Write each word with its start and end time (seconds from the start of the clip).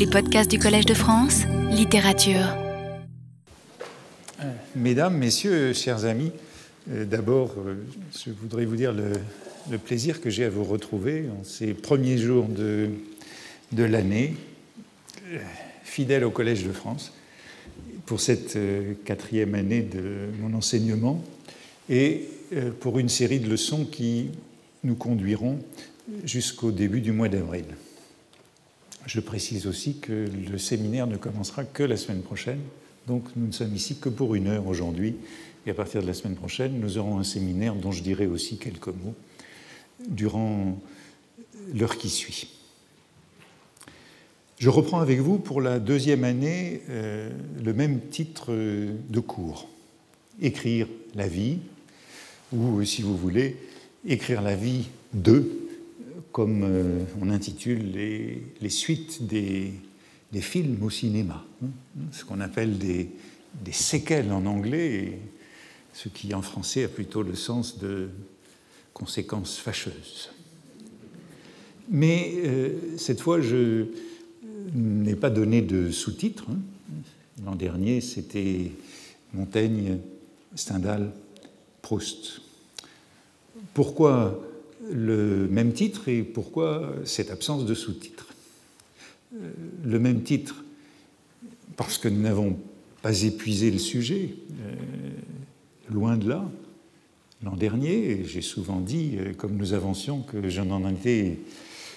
Les 0.00 0.06
podcasts 0.06 0.50
du 0.50 0.58
Collège 0.58 0.86
de 0.86 0.94
France, 0.94 1.42
littérature. 1.70 2.56
Mesdames, 4.74 5.14
Messieurs, 5.14 5.74
chers 5.74 6.06
amis, 6.06 6.32
euh, 6.90 7.04
d'abord, 7.04 7.54
euh, 7.58 7.74
je 8.16 8.30
voudrais 8.30 8.64
vous 8.64 8.76
dire 8.76 8.94
le, 8.94 9.76
plaisir 9.76 10.22
que 10.22 10.30
j'ai 10.30 10.46
à 10.46 10.48
vous 10.48 10.64
retrouver 10.64 11.26
en 11.28 11.44
ces 11.44 11.74
premiers 11.74 12.16
jours 12.16 12.46
de, 12.46 12.88
de 13.72 13.84
l'année, 13.84 14.36
euh, 15.32 15.38
fidèle 15.84 16.24
au 16.24 16.30
Collège 16.30 16.64
de 16.64 16.72
France, 16.72 17.12
pour 18.06 18.22
cette 18.22 18.56
quatrième 19.04 19.54
année 19.54 19.82
de 19.82 20.30
mon 20.40 20.56
enseignement 20.56 21.22
et 21.90 22.26
pour 22.80 22.98
une 22.98 23.10
série 23.10 23.38
de 23.38 23.50
leçons 23.50 23.84
qui 23.84 24.30
nous 24.82 24.94
conduiront 24.94 25.58
jusqu'au 26.24 26.70
début 26.70 27.02
du 27.02 27.12
mois 27.12 27.28
d'avril. 27.28 27.66
Je 29.06 29.20
précise 29.20 29.66
aussi 29.66 29.98
que 29.98 30.28
le 30.50 30.58
séminaire 30.58 31.06
ne 31.06 31.16
commencera 31.16 31.64
que 31.64 31.82
la 31.82 31.96
semaine 31.96 32.22
prochaine, 32.22 32.60
donc 33.06 33.24
nous 33.36 33.46
ne 33.46 33.52
sommes 33.52 33.74
ici 33.74 33.96
que 33.96 34.08
pour 34.08 34.34
une 34.34 34.46
heure 34.46 34.66
aujourd'hui, 34.66 35.16
et 35.66 35.70
à 35.70 35.74
partir 35.74 36.02
de 36.02 36.06
la 36.06 36.14
semaine 36.14 36.36
prochaine, 36.36 36.78
nous 36.80 36.98
aurons 36.98 37.18
un 37.18 37.24
séminaire 37.24 37.74
dont 37.74 37.92
je 37.92 38.02
dirai 38.02 38.26
aussi 38.26 38.56
quelques 38.56 38.88
mots 38.88 39.14
durant 40.08 40.78
l'heure 41.74 41.96
qui 41.98 42.08
suit. 42.08 42.48
Je 44.58 44.68
reprends 44.68 45.00
avec 45.00 45.20
vous 45.20 45.38
pour 45.38 45.60
la 45.60 45.78
deuxième 45.78 46.24
année 46.24 46.82
euh, 46.90 47.30
le 47.62 47.72
même 47.72 48.00
titre 48.10 48.52
de 48.52 49.20
cours, 49.20 49.68
Écrire 50.42 50.86
la 51.14 51.28
vie, 51.28 51.58
ou 52.52 52.84
si 52.84 53.02
vous 53.02 53.16
voulez, 53.16 53.56
Écrire 54.06 54.42
la 54.42 54.54
vie 54.54 54.88
de 55.12 55.69
comme 56.32 56.62
euh, 56.64 57.04
on 57.20 57.30
intitule 57.30 57.92
les, 57.92 58.68
suites 58.68 59.26
des, 59.26 59.72
films 60.40 60.82
au 60.82 60.90
cinéma, 60.90 61.44
hein, 61.62 61.68
ce 62.12 62.24
qu'on 62.24 62.40
appelle 62.40 62.78
des, 62.78 63.10
séquelles 63.72 64.32
en 64.32 64.46
anglais, 64.46 65.18
ce 65.92 66.08
qui 66.08 66.32
en 66.34 66.42
français 66.42 66.84
a 66.84 66.88
plutôt 66.88 67.22
le 67.22 67.34
sens 67.34 67.78
de 67.78 68.10
conséquences 68.92 69.58
fâcheuses. 69.58 70.30
Mais 71.88 72.34
euh, 72.44 72.96
cette 72.96 73.20
fois, 73.20 73.40
je 73.40 73.86
n'ai 74.74 75.16
pas 75.16 75.30
donné 75.30 75.62
de 75.62 75.90
sous-titres. 75.90 76.46
Hein. 76.48 76.58
L'an 77.44 77.56
dernier, 77.56 78.00
c'était 78.00 78.70
Montaigne, 79.32 79.98
Stendhal, 80.54 81.10
Proust. 81.82 82.42
Pourquoi 83.74 84.40
le 84.92 85.48
même 85.48 85.72
titre 85.72 86.08
et 86.08 86.22
pourquoi 86.22 86.94
cette 87.04 87.30
absence 87.30 87.64
de 87.64 87.74
sous-titres. 87.74 88.26
Euh, 89.34 89.50
le 89.84 89.98
même 89.98 90.22
titre 90.22 90.64
parce 91.76 91.98
que 91.98 92.08
nous 92.08 92.20
n'avons 92.20 92.58
pas 93.00 93.22
épuisé 93.22 93.70
le 93.70 93.78
sujet, 93.78 94.34
euh, 94.60 94.74
loin 95.90 96.16
de 96.16 96.28
là. 96.28 96.50
L'an 97.42 97.56
dernier, 97.56 98.24
j'ai 98.24 98.42
souvent 98.42 98.80
dit, 98.80 99.16
euh, 99.16 99.32
comme 99.32 99.56
nous 99.56 99.72
avancions, 99.72 100.20
que 100.20 100.48
je 100.48 100.60
n'en 100.60 100.86
étais, 100.90 101.38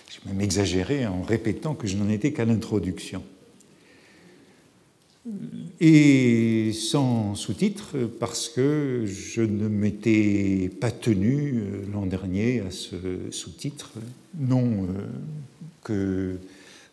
j'ai 0.10 0.20
même 0.26 0.40
exagéré 0.40 1.06
en 1.06 1.22
répétant 1.22 1.76
que 1.76 1.88
je 1.88 1.98
n'en 1.98 2.08
étais 2.08 2.32
qu'à 2.32 2.46
l'introduction 2.46 3.24
et 5.80 6.72
sans 6.74 7.36
sous-titres 7.36 7.98
parce 8.20 8.50
que 8.50 9.04
je 9.06 9.42
ne 9.42 9.68
m'étais 9.68 10.70
pas 10.82 10.92
tenu 10.92 11.56
euh, 11.56 11.86
l'an 11.92 12.06
dernier 12.06 12.60
à 12.62 12.72
ce 12.72 12.96
sous-titre. 13.32 13.92
Non 14.38 14.84
euh, 14.84 15.08
que 15.84 16.38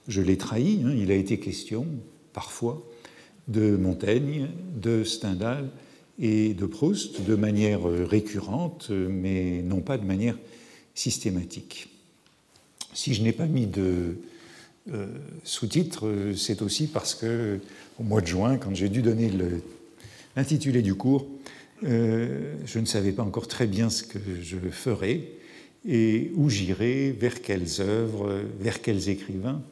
je 0.09 0.23
l'ai 0.23 0.37
trahi, 0.37 0.83
hein. 0.85 0.95
il 0.97 1.11
a 1.11 1.15
été 1.15 1.39
question 1.39 1.87
parfois 2.33 2.87
de 3.49 3.77
Montaigne, 3.77 4.49
de 4.81 5.03
Stendhal 5.05 5.69
et 6.21 6.55
de 6.55 6.67
Proust 6.67 7.23
de 7.23 7.35
manière 7.35 7.83
récurrente, 7.83 8.91
mais 8.91 9.63
non 9.63 9.81
pas 9.81 9.99
de 9.99 10.05
manière 10.05 10.39
systématique. 10.95 11.89
Si 12.93 13.15
je 13.15 13.23
n'ai 13.23 13.33
pas 13.33 13.47
mis 13.47 13.67
de 13.67 14.17
euh, 14.93 15.07
sous-titres, 15.45 16.33
c'est 16.37 16.63
aussi 16.63 16.87
parce 16.87 17.15
que 17.15 17.61
au 17.99 18.03
mois 18.03 18.21
de 18.21 18.27
juin, 18.27 18.57
quand 18.57 18.75
j'ai 18.75 18.89
dû 18.89 19.03
donner 19.03 19.31
l'intitulé 20.37 20.83
du 20.83 20.95
cours, 20.95 21.27
euh, 21.85 22.57
je 22.67 22.79
ne 22.79 22.87
savais 22.87 23.13
pas 23.13 23.23
encore 23.23 23.49
très 23.49 23.67
bien 23.67 23.91
ce 23.91 24.03
que 24.03 24.19
je 24.43 24.59
ferais 24.71 25.23
et 25.87 26.31
où 26.35 26.51
j'irais, 26.51 27.11
vers 27.11 27.41
quelles 27.41 27.81
œuvres, 27.81 28.43
vers 28.59 28.83
quels 28.83 29.09
écrivains 29.09 29.63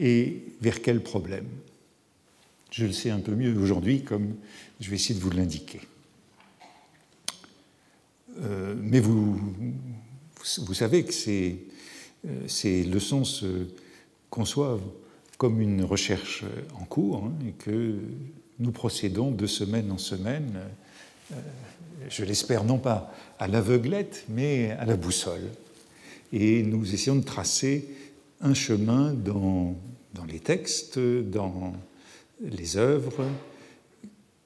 et 0.00 0.42
vers 0.60 0.80
quels 0.80 1.02
problèmes. 1.02 1.48
Je 2.70 2.86
le 2.86 2.92
sais 2.92 3.10
un 3.10 3.18
peu 3.18 3.34
mieux 3.34 3.56
aujourd'hui, 3.58 4.02
comme 4.02 4.36
je 4.80 4.90
vais 4.90 4.96
essayer 4.96 5.14
de 5.14 5.20
vous 5.20 5.30
l'indiquer. 5.30 5.80
Euh, 8.42 8.74
mais 8.80 9.00
vous, 9.00 9.40
vous, 10.58 10.74
savez 10.74 11.04
que 11.04 11.12
ces, 11.12 11.66
euh, 12.26 12.46
ces 12.46 12.84
leçons 12.84 13.24
se 13.24 13.66
conçoivent 14.30 14.82
comme 15.38 15.60
une 15.60 15.84
recherche 15.84 16.44
en 16.80 16.84
cours 16.84 17.24
hein, 17.24 17.32
et 17.46 17.52
que 17.52 17.96
nous 18.58 18.72
procédons 18.72 19.30
de 19.30 19.46
semaine 19.46 19.90
en 19.90 19.98
semaine, 19.98 20.60
euh, 21.32 21.34
je 22.08 22.24
l'espère 22.24 22.64
non 22.64 22.78
pas 22.78 23.12
à 23.38 23.48
l'aveuglette, 23.48 24.24
mais 24.28 24.72
à 24.72 24.84
la 24.84 24.96
boussole. 24.96 25.48
Et 26.32 26.62
nous 26.62 26.94
essayons 26.94 27.16
de 27.16 27.24
tracer 27.24 27.88
un 28.40 28.54
chemin 28.54 29.12
dans, 29.12 29.76
les 30.28 30.38
textes, 30.38 30.98
dans 30.98 31.72
les 32.42 32.76
œuvres 32.76 33.26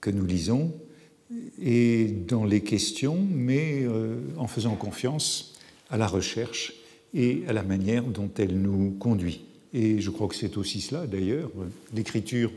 que 0.00 0.10
nous 0.10 0.24
lisons 0.24 0.72
et 1.60 2.06
dans 2.06 2.44
les 2.44 2.62
questions, 2.62 3.26
mais 3.30 3.82
euh, 3.82 4.20
en 4.36 4.46
faisant 4.46 4.76
confiance 4.76 5.54
à 5.90 5.96
la 5.96 6.06
recherche 6.06 6.74
et 7.14 7.42
à 7.48 7.52
la 7.52 7.62
manière 7.62 8.04
dont 8.04 8.30
elle 8.38 8.60
nous 8.60 8.92
conduit. 8.98 9.44
Et 9.74 10.00
je 10.00 10.10
crois 10.10 10.28
que 10.28 10.36
c'est 10.36 10.56
aussi 10.56 10.80
cela, 10.80 11.06
d'ailleurs, 11.06 11.50
l'écriture 11.92 12.52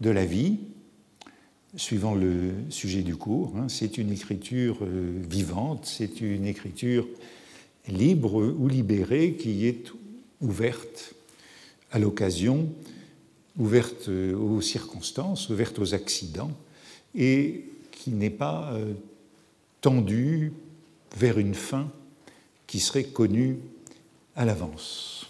de 0.00 0.10
la 0.10 0.24
vie, 0.24 0.58
suivant 1.76 2.14
le 2.14 2.52
sujet 2.70 3.02
du 3.02 3.16
cours. 3.16 3.56
Hein, 3.56 3.68
c'est 3.68 3.98
une 3.98 4.12
écriture 4.12 4.78
euh, 4.82 5.20
vivante, 5.28 5.84
c'est 5.84 6.20
une 6.20 6.46
écriture 6.46 7.06
libre 7.88 8.54
ou 8.58 8.68
libérée 8.68 9.34
qui 9.34 9.66
est 9.66 9.92
ouverte 10.40 11.14
à 11.90 11.98
l'occasion, 11.98 12.68
ouverte 13.58 14.08
aux 14.08 14.60
circonstances, 14.60 15.50
ouverte 15.50 15.78
aux 15.78 15.94
accidents, 15.94 16.52
et 17.14 17.64
qui 17.90 18.10
n'est 18.10 18.30
pas 18.30 18.72
euh, 18.72 18.92
tendue 19.80 20.52
vers 21.16 21.38
une 21.38 21.54
fin 21.54 21.90
qui 22.66 22.80
serait 22.80 23.04
connue 23.04 23.58
à 24.34 24.44
l'avance. 24.44 25.25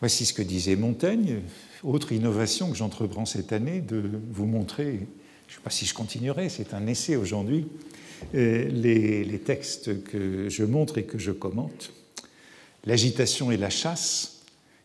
Voici 0.00 0.24
ce 0.24 0.32
que 0.32 0.42
disait 0.42 0.76
Montaigne. 0.76 1.42
Autre 1.84 2.12
innovation 2.12 2.70
que 2.70 2.76
j'entreprends 2.76 3.26
cette 3.26 3.52
année, 3.52 3.82
de 3.82 4.02
vous 4.30 4.46
montrer, 4.46 5.06
je 5.46 5.52
ne 5.52 5.56
sais 5.56 5.62
pas 5.62 5.70
si 5.70 5.84
je 5.84 5.92
continuerai, 5.92 6.48
c'est 6.48 6.72
un 6.72 6.86
essai 6.86 7.16
aujourd'hui, 7.16 7.66
euh, 8.34 8.64
les, 8.68 9.24
les, 9.24 9.38
textes 9.38 10.02
que 10.04 10.48
je 10.48 10.64
montre 10.64 10.96
et 10.96 11.04
que 11.04 11.18
je 11.18 11.32
commente. 11.32 11.92
L'agitation 12.84 13.50
et 13.50 13.58
la 13.58 13.68
chasse 13.68 14.40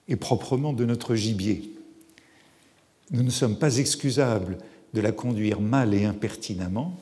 est 0.09 0.18
proprement 0.18 0.74
de 0.74 0.84
notre 0.84 1.16
gibier. 1.16 1.72
Nous 3.12 3.24
ne 3.24 3.30
sommes 3.30 3.58
pas 3.58 3.78
excusables 3.78 4.58
de 4.94 5.00
la 5.00 5.14
conduire 5.14 5.62
mal 5.62 5.94
et 5.94 6.04
impertinemment, 6.04 7.00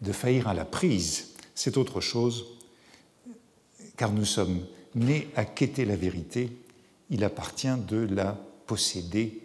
de 0.00 0.10
faillir 0.10 0.48
à 0.48 0.54
la 0.54 0.64
prise, 0.64 1.34
c'est 1.54 1.76
autre 1.76 2.00
chose, 2.00 2.46
car 3.96 4.12
nous 4.12 4.24
sommes 4.24 4.60
nés 4.96 5.28
à 5.36 5.44
quêter 5.44 5.84
la 5.84 5.96
vérité 5.96 6.50
il 7.10 7.24
appartient 7.24 7.76
de 7.86 7.96
la 7.96 8.38
posséder 8.66 9.40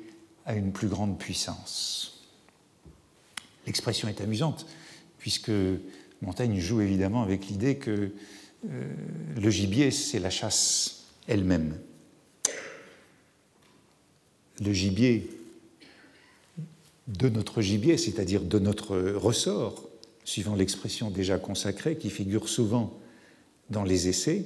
à 0.46 0.56
une 0.56 0.72
plus 0.72 0.88
grande 0.88 1.18
puissance. 1.18 2.26
L'expression 3.66 4.08
est 4.08 4.22
amusante, 4.22 4.66
puisque 5.18 5.52
Montaigne 6.22 6.60
joue 6.60 6.82
évidemment 6.82 7.24
avec 7.24 7.48
l'idée 7.48 7.78
que 7.78 8.12
euh, 8.70 8.94
le 9.36 9.50
gibier, 9.50 9.92
c'est 9.92 10.20
la 10.20 10.30
chasse 10.30 11.06
elle-même. 11.28 11.78
Le 14.62 14.74
gibier 14.74 15.30
de 17.08 17.30
notre 17.30 17.62
gibier, 17.62 17.98
c'est-à-dire 17.98 18.42
de 18.42 18.60
notre 18.60 18.98
ressort, 18.98 19.90
suivant 20.26 20.56
l'expression 20.56 21.10
déjà 21.10 21.38
consacrée 21.38 21.98
qui 21.98 22.10
figure 22.10 22.48
souvent 22.48 22.98
dans 23.70 23.84
les 23.84 24.08
essais, 24.08 24.46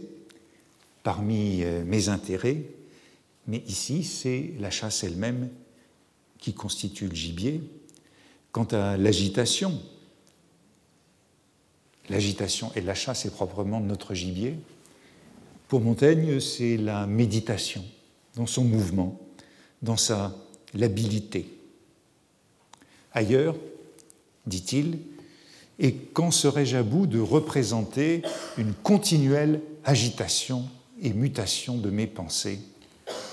parmi 1.03 1.63
euh, 1.63 1.83
mes 1.85 2.09
intérêts, 2.09 2.63
mais 3.47 3.63
ici, 3.67 4.03
c'est 4.03 4.53
la 4.59 4.69
chasse 4.69 5.03
elle-même 5.03 5.49
qui 6.37 6.53
constitue 6.53 7.07
le 7.07 7.15
gibier. 7.15 7.61
Quant 8.51 8.65
à 8.65 8.97
l'agitation, 8.97 9.81
l'agitation 12.09 12.71
et 12.75 12.81
la 12.81 12.93
chasse 12.93 13.25
est 13.25 13.33
proprement 13.33 13.79
notre 13.79 14.13
gibier. 14.13 14.55
Pour 15.67 15.81
Montaigne, 15.81 16.39
c'est 16.39 16.77
la 16.77 17.07
méditation 17.07 17.83
dans 18.35 18.45
son 18.45 18.63
mouvement, 18.63 19.19
dans 19.81 19.97
sa 19.97 20.35
labilité. 20.73 21.57
Ailleurs, 23.13 23.55
dit-il, 24.45 24.99
et 25.79 25.93
quand 25.93 26.31
serais-je 26.31 26.77
à 26.77 26.83
bout 26.83 27.07
de 27.07 27.19
représenter 27.19 28.23
une 28.57 28.73
continuelle 28.73 29.61
agitation 29.85 30.67
et 31.01 31.13
mutation 31.13 31.77
de 31.77 31.89
mes 31.89 32.07
pensées 32.07 32.59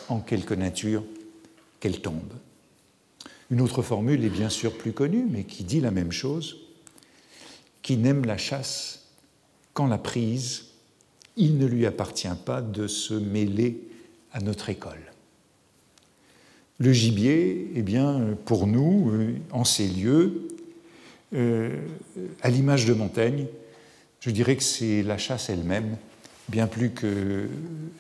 en 0.09 0.21
quelque 0.21 0.55
nature 0.55 1.05
qu'elles 1.81 2.01
tombent 2.01 2.35
Une 3.51 3.61
autre 3.61 3.83
formule 3.83 4.25
est 4.25 4.31
bien 4.31 4.51
sûr 4.51 4.77
plus 4.77 4.93
connue, 4.93 5.27
mais 5.29 5.45
qui 5.45 5.65
dit 5.65 5.81
la 5.81 5.91
même 5.91 6.12
chose. 6.12 6.56
Qui 7.83 7.97
n'aime 7.97 8.25
la 8.25 8.39
chasse 8.39 9.06
qu'en 9.75 9.87
la 9.87 9.99
prise, 9.99 10.67
il 11.37 11.59
ne 11.59 11.67
lui 11.67 11.87
appartient 11.87 12.29
pas 12.45 12.62
de 12.62 12.87
se 12.87 13.15
mêler 13.15 13.81
à 14.33 14.41
notre 14.41 14.71
école. 14.71 15.12
Le 16.79 16.93
gibier, 16.93 17.71
eh 17.75 17.83
bien, 17.83 18.37
pour 18.45 18.67
nous, 18.67 19.11
euh, 19.12 19.35
en 19.53 19.65
ces 19.65 19.87
lieux, 19.87 20.49
euh, 21.35 21.77
à 22.43 22.50
l'image 22.50 22.87
de 22.87 22.95
Montaigne, 22.95 23.47
je 24.21 24.31
dirais 24.31 24.57
que 24.57 24.62
c'est 24.62 25.03
la 25.03 25.19
chasse 25.19 25.50
elle-même, 25.50 25.97
bien 26.49 26.67
plus 26.67 26.91
que 26.91 27.49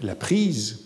la 0.00 0.14
prise, 0.14 0.80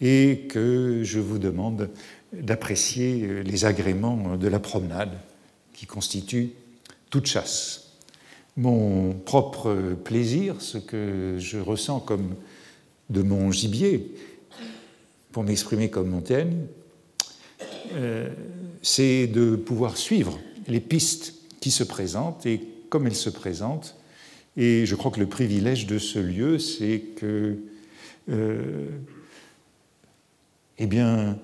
et 0.00 0.46
que 0.48 1.02
je 1.04 1.18
vous 1.20 1.38
demande 1.38 1.90
d'apprécier 2.32 3.42
les 3.42 3.64
agréments 3.64 4.36
de 4.36 4.48
la 4.48 4.58
promenade 4.58 5.18
qui 5.74 5.86
constituent 5.86 6.50
toute 7.10 7.26
chasse. 7.26 7.92
Mon 8.56 9.12
propre 9.12 9.94
plaisir, 10.04 10.60
ce 10.60 10.78
que 10.78 11.36
je 11.38 11.58
ressens 11.58 12.00
comme 12.00 12.34
de 13.10 13.22
mon 13.22 13.50
gibier, 13.50 14.14
pour 15.32 15.44
m'exprimer 15.44 15.90
comme 15.90 16.08
Montaigne, 16.08 16.66
euh, 17.94 18.28
c'est 18.82 19.26
de 19.26 19.56
pouvoir 19.56 19.96
suivre 19.96 20.38
les 20.66 20.80
pistes 20.80 21.34
qui 21.60 21.70
se 21.70 21.84
présente 21.84 22.46
et 22.46 22.60
comme 22.88 23.06
elle 23.06 23.16
se 23.16 23.30
présente. 23.30 23.96
Et 24.56 24.86
je 24.86 24.94
crois 24.94 25.10
que 25.10 25.20
le 25.20 25.26
privilège 25.26 25.86
de 25.86 25.98
ce 25.98 26.18
lieu, 26.18 26.58
c'est 26.58 27.00
que, 27.16 27.56
euh, 28.28 28.88
eh 30.80 30.86
bien, 30.86 31.38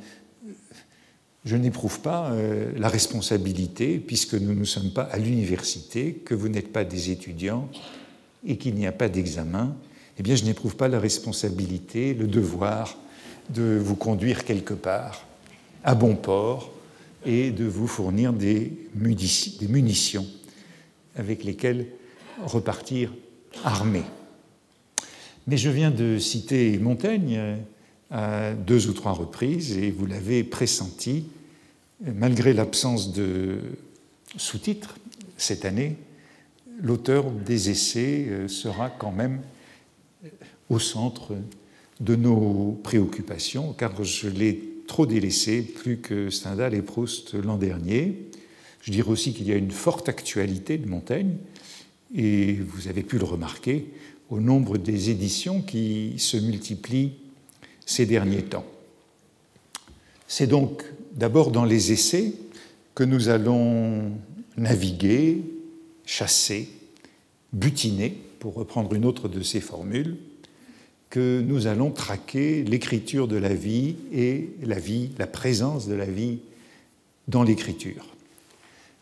je 1.45 1.57
n'éprouve 1.57 2.01
pas 2.01 2.31
euh, 2.31 2.73
la 2.77 2.89
responsabilité, 2.89 3.99
puisque 3.99 4.35
nous 4.35 4.55
ne 4.55 4.65
sommes 4.65 4.91
pas 4.91 5.03
à 5.03 5.19
l'université, 5.19 6.15
que 6.15 6.35
vous 6.35 6.49
n'êtes 6.49 6.73
pas 6.73 6.85
des 6.85 7.11
étudiants 7.11 7.69
et 8.45 8.57
qu'il 8.57 8.75
n'y 8.75 8.87
a 8.87 8.93
pas 8.93 9.09
d'examen, 9.09 9.77
eh 10.19 10.23
bien, 10.23 10.35
je 10.35 10.45
n'éprouve 10.45 10.77
pas 10.77 10.89
la 10.89 10.99
responsabilité, 10.99 12.15
le 12.15 12.27
devoir 12.27 12.97
de 13.51 13.79
vous 13.81 13.95
conduire 13.95 14.45
quelque 14.45 14.75
part, 14.75 15.27
à 15.85 15.95
bon 15.95 16.17
port, 16.17 16.73
et 17.27 17.51
de 17.51 17.65
vous 17.65 17.87
fournir 17.87 18.33
des 18.33 18.73
munitions 18.95 20.27
avec 21.17 21.45
lesquelles 21.45 21.89
repartir 22.45 23.13
armé. 23.65 24.03
Mais 25.47 25.57
je 25.57 25.71
viens 25.71 25.91
de 25.91 26.19
citer 26.19 26.79
Montaigne 26.79 27.59
à 28.11 28.53
deux 28.53 28.89
ou 28.89 28.93
trois 28.93 29.13
reprises 29.13 29.77
et 29.77 29.91
vous 29.91 30.07
l'avez 30.07 30.45
pressenti, 30.45 31.27
malgré 32.05 32.53
l'absence 32.53 33.13
de 33.13 33.59
sous-titres 34.37 34.97
cette 35.37 35.65
année, 35.65 35.97
l'auteur 36.81 37.31
des 37.31 37.71
essais 37.71 38.27
euh, 38.29 38.49
sera 38.49 38.91
quand 38.91 39.13
même 39.13 39.41
au 40.69 40.79
centre 40.79 41.35
de 42.01 42.17
nos 42.17 42.79
préoccupations, 42.83 43.73
car 43.73 44.03
je 44.05 44.29
l'ai 44.29 44.61
trop 44.87 45.07
délaissé, 45.07 45.63
plus 45.63 45.99
que 45.99 46.31
Stendhal 46.31 46.75
et 46.75 46.83
Proust 46.83 47.35
l'an 47.35 47.57
dernier. 47.57 48.29
Je 48.83 48.93
dirais 48.93 49.11
aussi 49.11 49.33
qu'il 49.33 49.47
y 49.47 49.53
a 49.53 49.57
une 49.57 49.71
forte 49.71 50.09
actualité 50.09 50.79
de 50.79 50.89
Montaigne, 50.89 51.37
et 52.15 52.55
vous 52.55 52.89
avez 52.89 53.03
pu 53.03 53.19
le 53.19 53.25
remarquer 53.25 53.87
au 54.29 54.41
nombre 54.41 54.79
des 54.79 55.11
éditions 55.11 55.63
qui 55.63 56.15
se 56.19 56.37
multiplient 56.37 57.13
ces 57.87 58.05
derniers 58.05 58.43
temps. 58.43 58.67
C'est 60.29 60.49
donc 60.49 60.85
d'abord 61.13 61.51
dans 61.51 61.65
les 61.65 61.93
essais 61.93 62.35
que 62.95 63.05
nous 63.05 63.29
allons 63.29 64.13
naviguer, 64.57 65.43
chasser, 66.05 66.69
butiner, 67.53 68.17
pour 68.41 68.55
reprendre 68.55 68.95
une 68.95 69.05
autre 69.05 69.29
de 69.29 69.43
ces 69.43 69.61
formules, 69.61 70.17
que 71.11 71.41
nous 71.41 71.67
allons 71.67 71.91
traquer 71.91 72.65
l'écriture 72.65 73.29
de 73.29 73.37
la 73.37 73.55
vie 73.55 73.97
et 74.13 74.51
la 74.63 74.79
vie, 74.79 75.11
la 75.19 75.27
présence 75.27 75.87
de 75.87 75.95
la 75.95 76.05
vie 76.05 76.41
dans 77.29 77.43
l'écriture. 77.43 78.07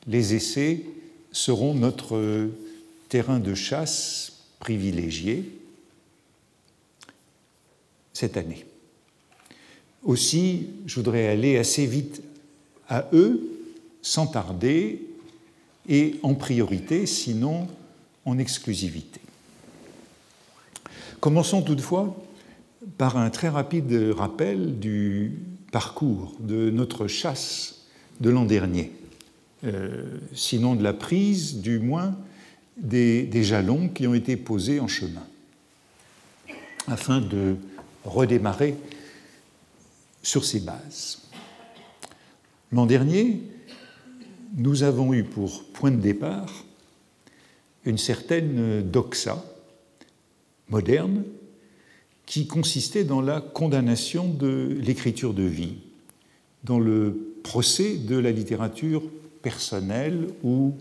Les 0.06 0.34
essais 0.34 0.82
seront 1.32 1.74
notre 1.74 2.50
terrain 3.08 3.40
de 3.40 3.54
chasse 3.54 4.44
privilégié 4.60 5.44
cette 8.12 8.36
année. 8.36 8.64
Aussi, 10.04 10.68
je 10.86 10.96
voudrais 10.96 11.28
aller 11.28 11.56
assez 11.56 11.86
vite 11.86 12.22
à 12.88 13.06
eux, 13.12 13.40
sans 14.02 14.26
tarder, 14.26 15.02
et 15.88 16.16
en 16.22 16.34
priorité, 16.34 17.06
sinon 17.06 17.66
en 18.24 18.38
exclusivité. 18.38 19.20
Commençons 21.20 21.62
toutefois 21.62 22.16
par 22.98 23.16
un 23.16 23.30
très 23.30 23.48
rapide 23.48 24.12
rappel 24.16 24.78
du 24.78 25.32
parcours 25.72 26.34
de 26.40 26.70
notre 26.70 27.06
chasse 27.06 27.86
de 28.20 28.30
l'an 28.30 28.44
dernier, 28.44 28.92
euh, 29.64 30.04
sinon 30.34 30.74
de 30.74 30.82
la 30.82 30.92
prise, 30.92 31.60
du 31.60 31.78
moins 31.78 32.14
des, 32.76 33.22
des, 33.22 33.42
jalons 33.42 33.88
qui 33.88 34.06
ont 34.06 34.14
été 34.14 34.36
posés 34.36 34.80
en 34.80 34.88
chemin, 34.88 35.24
afin 36.86 37.20
de 37.20 37.56
redémarrer 38.04 38.76
sur 40.24 40.44
ces 40.44 40.58
bases. 40.58 41.20
L'an 42.72 42.86
dernier, 42.86 43.42
nous 44.56 44.82
avons 44.82 45.14
eu 45.14 45.22
pour 45.22 45.64
point 45.66 45.92
de 45.92 46.00
départ 46.00 46.64
une 47.84 47.98
certaine 47.98 48.82
doxa, 48.82 49.44
moderne 50.70 51.22
qui 52.26 52.46
consistait 52.46 53.04
dans 53.04 53.20
la 53.20 53.42
condamnation 53.42 54.26
de 54.26 54.78
l'écriture 54.80 55.34
de 55.34 55.42
vie, 55.42 55.76
dans 56.64 56.80
le 56.80 57.36
procès 57.42 57.96
de 57.96 58.16
la 58.16 58.32
littérature 58.32 59.02
personnelle 59.42 60.28
ou 60.42 60.72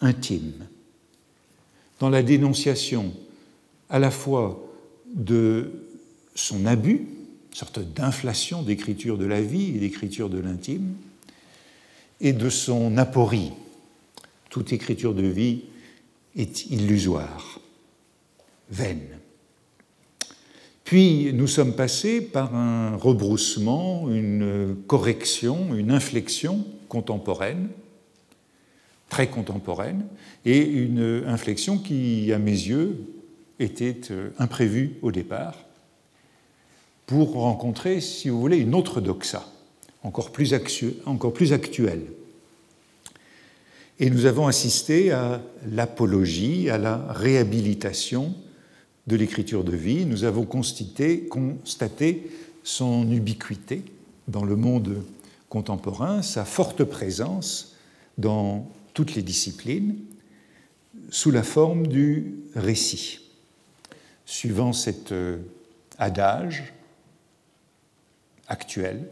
intime, 0.00 0.66
dans 2.00 2.08
la 2.08 2.24
dénonciation 2.24 3.14
à 3.88 4.00
la 4.00 4.10
fois 4.10 4.60
de 5.14 5.70
son 6.34 6.66
abus, 6.66 7.06
sorte 7.58 7.80
d'inflation 7.80 8.62
d'écriture 8.62 9.18
de 9.18 9.26
la 9.26 9.40
vie 9.40 9.74
et 9.74 9.80
d'écriture 9.80 10.30
de 10.30 10.38
l'intime, 10.38 10.94
et 12.20 12.32
de 12.32 12.50
son 12.50 12.96
aporie. 12.96 13.50
Toute 14.48 14.72
écriture 14.72 15.12
de 15.12 15.26
vie 15.26 15.64
est 16.36 16.66
illusoire 16.66 17.60
vaine. 18.70 19.08
Puis 20.84 21.32
nous 21.34 21.48
sommes 21.48 21.74
passés 21.74 22.20
par 22.20 22.54
un 22.54 22.94
rebroussement, 22.94 24.08
une 24.08 24.76
correction, 24.86 25.74
une 25.74 25.90
inflexion 25.90 26.64
contemporaine, 26.88 27.70
très 29.08 29.28
contemporaine, 29.28 30.06
et 30.44 30.60
une 30.60 31.24
inflexion 31.26 31.78
qui, 31.78 32.32
à 32.32 32.38
mes 32.38 32.52
yeux, 32.52 33.04
était 33.58 34.12
euh, 34.12 34.30
imprévue 34.38 34.94
au 35.02 35.10
départ, 35.10 35.56
pour 37.08 37.32
rencontrer, 37.32 38.02
si 38.02 38.28
vous 38.28 38.38
voulez, 38.38 38.58
une 38.58 38.74
autre 38.74 39.00
doxa, 39.00 39.50
encore 40.02 40.30
plus, 40.30 40.52
actuelle. 40.52 42.02
Et 43.98 44.10
nous 44.10 44.26
avons 44.26 44.46
assisté 44.46 45.10
à 45.10 45.40
l'apologie, 45.66 46.68
à 46.68 46.76
la 46.76 46.98
réhabilitation 47.08 48.34
de 49.06 49.16
l'écriture 49.16 49.64
de 49.64 49.74
vie, 49.74 50.04
nous 50.04 50.24
avons 50.24 50.44
constaté, 50.44 51.22
constaté 51.22 52.30
son 52.62 53.10
ubiquité 53.10 53.82
dans 54.28 54.44
le 54.44 54.56
monde 54.56 55.02
contemporain, 55.48 56.20
sa 56.20 56.44
forte 56.44 56.84
présence 56.84 57.74
dans 58.18 58.70
toutes 58.92 59.14
les 59.14 59.22
disciplines, 59.22 59.96
sous 61.08 61.30
la 61.30 61.42
forme 61.42 61.86
du 61.86 62.34
récit. 62.54 63.20
Suivant 64.26 64.74
cet 64.74 65.12
euh, 65.12 65.38
adage 65.96 66.74
actuel, 68.48 69.08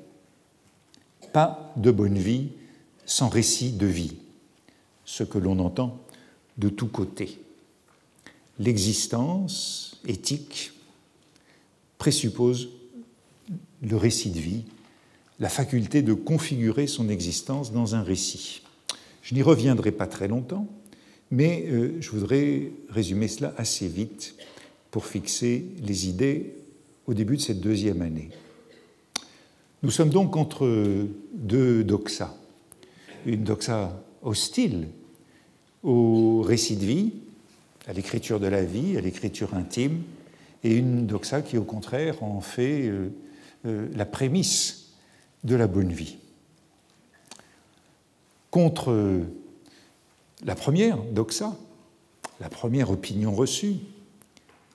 pas 1.32 1.72
de 1.76 1.90
bonne 1.90 2.18
vie 2.18 2.48
sans 3.04 3.28
récit 3.28 3.72
de 3.72 3.86
vie, 3.86 4.16
ce 5.04 5.22
que 5.22 5.38
l'on 5.38 5.58
entend 5.58 6.00
de 6.58 6.68
tous 6.68 6.88
côtés 6.88 7.38
l'existence 8.58 10.00
éthique 10.06 10.72
présuppose 11.98 12.68
le 13.82 13.96
récit 13.96 14.30
de 14.30 14.40
vie, 14.40 14.64
la 15.38 15.48
faculté 15.48 16.02
de 16.02 16.14
configurer 16.14 16.86
son 16.86 17.08
existence 17.08 17.72
dans 17.72 17.94
un 17.94 18.02
récit. 18.02 18.62
Je 19.22 19.34
n'y 19.34 19.42
reviendrai 19.42 19.92
pas 19.92 20.06
très 20.06 20.28
longtemps, 20.28 20.66
mais 21.30 21.66
euh, 21.68 21.96
je 22.00 22.10
voudrais 22.10 22.70
résumer 22.88 23.28
cela 23.28 23.52
assez 23.56 23.88
vite 23.88 24.36
pour 24.90 25.06
fixer 25.06 25.66
les 25.82 26.08
idées 26.08 26.54
au 27.06 27.14
début 27.14 27.36
de 27.36 27.42
cette 27.42 27.60
deuxième 27.60 28.02
année. 28.02 28.30
Nous 29.82 29.90
sommes 29.90 30.10
donc 30.10 30.36
entre 30.36 31.06
deux 31.34 31.84
doxas. 31.84 32.34
Une 33.26 33.44
doxa 33.44 34.02
hostile 34.22 34.88
au 35.82 36.40
récit 36.42 36.76
de 36.76 36.84
vie, 36.86 37.12
à 37.86 37.92
l'écriture 37.92 38.40
de 38.40 38.46
la 38.46 38.64
vie, 38.64 38.96
à 38.96 39.00
l'écriture 39.00 39.54
intime, 39.54 40.02
et 40.64 40.74
une 40.74 41.06
doxa 41.06 41.42
qui, 41.42 41.58
au 41.58 41.64
contraire, 41.64 42.22
en 42.22 42.40
fait 42.40 42.88
euh, 42.88 43.10
euh, 43.66 43.88
la 43.94 44.06
prémisse 44.06 44.94
de 45.44 45.54
la 45.54 45.66
bonne 45.66 45.92
vie. 45.92 46.16
Contre 48.50 49.20
la 50.44 50.54
première 50.54 50.96
doxa, 51.02 51.54
la 52.40 52.48
première 52.48 52.90
opinion 52.90 53.34
reçue, 53.34 53.76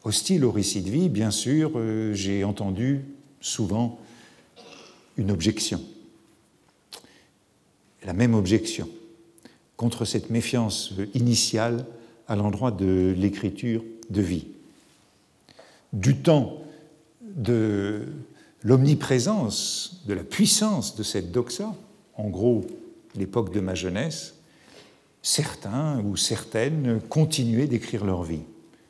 hostile 0.04 0.46
au 0.46 0.52
récit 0.52 0.82
de 0.82 0.92
vie, 0.92 1.10
bien 1.10 1.32
sûr, 1.32 1.72
euh, 1.76 2.14
j'ai 2.14 2.44
entendu 2.44 3.02
souvent 3.40 4.00
une 5.22 5.32
objection. 5.32 5.82
La 8.04 8.14
même 8.14 8.34
objection 8.34 8.90
contre 9.78 10.06
cette 10.06 10.30
méfiance 10.30 10.94
initiale 11.14 11.86
à 12.28 12.36
l'endroit 12.36 12.72
de 12.72 13.14
l'écriture 13.18 13.84
de 14.10 14.22
vie. 14.22 14.48
Du 15.94 16.18
temps 16.18 16.62
de 17.22 18.08
l'omniprésence, 18.64 20.02
de 20.08 20.14
la 20.14 20.24
puissance 20.24 20.96
de 20.96 21.04
cette 21.04 21.32
doxa, 21.32 21.76
en 22.16 22.30
gros 22.30 22.66
l'époque 23.16 23.54
de 23.54 23.60
ma 23.60 23.76
jeunesse, 23.76 24.36
certains 25.22 26.00
ou 26.04 26.18
certaines 26.18 27.00
continuaient 27.10 27.68
d'écrire 27.68 28.06
leur 28.06 28.24
vie. 28.24 28.44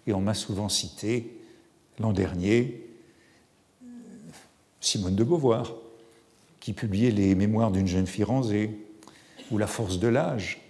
Et 0.07 0.13
on 0.13 0.21
m'a 0.21 0.33
souvent 0.33 0.69
cité 0.69 1.37
l'an 1.99 2.13
dernier 2.13 2.87
Simone 4.79 5.15
de 5.15 5.23
Beauvoir, 5.23 5.73
qui 6.61 6.71
publiait 6.71 7.11
les 7.11 7.35
mémoires 7.35 7.71
d'une 7.71 7.87
jeune 7.87 8.07
fille 8.07 8.23
ou 9.51 9.57
La 9.57 9.67
force 9.67 9.99
de 9.99 10.07
l'âge, 10.07 10.61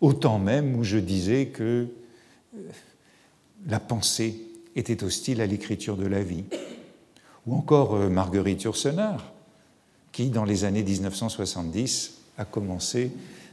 autant 0.00 0.38
même 0.38 0.74
où 0.76 0.84
je 0.84 0.96
disais 0.96 1.48
que 1.48 1.88
euh, 2.56 2.60
la 3.66 3.80
pensée 3.80 4.40
était 4.76 5.04
hostile 5.04 5.42
à 5.42 5.46
l'écriture 5.46 5.98
de 5.98 6.06
la 6.06 6.22
vie. 6.22 6.44
Ou 7.46 7.54
encore 7.54 7.96
euh, 7.96 8.08
Marguerite 8.08 8.62
Yourcenar, 8.62 9.30
qui, 10.10 10.30
dans 10.30 10.44
les 10.44 10.64
années 10.64 10.84
1970, 10.84 12.14
a 12.38 12.46
commencé 12.46 13.12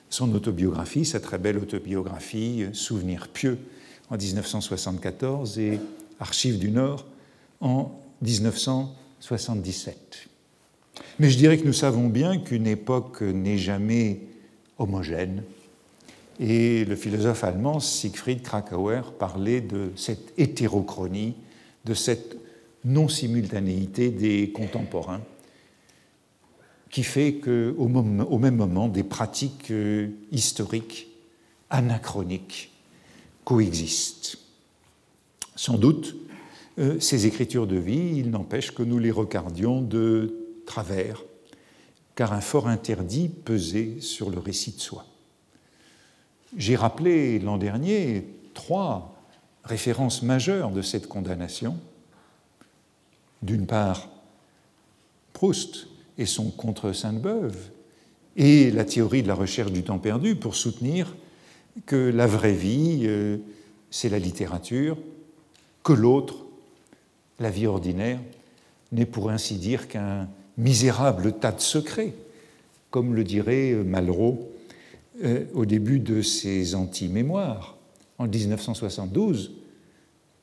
son 0.09 0.33
autobiographie, 0.33 1.03
sa 1.03 1.19
très 1.19 1.37
belle 1.37 1.57
autobiographie 1.57 2.63
euh, 2.63 2.73
Souvenirs 2.73 3.27
pieux 3.27 3.59
en 4.09 4.15
1974 4.17 5.59
et 5.59 5.81
Archives 6.19 6.59
du 6.59 6.71
Nord 6.71 7.05
en 7.59 7.91
1977. 8.21 10.29
Mais 11.19 11.29
je 11.29 11.37
dirais 11.37 11.57
que 11.57 11.65
nous 11.65 11.73
savons 11.73 12.07
bien 12.07 12.37
qu'une 12.37 12.67
époque 12.67 13.21
n'est 13.21 13.57
jamais 13.57 14.21
homogène. 14.77 15.43
Et 16.39 16.83
le 16.83 16.95
philosophe 16.95 17.43
allemand 17.43 17.79
Siegfried 17.79 18.41
Krakauer 18.41 19.01
parlait 19.17 19.61
de 19.61 19.91
cette 19.95 20.33
hétérochronie, 20.37 21.35
de 21.85 21.93
cette 21.93 22.35
non-simultanéité 22.83 24.09
des 24.09 24.51
contemporains, 24.51 25.21
qui 26.91 27.03
fait 27.03 27.35
qu'au 27.35 27.75
au 27.77 28.39
même 28.39 28.55
moment, 28.55 28.87
des 28.87 29.03
pratiques 29.03 29.71
euh, 29.71 30.09
historiques 30.31 31.07
anachroniques 31.69 32.71
coexistent. 33.43 34.37
Sans 35.55 35.77
doute, 35.77 36.15
euh, 36.79 36.99
ces 36.99 37.25
écritures 37.27 37.67
de 37.67 37.77
vie, 37.77 38.17
il 38.17 38.29
n'empêche 38.29 38.71
que 38.71 38.83
nous 38.83 38.99
les 38.99 39.11
regardions 39.11 39.81
de 39.81 40.44
travers, 40.65 41.23
car 42.15 42.33
un 42.33 42.41
fort 42.41 42.67
interdit 42.67 43.29
pesait 43.29 43.99
sur 43.99 44.29
le 44.29 44.39
récit 44.39 44.71
de 44.71 44.79
soi. 44.79 45.05
J'ai 46.57 46.75
rappelé 46.75 47.39
l'an 47.39 47.57
dernier 47.57 48.27
trois 48.53 49.15
références 49.63 50.21
majeures 50.21 50.71
de 50.71 50.81
cette 50.81 51.07
condamnation. 51.07 51.77
D'une 53.41 53.65
part, 53.65 54.09
Proust 55.33 55.87
et 56.17 56.25
son 56.25 56.49
contre 56.51 56.93
Sainte-Beuve, 56.93 57.57
et 58.37 58.71
la 58.71 58.85
théorie 58.85 59.23
de 59.23 59.27
la 59.27 59.35
recherche 59.35 59.71
du 59.71 59.83
temps 59.83 59.99
perdu 59.99 60.35
pour 60.35 60.55
soutenir 60.55 61.15
que 61.85 61.95
la 61.95 62.27
vraie 62.27 62.53
vie, 62.53 63.01
euh, 63.03 63.37
c'est 63.91 64.09
la 64.09 64.19
littérature, 64.19 64.97
que 65.83 65.93
l'autre, 65.93 66.45
la 67.39 67.49
vie 67.49 67.67
ordinaire, 67.67 68.19
n'est 68.91 69.05
pour 69.05 69.29
ainsi 69.29 69.55
dire 69.55 69.87
qu'un 69.87 70.29
misérable 70.57 71.33
tas 71.33 71.51
de 71.51 71.61
secrets, 71.61 72.13
comme 72.89 73.13
le 73.13 73.23
dirait 73.23 73.73
Malraux 73.73 74.51
euh, 75.23 75.45
au 75.53 75.65
début 75.65 75.99
de 75.99 76.21
ses 76.21 76.75
anti-mémoires, 76.75 77.77
en 78.17 78.27
1972, 78.27 79.53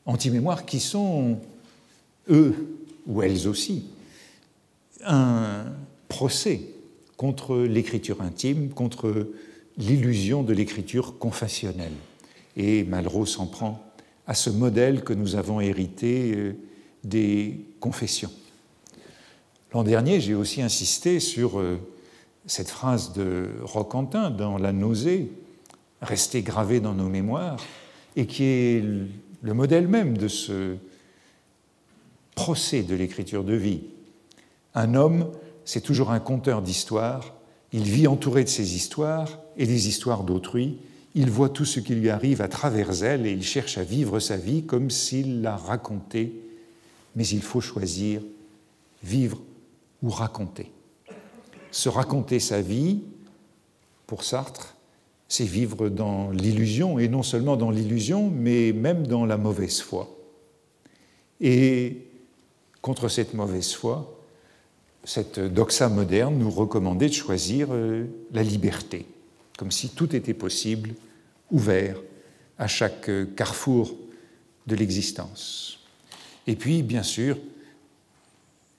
anti-mémoires 0.07 0.64
qui 0.64 0.81
sont, 0.81 1.38
eux 2.31 2.54
ou 3.07 3.23
elles 3.23 3.49
aussi, 3.49 3.87
un 5.04 5.64
procès 6.09 6.62
contre 7.16 7.59
l'écriture 7.59 8.23
intime, 8.23 8.71
contre 8.71 9.31
l'illusion 9.78 10.42
de 10.42 10.52
l'écriture 10.52 11.19
confessionnelle. 11.19 11.92
Et 12.57 12.85
Malraux 12.85 13.26
s'en 13.26 13.47
prend 13.47 13.83
à 14.26 14.35
ce 14.35 14.50
modèle 14.50 15.02
que 15.02 15.12
nous 15.12 15.37
avons 15.37 15.61
hérité 15.61 16.33
euh, 16.35 16.52
des 17.04 17.64
confessions. 17.81 18.31
L'an 19.75 19.85
dernier, 19.85 20.21
j'ai 20.21 20.35
aussi 20.35 20.61
insisté 20.61 21.19
sur 21.19 21.59
euh, 21.59 21.79
cette 22.47 22.69
phrase 22.69 23.14
de 23.14 23.49
Roquentin 23.62 24.31
dans 24.31 24.59
La 24.59 24.73
nausée, 24.73 25.33
restée 26.02 26.43
gravée 26.43 26.81
dans 26.81 26.93
nos 26.93 27.09
mémoires, 27.09 27.57
et 28.14 28.26
qui 28.26 28.45
est 28.45 28.85
le 29.41 29.55
modèle 29.55 29.88
même 29.88 30.19
de 30.19 30.29
ce 30.29 30.76
procès 32.35 32.83
de 32.83 32.95
l'écriture 32.95 33.45
de 33.45 33.55
vie. 33.55 33.81
Un 34.75 34.95
homme, 34.95 35.31
c'est 35.64 35.81
toujours 35.81 36.11
un 36.11 36.21
conteur 36.21 36.61
d'histoires, 36.61 37.35
il 37.73 37.85
vit 37.85 38.07
entouré 38.07 38.45
de 38.45 38.50
ses 38.50 38.76
histoires 38.76 39.38
et 39.57 39.67
des 39.67 39.88
histoires 39.88 40.25
d'autrui, 40.25 40.76
il 41.14 41.31
voit 41.31 41.49
tout 41.49 41.64
ce 41.64 41.81
qui 41.81 41.95
lui 41.95 42.11
arrive 42.11 42.43
à 42.43 42.49
travers 42.49 43.02
elles 43.02 43.26
et 43.26 43.33
il 43.33 43.43
cherche 43.43 43.79
à 43.79 43.85
vivre 43.85 44.19
sa 44.19 44.37
vie 44.37 44.64
comme 44.64 44.91
s'il 44.91 45.41
la 45.41 45.57
racontait, 45.57 46.33
mais 47.17 47.26
il 47.26 47.41
faut 47.41 47.62
choisir 47.62 48.21
vivre 49.02 49.41
ou 50.02 50.11
raconter. 50.11 50.71
Se 51.71 51.88
raconter 51.88 52.40
sa 52.40 52.61
vie, 52.61 53.00
pour 54.06 54.25
Sartre, 54.25 54.76
c'est 55.28 55.44
vivre 55.44 55.88
dans 55.88 56.30
l'illusion, 56.30 56.99
et 56.99 57.09
non 57.09 57.23
seulement 57.23 57.56
dans 57.56 57.71
l'illusion, 57.71 58.30
mais 58.30 58.73
même 58.73 59.06
dans 59.06 59.25
la 59.25 59.38
mauvaise 59.38 59.80
foi. 59.80 60.14
Et 61.40 62.06
contre 62.82 63.09
cette 63.09 63.32
mauvaise 63.32 63.73
foi, 63.73 64.21
cette 65.04 65.40
doxa 65.40 65.88
moderne 65.88 66.38
nous 66.38 66.50
recommandait 66.50 67.09
de 67.09 67.14
choisir 67.14 67.68
euh, 67.71 68.04
la 68.32 68.42
liberté, 68.42 69.06
comme 69.56 69.71
si 69.71 69.88
tout 69.88 70.14
était 70.14 70.35
possible, 70.35 70.94
ouvert 71.50 71.97
à 72.59 72.66
chaque 72.68 73.11
carrefour 73.35 73.94
de 74.66 74.76
l'existence. 74.76 75.78
Et 76.47 76.56
puis, 76.56 76.82
bien 76.82 77.02
sûr, 77.02 77.37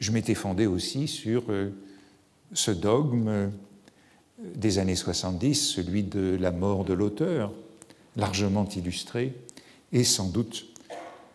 je 0.03 0.11
m'étais 0.11 0.35
fondé 0.35 0.67
aussi 0.67 1.07
sur 1.07 1.45
euh, 1.47 1.69
ce 2.51 2.71
dogme 2.71 3.27
euh, 3.29 3.47
des 4.55 4.77
années 4.77 4.97
70, 4.97 5.55
celui 5.55 6.03
de 6.03 6.37
la 6.39 6.51
mort 6.51 6.83
de 6.83 6.91
l'auteur, 6.93 7.53
largement 8.17 8.67
illustré, 8.67 9.33
et 9.93 10.03
sans 10.03 10.27
doute 10.27 10.65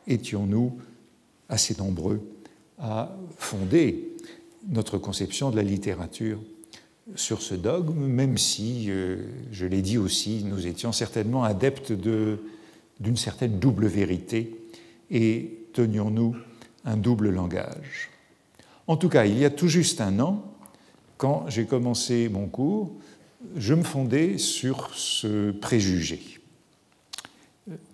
étions-nous 0.06 0.78
assez 1.48 1.76
nombreux 1.78 2.20
à 2.78 3.16
fonder 3.38 4.14
notre 4.68 4.98
conception 4.98 5.50
de 5.50 5.56
la 5.56 5.62
littérature 5.62 6.38
sur 7.14 7.40
ce 7.40 7.54
dogme, 7.54 8.04
même 8.04 8.36
si, 8.36 8.90
euh, 8.90 9.16
je 9.50 9.64
l'ai 9.64 9.80
dit 9.80 9.96
aussi, 9.96 10.44
nous 10.44 10.66
étions 10.66 10.92
certainement 10.92 11.42
adeptes 11.42 11.92
d'une 11.92 13.16
certaine 13.16 13.58
double 13.58 13.86
vérité 13.86 14.54
et 15.10 15.58
tenions-nous 15.72 16.36
un 16.84 16.98
double 16.98 17.30
langage. 17.30 18.10
En 18.88 18.96
tout 18.96 19.10
cas, 19.10 19.26
il 19.26 19.38
y 19.38 19.44
a 19.44 19.50
tout 19.50 19.68
juste 19.68 20.00
un 20.00 20.18
an, 20.18 20.42
quand 21.18 21.44
j'ai 21.48 21.66
commencé 21.66 22.30
mon 22.30 22.46
cours, 22.46 22.92
je 23.54 23.74
me 23.74 23.82
fondais 23.82 24.38
sur 24.38 24.94
ce 24.94 25.50
préjugé 25.50 26.40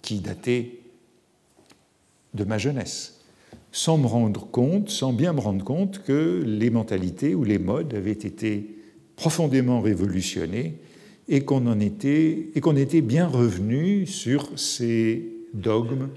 qui 0.02 0.20
datait 0.20 0.78
de 2.34 2.44
ma 2.44 2.58
jeunesse, 2.58 3.20
sans 3.72 3.98
me 3.98 4.06
rendre 4.06 4.46
compte, 4.46 4.88
sans 4.88 5.12
bien 5.12 5.32
me 5.32 5.40
rendre 5.40 5.64
compte 5.64 6.04
que 6.04 6.44
les 6.46 6.70
mentalités 6.70 7.34
ou 7.34 7.42
les 7.42 7.58
modes 7.58 7.92
avaient 7.92 8.12
été 8.12 8.78
profondément 9.16 9.80
révolutionnés 9.80 10.78
et 11.28 11.44
qu'on 11.44 11.80
était 11.80 12.50
et 12.54 12.60
qu'on 12.60 12.76
était 12.76 13.00
bien 13.00 13.26
revenu 13.26 14.06
sur 14.06 14.56
ces 14.56 15.28
dogmes 15.54 16.10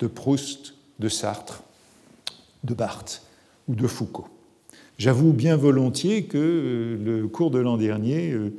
de 0.00 0.08
Proust, 0.08 0.74
de 0.98 1.08
Sartre, 1.08 1.62
de 2.64 2.74
Barthes 2.74 3.23
ou 3.68 3.74
de 3.74 3.86
Foucault. 3.86 4.28
J'avoue 4.98 5.32
bien 5.32 5.56
volontiers 5.56 6.24
que 6.24 6.38
euh, 6.38 7.20
le 7.20 7.28
cours 7.28 7.50
de 7.50 7.58
l'an 7.58 7.76
dernier 7.76 8.30
euh, 8.30 8.50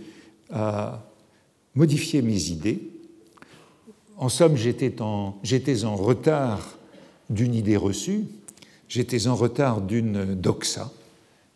a 0.51 1.09
modifié 1.75 2.21
mes 2.21 2.49
idées. 2.49 2.89
En 4.17 4.29
somme, 4.29 4.55
j'étais 4.55 5.01
en, 5.01 5.37
en, 5.83 5.95
retard 5.95 6.77
d'une 7.29 7.53
idée 7.53 7.77
reçue, 7.77 8.25
j'étais 8.87 9.27
en 9.27 9.35
retard 9.35 9.81
d'une 9.81 10.35
doxa, 10.35 10.91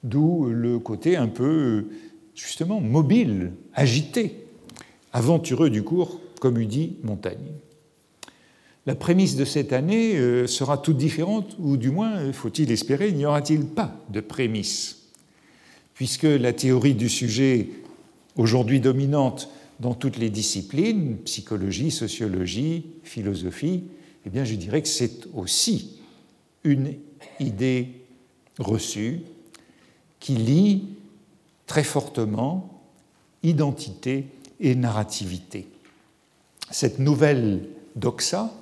d'où 0.03 0.45
le 0.49 0.79
côté 0.79 1.15
un 1.15 1.27
peu, 1.27 1.85
justement, 2.35 2.81
mobile, 2.81 3.53
agité, 3.73 4.45
aventureux 5.13 5.69
du 5.69 5.83
cours, 5.83 6.19
comme 6.41 6.57
eût 6.57 6.65
dit 6.65 6.97
Montaigne. 7.03 7.53
La 8.85 8.95
prémisse 8.95 9.35
de 9.35 9.45
cette 9.45 9.73
année 9.73 10.15
euh, 10.15 10.47
sera 10.47 10.77
toute 10.77 10.97
différente, 10.97 11.55
ou 11.59 11.77
du 11.77 11.91
moins, 11.91 12.31
faut-il 12.33 12.71
espérer, 12.71 13.11
n'y 13.11 13.25
aura-t-il 13.25 13.65
pas 13.65 13.95
de 14.09 14.21
prémisse, 14.21 15.09
puisque 15.93 16.23
la 16.23 16.53
théorie 16.53 16.95
du 16.95 17.09
sujet, 17.09 17.69
aujourd'hui 18.35 18.79
dominante 18.79 19.49
dans 19.79 19.93
toutes 19.93 20.17
les 20.17 20.29
disciplines, 20.29 21.17
psychologie, 21.25 21.91
sociologie, 21.91 22.85
philosophie, 23.03 23.83
eh 24.25 24.29
bien, 24.29 24.43
je 24.43 24.55
dirais 24.55 24.81
que 24.81 24.87
c'est 24.87 25.27
aussi 25.33 25.99
une 26.63 26.95
idée 27.39 27.89
reçue 28.59 29.21
qui 30.19 30.33
lie 30.33 30.83
très 31.65 31.83
fortement 31.83 32.81
identité 33.43 34.25
et 34.59 34.75
narrativité. 34.75 35.67
Cette 36.71 36.99
nouvelle 36.99 37.61
doxa 37.95 38.53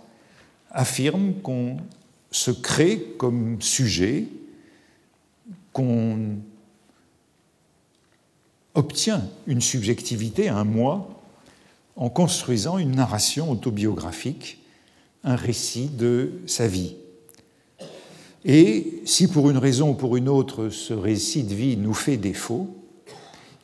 affirme 0.72 1.34
qu'on 1.42 1.78
se 2.32 2.52
crée 2.52 3.16
comme 3.18 3.62
sujet, 3.62 4.28
qu'on 5.74 6.38
obtient 8.76 9.28
une 9.48 9.62
subjectivité, 9.62 10.50
un 10.50 10.64
moi, 10.64 11.10
en 11.96 12.10
construisant 12.10 12.78
une 12.78 12.96
narration 12.96 13.52
autobiographique, 13.52 14.60
un 15.24 15.36
récit 15.36 15.88
de 15.88 16.32
sa 16.46 16.68
vie. 16.68 16.96
Et 18.46 19.02
si 19.06 19.28
pour 19.28 19.50
une 19.50 19.58
raison 19.58 19.92
ou 19.92 19.94
pour 19.94 20.16
une 20.16 20.30
autre 20.30 20.70
ce 20.70 20.94
récit 20.94 21.44
de 21.44 21.54
vie 21.54 21.76
nous 21.76 21.94
fait 21.94 22.18
défaut, 22.18 22.70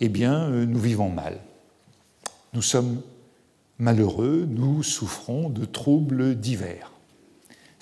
eh 0.01 0.09
bien 0.09 0.49
euh, 0.49 0.65
nous 0.65 0.79
vivons 0.79 1.09
mal. 1.09 1.39
Nous 2.53 2.61
sommes 2.61 3.01
malheureux, 3.77 4.47
nous 4.49 4.83
souffrons 4.83 5.49
de 5.49 5.65
troubles 5.65 6.35
divers 6.35 6.92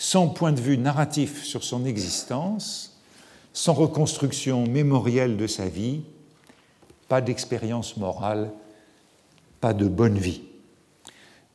sans 0.02 0.30
point 0.30 0.52
de 0.52 0.60
vue 0.60 0.80
narratif 0.80 1.44
sur 1.44 1.64
son 1.64 1.86
existence, 1.86 3.00
sans 3.54 3.74
reconstruction 3.74 4.66
mémorielle 4.66 5.38
de 5.38 5.46
sa 5.46 5.70
vie, 5.70 6.02
pas 7.08 7.22
d'expérience 7.22 7.98
morale, 7.98 8.52
pas 9.60 9.76
de 9.76 9.88
bonne 9.88 10.18
vie. 10.18 10.42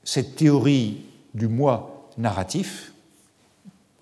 Cette 0.04 0.36
théorie 0.36 1.00
du 1.34 1.48
moi 1.48 2.08
narratif, 2.18 2.92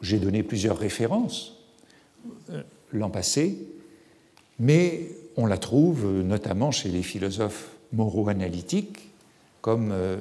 j'ai 0.02 0.18
donné 0.18 0.42
plusieurs 0.42 0.76
références 0.76 1.54
euh, 2.50 2.62
l'an 2.92 3.08
passé, 3.08 3.66
mais 4.58 5.08
on 5.38 5.46
la 5.46 5.56
trouve 5.56 6.20
notamment 6.20 6.70
chez 6.70 6.90
les 6.90 7.02
philosophes 7.02 7.70
moraux-analytiques 7.94 9.08
comme 9.62 9.90
euh, 9.90 10.18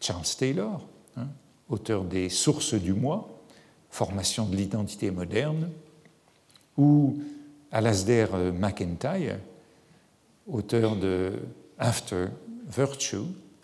Charles 0.00 0.26
Taylor, 0.36 0.84
auteur 1.68 2.04
des 2.04 2.28
Sources 2.28 2.74
du 2.74 2.92
moi, 2.92 3.28
formation 3.90 4.46
de 4.46 4.56
l'identité 4.56 5.10
moderne, 5.10 5.70
ou 6.76 7.18
Alasdair 7.70 8.36
MacIntyre, 8.52 9.38
auteur 10.46 10.96
de 10.96 11.32
After 11.78 12.26
Virtue, 12.68 13.16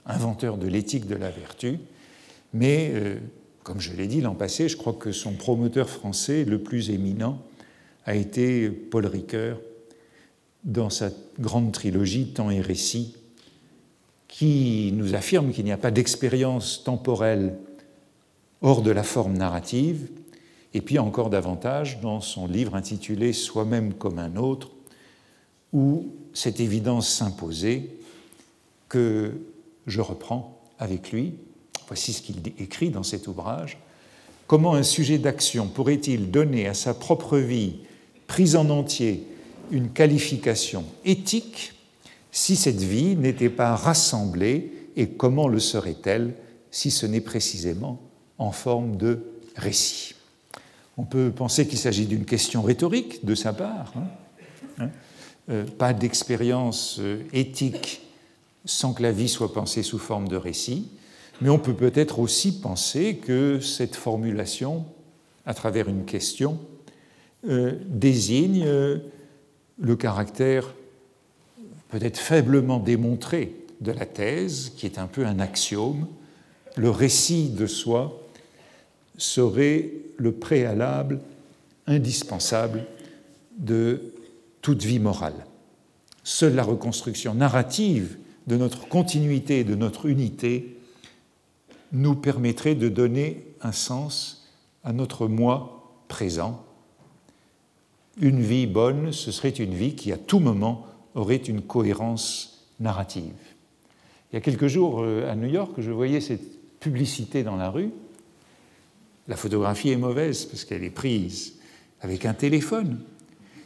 inventeur 0.06 0.56
de 0.56 0.66
l'éthique 0.66 1.06
de 1.06 1.14
la 1.14 1.30
vertu, 1.30 1.78
mais, 2.52 2.90
euh, 2.92 3.18
comme 3.62 3.80
je 3.80 3.92
l'ai 3.92 4.06
dit 4.06 4.20
l'an 4.20 4.34
passé, 4.34 4.68
je 4.68 4.76
crois 4.76 4.92
que 4.92 5.12
son 5.12 5.32
promoteur 5.32 5.88
français 5.88 6.44
le 6.44 6.60
plus 6.60 6.90
éminent 6.90 7.40
a 8.04 8.14
été 8.14 8.70
Paul 8.70 9.06
Ricoeur 9.06 9.60
dans 10.64 10.90
sa 10.90 11.10
grande 11.38 11.72
trilogie 11.72 12.32
Temps 12.32 12.50
et 12.50 12.60
récit, 12.60 13.16
qui 14.28 14.92
nous 14.94 15.14
affirme 15.14 15.52
qu'il 15.52 15.64
n'y 15.64 15.72
a 15.72 15.76
pas 15.76 15.90
d'expérience 15.90 16.84
temporelle 16.84 17.56
hors 18.62 18.82
de 18.82 18.90
la 18.90 19.02
forme 19.02 19.36
narrative, 19.36 20.08
et 20.74 20.80
puis 20.80 20.98
encore 20.98 21.30
davantage 21.30 22.00
dans 22.00 22.20
son 22.20 22.46
livre 22.46 22.74
intitulé 22.74 23.32
Soi-même 23.32 23.94
comme 23.94 24.18
un 24.18 24.36
autre, 24.36 24.70
où 25.72 26.08
cette 26.32 26.60
évidence 26.60 27.08
s'imposait 27.08 27.90
que 28.88 29.40
je 29.86 30.00
reprends 30.00 30.60
avec 30.78 31.12
lui. 31.12 31.34
Voici 31.86 32.12
ce 32.12 32.22
qu'il 32.22 32.36
écrit 32.58 32.90
dans 32.90 33.02
cet 33.02 33.26
ouvrage. 33.26 33.78
Comment 34.46 34.74
un 34.74 34.82
sujet 34.82 35.18
d'action 35.18 35.66
pourrait-il 35.66 36.30
donner 36.30 36.66
à 36.66 36.74
sa 36.74 36.94
propre 36.94 37.38
vie, 37.38 37.78
prise 38.26 38.56
en 38.56 38.68
entier, 38.70 39.26
une 39.70 39.90
qualification 39.90 40.84
éthique 41.04 41.74
si 42.32 42.56
cette 42.56 42.80
vie 42.80 43.16
n'était 43.16 43.50
pas 43.50 43.74
rassemblée 43.74 44.72
et 44.96 45.08
comment 45.08 45.48
le 45.48 45.58
serait-elle 45.58 46.34
si 46.70 46.90
ce 46.90 47.06
n'est 47.06 47.20
précisément 47.20 48.00
en 48.40 48.52
forme 48.52 48.96
de 48.96 49.20
récit. 49.54 50.14
On 50.96 51.04
peut 51.04 51.30
penser 51.30 51.68
qu'il 51.68 51.78
s'agit 51.78 52.06
d'une 52.06 52.24
question 52.24 52.62
rhétorique 52.62 53.24
de 53.24 53.34
sa 53.34 53.52
part. 53.52 53.92
Hein. 53.96 54.06
Hein. 54.78 54.90
Euh, 55.50 55.64
pas 55.64 55.92
d'expérience 55.92 56.96
euh, 57.00 57.22
éthique 57.32 58.00
sans 58.64 58.92
que 58.94 59.02
la 59.02 59.12
vie 59.12 59.28
soit 59.28 59.52
pensée 59.52 59.82
sous 59.82 59.98
forme 59.98 60.26
de 60.26 60.36
récit, 60.36 60.88
mais 61.40 61.50
on 61.50 61.58
peut 61.58 61.74
peut-être 61.74 62.18
aussi 62.18 62.60
penser 62.60 63.16
que 63.16 63.60
cette 63.60 63.94
formulation, 63.94 64.84
à 65.46 65.54
travers 65.54 65.88
une 65.88 66.04
question, 66.04 66.58
euh, 67.48 67.74
désigne 67.86 68.64
le 68.64 69.96
caractère 69.96 70.74
peut-être 71.88 72.18
faiblement 72.18 72.78
démontré 72.78 73.54
de 73.80 73.92
la 73.92 74.06
thèse, 74.06 74.72
qui 74.76 74.86
est 74.86 74.98
un 74.98 75.06
peu 75.06 75.26
un 75.26 75.40
axiome, 75.40 76.06
le 76.76 76.90
récit 76.90 77.48
de 77.48 77.66
soi 77.66 78.19
serait 79.22 79.90
le 80.16 80.32
préalable 80.32 81.20
indispensable 81.86 82.84
de 83.58 84.12
toute 84.62 84.82
vie 84.82 84.98
morale. 84.98 85.46
Seule 86.24 86.54
la 86.54 86.62
reconstruction 86.62 87.34
narrative 87.34 88.16
de 88.46 88.56
notre 88.56 88.88
continuité, 88.88 89.64
de 89.64 89.74
notre 89.74 90.06
unité, 90.06 90.76
nous 91.92 92.14
permettrait 92.14 92.74
de 92.74 92.88
donner 92.88 93.46
un 93.62 93.72
sens 93.72 94.48
à 94.84 94.92
notre 94.92 95.26
moi 95.26 95.92
présent. 96.08 96.64
Une 98.20 98.40
vie 98.40 98.66
bonne, 98.66 99.12
ce 99.12 99.32
serait 99.32 99.50
une 99.50 99.74
vie 99.74 99.94
qui 99.94 100.12
à 100.12 100.16
tout 100.16 100.40
moment 100.40 100.86
aurait 101.14 101.36
une 101.36 101.62
cohérence 101.62 102.66
narrative. 102.78 103.34
Il 104.32 104.36
y 104.36 104.38
a 104.38 104.40
quelques 104.40 104.68
jours 104.68 105.00
euh, 105.02 105.30
à 105.30 105.34
New 105.34 105.48
York, 105.48 105.72
je 105.78 105.90
voyais 105.90 106.20
cette 106.20 106.78
publicité 106.78 107.42
dans 107.42 107.56
la 107.56 107.70
rue 107.70 107.90
la 109.30 109.36
photographie 109.36 109.90
est 109.90 109.96
mauvaise 109.96 110.44
parce 110.44 110.64
qu'elle 110.64 110.82
est 110.82 110.90
prise 110.90 111.54
avec 112.00 112.26
un 112.26 112.34
téléphone. 112.34 112.98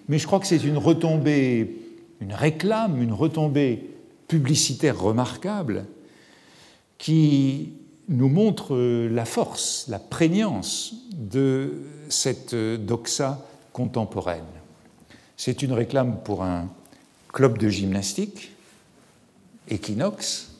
Mais 0.08 0.18
je 0.18 0.26
crois 0.26 0.38
que 0.38 0.46
c'est 0.46 0.62
une 0.62 0.76
retombée, 0.76 1.78
une 2.20 2.34
réclame, 2.34 3.00
une 3.00 3.14
retombée 3.14 3.88
publicitaire 4.28 5.00
remarquable 5.00 5.86
qui 6.98 7.72
nous 8.10 8.28
montre 8.28 8.76
la 8.76 9.24
force, 9.24 9.86
la 9.88 9.98
prégnance 9.98 10.96
de 11.16 11.72
cette 12.10 12.54
doxa 12.54 13.40
contemporaine. 13.72 14.44
C'est 15.38 15.62
une 15.62 15.72
réclame 15.72 16.18
pour 16.22 16.44
un 16.44 16.68
club 17.32 17.56
de 17.56 17.70
gymnastique, 17.70 18.52
Equinox, 19.70 20.50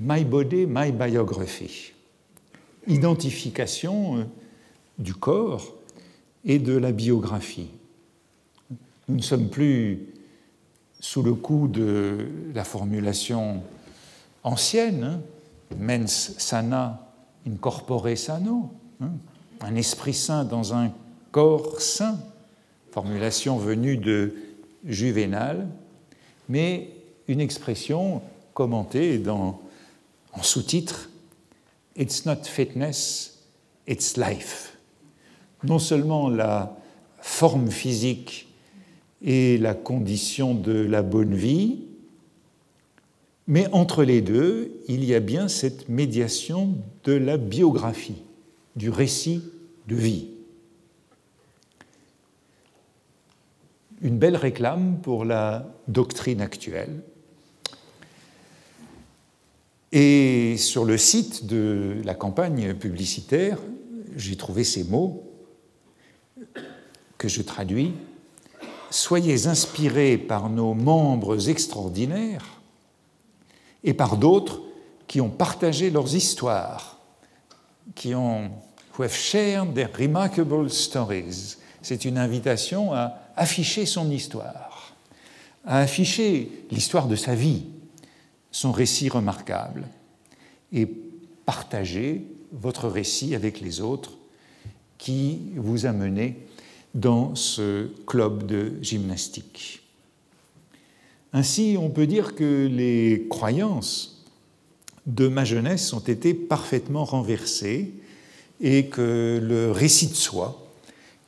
My 0.00 0.24
Body, 0.24 0.66
My 0.66 0.90
Biography 0.90 1.92
identification 2.88 4.18
euh, 4.18 4.24
du 4.98 5.14
corps 5.14 5.74
et 6.44 6.58
de 6.58 6.76
la 6.76 6.92
biographie. 6.92 7.68
Nous 9.08 9.16
ne 9.16 9.22
sommes 9.22 9.48
plus 9.48 10.06
sous 11.00 11.22
le 11.22 11.34
coup 11.34 11.68
de 11.68 12.26
la 12.54 12.64
formulation 12.64 13.62
ancienne, 14.42 15.04
hein, 15.04 15.20
mens 15.78 16.34
sana 16.38 17.06
in 17.46 17.56
corpore 17.56 18.16
sano, 18.16 18.70
hein, 19.00 19.10
un 19.60 19.76
esprit 19.76 20.14
saint 20.14 20.44
dans 20.44 20.74
un 20.74 20.90
corps 21.30 21.80
saint, 21.80 22.18
formulation 22.90 23.58
venue 23.58 23.96
de 23.96 24.34
Juvénal, 24.84 25.68
mais 26.48 26.90
une 27.28 27.40
expression 27.40 28.22
commentée 28.54 29.22
en 29.28 29.60
sous-titre 30.42 31.10
It's 31.98 32.24
not 32.24 32.44
fitness, 32.44 33.42
it's 33.88 34.16
life. 34.16 34.76
Non 35.64 35.80
seulement 35.80 36.30
la 36.30 36.76
forme 37.20 37.70
physique 37.70 38.48
et 39.20 39.58
la 39.58 39.74
condition 39.74 40.54
de 40.54 40.72
la 40.72 41.02
bonne 41.02 41.34
vie, 41.34 41.80
mais 43.48 43.66
entre 43.72 44.04
les 44.04 44.20
deux, 44.20 44.70
il 44.86 45.04
y 45.04 45.14
a 45.14 45.20
bien 45.20 45.48
cette 45.48 45.88
médiation 45.88 46.76
de 47.04 47.14
la 47.14 47.36
biographie, 47.36 48.22
du 48.76 48.90
récit 48.90 49.42
de 49.88 49.96
vie. 49.96 50.28
Une 54.02 54.18
belle 54.18 54.36
réclame 54.36 54.98
pour 55.02 55.24
la 55.24 55.66
doctrine 55.88 56.40
actuelle. 56.40 57.02
Et 59.90 60.27
sur 60.58 60.84
le 60.84 60.98
site 60.98 61.46
de 61.46 62.02
la 62.04 62.14
campagne 62.14 62.74
publicitaire, 62.74 63.58
j'ai 64.16 64.36
trouvé 64.36 64.64
ces 64.64 64.84
mots 64.84 65.24
que 67.16 67.28
je 67.28 67.42
traduis. 67.42 67.94
Soyez 68.90 69.46
inspirés 69.46 70.18
par 70.18 70.50
nos 70.50 70.74
membres 70.74 71.48
extraordinaires 71.48 72.60
et 73.84 73.94
par 73.94 74.16
d'autres 74.16 74.60
qui 75.06 75.20
ont 75.20 75.30
partagé 75.30 75.90
leurs 75.90 76.14
histoires, 76.14 76.98
qui 77.94 78.14
ont 78.14 78.50
who 78.98 79.04
have 79.04 79.14
shared 79.14 79.74
their 79.74 79.90
remarkable 79.96 80.68
stories. 80.70 81.56
C'est 81.82 82.04
une 82.04 82.18
invitation 82.18 82.92
à 82.92 83.20
afficher 83.36 83.86
son 83.86 84.10
histoire, 84.10 84.94
à 85.64 85.78
afficher 85.80 86.50
l'histoire 86.70 87.06
de 87.06 87.16
sa 87.16 87.34
vie, 87.34 87.66
son 88.50 88.72
récit 88.72 89.08
remarquable, 89.08 89.86
et 90.72 90.86
partager 91.46 92.24
votre 92.52 92.88
récit 92.88 93.34
avec 93.34 93.60
les 93.60 93.80
autres 93.80 94.18
qui 94.98 95.52
vous 95.56 95.86
a 95.86 95.92
mené 95.92 96.36
dans 96.94 97.34
ce 97.34 97.88
club 98.06 98.46
de 98.46 98.72
gymnastique. 98.82 99.82
Ainsi, 101.32 101.76
on 101.78 101.90
peut 101.90 102.06
dire 102.06 102.34
que 102.34 102.66
les 102.66 103.26
croyances 103.28 104.24
de 105.06 105.28
ma 105.28 105.44
jeunesse 105.44 105.92
ont 105.92 106.00
été 106.00 106.34
parfaitement 106.34 107.04
renversées 107.04 107.92
et 108.60 108.86
que 108.86 109.40
le 109.42 109.70
récit 109.70 110.08
de 110.08 110.14
soi, 110.14 110.66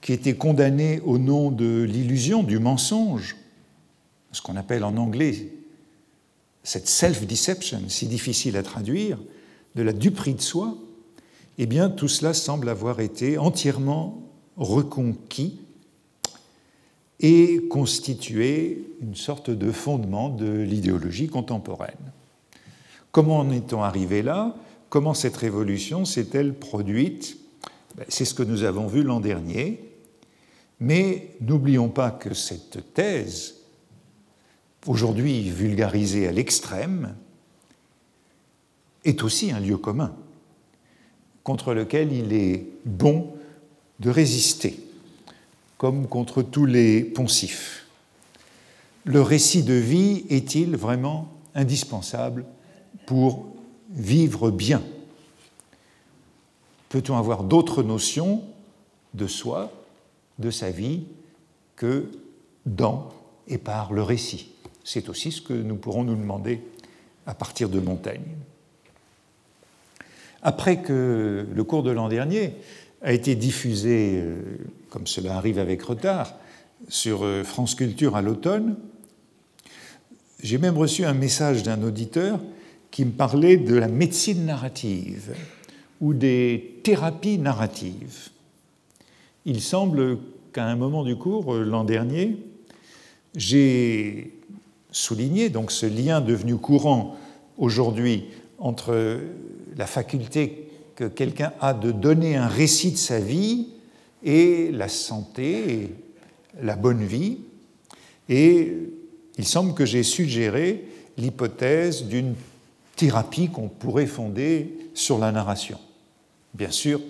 qui 0.00 0.12
était 0.12 0.35
condamné 0.35 1.00
au 1.05 1.18
nom 1.18 1.50
de 1.50 1.83
l'illusion, 1.83 2.42
du 2.42 2.59
mensonge, 2.59 3.37
ce 4.33 4.40
qu'on 4.40 4.57
appelle 4.57 4.85
en 4.85 4.96
anglais 4.96 5.53
cette 6.62 6.88
self-deception, 6.88 7.82
si 7.88 8.06
difficile 8.06 8.56
à 8.56 8.62
traduire, 8.62 9.18
de 9.74 9.82
la 9.82 9.92
duperie 9.92 10.34
de 10.34 10.40
soi, 10.40 10.76
eh 11.58 11.66
bien 11.66 11.90
tout 11.90 12.08
cela 12.08 12.34
semble 12.34 12.68
avoir 12.68 13.00
été 13.00 13.38
entièrement 13.38 14.22
reconquis 14.56 15.60
et 17.20 17.62
constitué 17.68 18.84
une 19.00 19.14
sorte 19.14 19.50
de 19.50 19.70
fondement 19.70 20.30
de 20.30 20.50
l'idéologie 20.50 21.28
contemporaine. 21.28 22.12
Comment 23.12 23.38
en 23.38 23.50
est-on 23.50 23.82
arrivé 23.82 24.22
là? 24.22 24.56
Comment 24.88 25.14
cette 25.14 25.36
révolution 25.36 26.04
s'est-elle 26.04 26.54
produite? 26.54 27.36
Ben, 27.96 28.06
C'est 28.08 28.24
ce 28.24 28.34
que 28.34 28.42
nous 28.42 28.62
avons 28.62 28.86
vu 28.86 29.02
l'an 29.02 29.20
dernier. 29.20 29.84
Mais 30.80 31.36
n'oublions 31.42 31.90
pas 31.90 32.10
que 32.10 32.32
cette 32.32 32.94
thèse, 32.94 33.59
aujourd'hui 34.86 35.50
vulgarisée 35.50 36.26
à 36.26 36.32
l'extrême, 36.32 37.14
est 39.04 39.22
aussi 39.22 39.50
un 39.50 39.60
lieu 39.60 39.76
commun 39.76 40.14
contre 41.42 41.72
lequel 41.72 42.12
il 42.12 42.32
est 42.32 42.66
bon 42.84 43.32
de 43.98 44.10
résister, 44.10 44.78
comme 45.78 46.06
contre 46.06 46.42
tous 46.42 46.66
les 46.66 47.02
poncifs. 47.02 47.86
Le 49.04 49.22
récit 49.22 49.62
de 49.62 49.74
vie 49.74 50.24
est-il 50.28 50.76
vraiment 50.76 51.28
indispensable 51.54 52.44
pour 53.06 53.46
vivre 53.90 54.50
bien? 54.50 54.82
Peut-on 56.90 57.16
avoir 57.16 57.44
d'autres 57.44 57.82
notions 57.82 58.42
de 59.14 59.26
soi, 59.26 59.72
de 60.38 60.50
sa 60.50 60.70
vie, 60.70 61.04
que 61.76 62.10
dans 62.66 63.08
et 63.48 63.59
par 63.59 63.92
le 63.92 64.03
récit 64.03 64.50
C'est 64.85 65.09
aussi 65.09 65.33
ce 65.33 65.40
que 65.40 65.53
nous 65.53 65.76
pourrons 65.76 66.05
nous 66.05 66.16
demander 66.16 66.61
à 67.26 67.35
partir 67.35 67.68
de 67.68 67.81
Montaigne. 67.81 68.37
Après 70.42 70.81
que 70.81 71.46
le 71.53 71.64
cours 71.64 71.83
de 71.83 71.90
l'an 71.90 72.09
dernier 72.09 72.55
a 73.03 73.12
été 73.12 73.35
diffusé, 73.35 74.20
euh, 74.22 74.40
comme 74.88 75.07
cela 75.07 75.37
arrive 75.37 75.59
avec 75.59 75.83
retard, 75.83 76.35
sur 76.88 77.24
euh, 77.24 77.44
France 77.44 77.74
Culture 77.74 78.16
à 78.16 78.22
l'automne, 78.22 78.76
j'ai 80.42 80.59
même 80.59 80.79
reçu 80.79 81.05
un 81.05 81.12
message 81.12 81.62
d'un 81.62 81.83
auditeur 81.83 82.40
qui 82.90 83.05
me 83.05 83.11
parlait 83.11 83.59
de 83.59 83.74
la 83.74 83.88
médecine 83.88 84.46
narrative 84.46 85.35
ou 86.00 86.14
des 86.14 86.81
thérapies 86.83 87.38
narratives. 87.38 88.31
Il 89.44 89.61
semble 89.61 90.18
qu'à 90.53 90.64
un 90.64 90.76
moment 90.76 91.05
du 91.05 91.16
cours, 91.16 91.55
euh, 91.55 91.64
l'an 91.64 91.85
dernier, 91.85 92.38
j'ai 93.36 94.34
souligné 94.90 95.50
donc 95.50 95.70
ce 95.70 95.86
lien 95.86 96.20
devenu 96.20 96.56
courant 96.56 97.16
aujourd'hui 97.58 98.24
entre 98.58 99.20
la 99.76 99.86
faculté 99.86 100.68
que 100.96 101.04
quelqu'un 101.04 101.52
a 101.60 101.72
de 101.72 101.92
donner 101.92 102.36
un 102.36 102.48
récit 102.48 102.92
de 102.92 102.96
sa 102.96 103.20
vie 103.20 103.68
et 104.22 104.70
la 104.70 104.88
santé 104.88 105.72
et 105.72 105.90
la 106.62 106.76
bonne 106.76 107.04
vie. 107.04 107.38
Et 108.28 108.76
il 109.38 109.46
semble 109.46 109.74
que 109.74 109.86
j'ai 109.86 110.02
suggéré 110.02 110.84
l'hypothèse 111.16 112.04
d'une 112.04 112.34
thérapie 112.96 113.48
qu'on 113.48 113.68
pourrait 113.68 114.06
fonder 114.06 114.76
sur 114.92 115.18
la 115.18 115.32
narration. 115.32 115.78
Bien 116.52 116.70
sûr, 116.70 117.00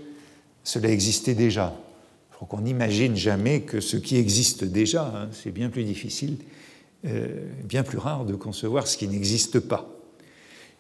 cela 0.63 0.89
existait 0.89 1.35
déjà. 1.35 1.75
Faut 2.41 2.47
qu'on 2.47 2.63
n'imagine 2.63 3.17
jamais 3.17 3.61
que 3.61 3.83
ce 3.83 3.99
qui 3.99 4.17
existe 4.17 4.65
déjà, 4.65 5.13
hein, 5.15 5.29
c'est 5.31 5.51
bien 5.51 5.69
plus 5.69 5.85
difficile, 5.85 6.39
euh, 7.05 7.47
bien 7.65 7.83
plus 7.83 7.99
rare 7.99 8.25
de 8.25 8.35
concevoir 8.35 8.87
ce 8.87 8.97
qui 8.97 9.07
n'existe 9.09 9.61
pas. 9.61 9.91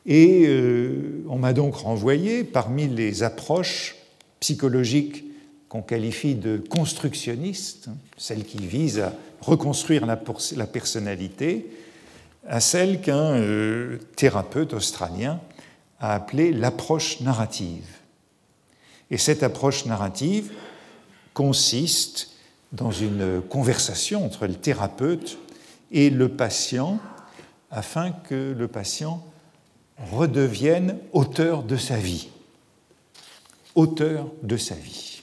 Et 0.07 0.47
euh, 0.47 1.23
on 1.29 1.37
m'a 1.37 1.53
donc 1.53 1.75
renvoyé 1.75 2.45
parmi 2.45 2.89
les 2.89 3.23
approches 3.23 3.97
psychologiques 4.41 5.23
qu'on 5.69 5.83
qualifie 5.83 6.35
de 6.35 6.57
constructionnistes, 6.57 7.91
celles 8.17 8.45
qui 8.45 8.67
visent 8.67 9.01
à 9.01 9.13
reconstruire 9.43 10.07
la, 10.07 10.17
personnalité, 10.17 11.67
à 12.49 12.61
celle 12.61 13.03
qu'un 13.03 13.35
euh, 13.35 13.99
thérapeute 14.17 14.73
australien 14.73 15.43
a 15.99 16.15
appelée 16.15 16.53
l'approche 16.53 17.21
narrative. 17.21 17.85
Et 19.11 19.19
cette 19.19 19.43
approche 19.43 19.85
narrative 19.85 20.51
consiste 21.35 22.31
dans 22.73 22.91
une 22.91 23.43
conversation 23.43 24.25
entre 24.25 24.47
le 24.47 24.55
thérapeute 24.55 25.39
et 25.91 26.11
le 26.11 26.29
patient 26.29 27.01
afin 27.71 28.13
que 28.13 28.55
le 28.57 28.69
patient 28.69 29.25
redevienne 30.13 30.99
auteur 31.13 31.63
de 31.63 31.77
sa 31.77 31.97
vie. 31.97 32.29
Auteur 33.75 34.31
de 34.43 34.57
sa 34.57 34.75
vie. 34.75 35.23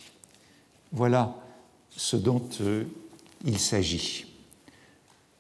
Voilà 0.92 1.36
ce 1.90 2.16
dont 2.16 2.48
euh, 2.62 2.84
il 3.46 3.60
s'agit. 3.60 4.26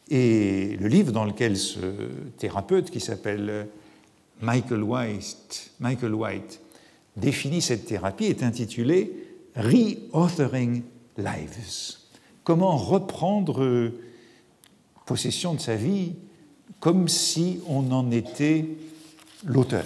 Et 0.09 0.77
le 0.79 0.87
livre 0.87 1.11
dans 1.11 1.25
lequel 1.25 1.57
ce 1.57 1.79
thérapeute, 2.37 2.89
qui 2.89 2.99
s'appelle 2.99 3.67
Michael 4.41 4.83
White, 4.83 5.71
Michael 5.79 6.13
White, 6.13 6.61
définit 7.15 7.61
cette 7.61 7.85
thérapie, 7.85 8.25
est 8.25 8.43
intitulé 8.43 9.26
Reauthoring 9.57 10.83
Lives. 11.17 11.97
Comment 12.43 12.77
reprendre 12.77 13.91
possession 15.05 15.55
de 15.55 15.59
sa 15.59 15.75
vie 15.75 16.13
comme 16.79 17.07
si 17.07 17.59
on 17.67 17.91
en 17.91 18.11
était 18.11 18.65
l'auteur, 19.45 19.85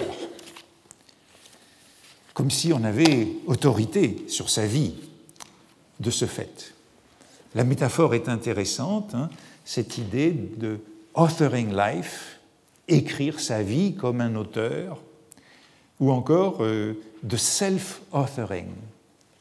comme 2.34 2.52
si 2.52 2.74
on 2.74 2.84
avait 2.84 3.28
autorité 3.48 4.26
sur 4.28 4.50
sa 4.50 4.66
vie 4.66 4.96
de 6.00 6.10
ce 6.10 6.26
fait. 6.26 6.74
La 7.56 7.64
métaphore 7.64 8.16
est 8.16 8.28
intéressante, 8.28 9.14
hein, 9.14 9.30
cette 9.64 9.98
idée 9.98 10.32
de 10.32 10.80
authoring 11.14 11.74
life, 11.74 12.40
écrire 12.88 13.40
sa 13.40 13.62
vie 13.62 13.96
comme 13.96 14.22
un 14.22 14.36
auteur, 14.36 15.02
ou 16.00 16.12
encore 16.12 16.64
euh, 16.64 17.00
de 17.24 17.38
self-authoring, 17.38 18.70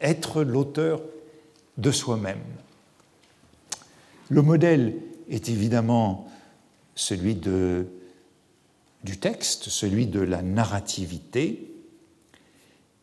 être 0.00 0.42
l'auteur 0.42 1.02
de 1.78 1.90
soi-même. 1.90 2.42
Le 4.28 4.42
modèle 4.42 4.96
est 5.28 5.48
évidemment 5.48 6.28
celui 6.94 7.34
du 7.34 7.86
texte, 9.18 9.68
celui 9.68 10.06
de 10.06 10.20
la 10.20 10.42
narrativité, 10.42 11.66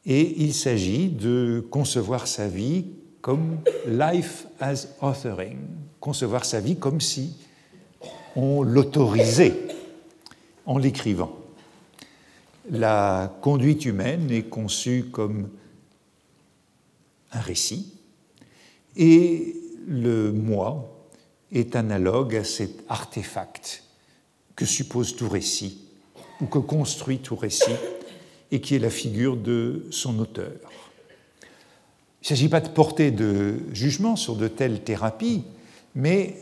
et 0.06 0.42
il 0.42 0.54
s'agit 0.54 1.10
de 1.10 1.66
concevoir 1.70 2.28
sa 2.28 2.48
vie 2.48 2.86
comme 3.22 3.58
life 3.86 4.48
as 4.60 4.88
authoring, 5.02 5.58
concevoir 6.00 6.46
sa 6.46 6.62
vie 6.62 6.78
comme 6.78 7.02
si 7.02 7.36
on 8.38 8.64
l'autorisait 8.64 9.68
en 10.66 10.78
l'écrivant. 10.78 11.36
La 12.70 13.38
conduite 13.42 13.86
humaine 13.86 14.32
est 14.32 14.44
conçue 14.44 15.08
comme 15.12 15.50
un 17.32 17.40
récit 17.40 17.94
et 18.96 19.56
le 19.88 20.32
moi 20.32 20.94
est 21.52 21.76
analogue 21.76 22.36
à 22.36 22.44
cet 22.44 22.84
artefact 22.90 23.84
que 24.56 24.66
suppose 24.66 25.16
tout 25.16 25.30
récit 25.30 25.82
ou 26.42 26.46
que 26.46 26.60
construit 26.60 27.20
tout 27.20 27.36
récit 27.36 27.76
et 28.52 28.62
qui 28.62 28.76
est 28.76 28.80
la 28.80 28.90
figure 28.90 29.38
de 29.38 29.86
son 29.92 30.20
auteur. 30.20 30.52
Il 32.22 32.24
ne 32.24 32.28
s'agit 32.28 32.50
pas 32.50 32.60
de 32.60 32.70
porter 32.70 33.12
de 33.12 33.60
jugement 33.74 34.16
sur 34.16 34.36
de 34.36 34.48
telles 34.48 34.84
thérapies, 34.84 35.44
mais 35.96 36.36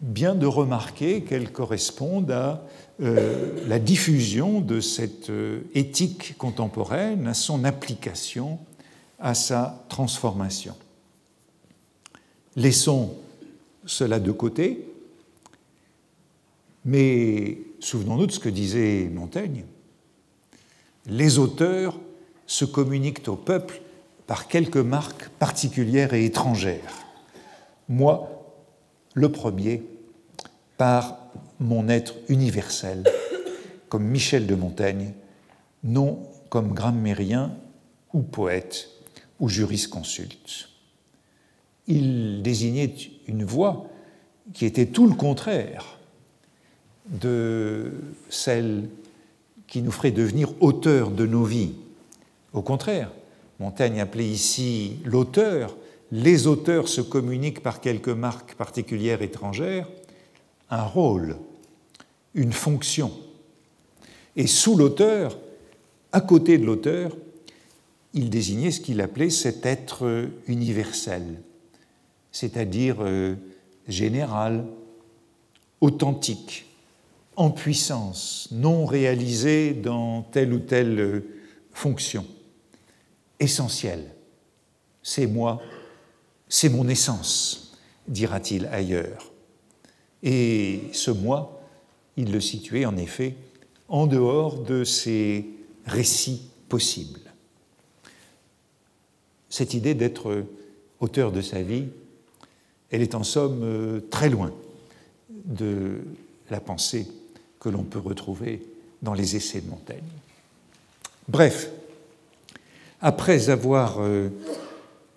bien 0.00 0.34
de 0.34 0.46
remarquer 0.46 1.22
qu'elles 1.22 1.50
correspondent 1.50 2.30
à 2.30 2.64
euh, 3.02 3.66
la 3.66 3.78
diffusion 3.78 4.60
de 4.60 4.80
cette 4.80 5.30
euh, 5.30 5.62
éthique 5.74 6.36
contemporaine, 6.38 7.26
à 7.26 7.34
son 7.34 7.64
application, 7.64 8.58
à 9.20 9.34
sa 9.34 9.84
transformation. 9.88 10.74
Laissons 12.56 13.14
cela 13.86 14.18
de 14.18 14.32
côté, 14.32 14.86
mais 16.84 17.58
souvenons-nous 17.80 18.26
de 18.26 18.32
ce 18.32 18.40
que 18.40 18.48
disait 18.48 19.10
Montaigne. 19.12 19.64
Les 21.06 21.38
auteurs 21.38 21.98
se 22.46 22.64
communiquent 22.64 23.28
au 23.28 23.36
peuple 23.36 23.80
par 24.26 24.48
quelques 24.48 24.76
marques 24.76 25.28
particulières 25.38 26.14
et 26.14 26.24
étrangères. 26.24 27.06
Moi, 27.88 28.30
le 29.14 29.30
premier, 29.30 29.82
par 30.76 31.18
mon 31.58 31.88
être 31.88 32.14
universel, 32.28 33.04
comme 33.88 34.04
Michel 34.04 34.46
de 34.46 34.54
Montaigne, 34.54 35.12
non 35.84 36.20
comme 36.48 36.72
grammairien 36.72 37.54
ou 38.12 38.22
poète 38.22 38.88
ou 39.40 39.48
jurisconsulte. 39.48 40.68
Il 41.88 42.42
désignait 42.42 42.94
une 43.26 43.44
voix 43.44 43.88
qui 44.52 44.66
était 44.66 44.86
tout 44.86 45.06
le 45.06 45.14
contraire 45.14 45.98
de 47.06 47.92
celle 48.28 48.88
qui 49.66 49.82
nous 49.82 49.90
ferait 49.90 50.10
devenir 50.10 50.52
auteurs 50.60 51.10
de 51.10 51.26
nos 51.26 51.44
vies. 51.44 51.72
Au 52.52 52.62
contraire, 52.62 53.10
Montaigne 53.58 54.00
appelait 54.00 54.28
ici 54.28 54.96
l'auteur, 55.04 55.76
les 56.12 56.46
auteurs 56.46 56.88
se 56.88 57.00
communiquent 57.00 57.62
par 57.62 57.80
quelques 57.80 58.08
marques 58.08 58.54
particulières 58.54 59.22
étrangères, 59.22 59.88
un 60.70 60.82
rôle, 60.82 61.36
une 62.34 62.52
fonction. 62.52 63.12
Et 64.36 64.46
sous 64.46 64.76
l'auteur, 64.76 65.38
à 66.12 66.20
côté 66.20 66.58
de 66.58 66.64
l'auteur, 66.64 67.16
il 68.12 68.30
désignait 68.30 68.70
ce 68.70 68.80
qu'il 68.80 69.00
appelait 69.00 69.30
cet 69.30 69.66
être 69.66 70.28
universel, 70.46 71.42
c'est-à-dire 72.32 72.96
euh, 73.00 73.36
général, 73.88 74.66
authentique, 75.80 76.66
en 77.36 77.50
puissance, 77.50 78.48
non 78.50 78.84
réalisé 78.84 79.72
dans 79.72 80.22
telle 80.22 80.52
ou 80.52 80.58
telle 80.58 80.98
euh, 81.00 81.20
fonction, 81.72 82.26
essentiel. 83.38 84.12
C'est 85.02 85.26
moi, 85.26 85.62
c'est 86.48 86.68
mon 86.68 86.88
essence, 86.88 87.78
dira-t-il 88.08 88.66
ailleurs. 88.66 89.32
Et 90.22 90.82
ce 90.92 91.10
moi, 91.10 91.62
il 92.16 92.32
le 92.32 92.40
situait 92.40 92.84
en 92.84 92.96
effet 92.96 93.36
en 93.88 94.06
dehors 94.06 94.58
de 94.58 94.84
ces 94.84 95.46
récits 95.86 96.50
possibles. 96.68 97.29
Cette 99.50 99.74
idée 99.74 99.94
d'être 99.94 100.44
auteur 101.00 101.32
de 101.32 101.42
sa 101.42 101.62
vie, 101.62 101.86
elle 102.90 103.02
est 103.02 103.14
en 103.14 103.24
somme 103.24 103.60
euh, 103.62 104.00
très 104.10 104.28
loin 104.28 104.52
de 105.44 106.00
la 106.50 106.60
pensée 106.60 107.06
que 107.58 107.68
l'on 107.68 107.82
peut 107.82 107.98
retrouver 107.98 108.62
dans 109.02 109.14
les 109.14 109.36
essais 109.36 109.60
de 109.60 109.68
Montaigne. 109.68 110.02
Bref, 111.28 111.70
après 113.00 113.50
avoir 113.50 113.98
euh, 114.00 114.28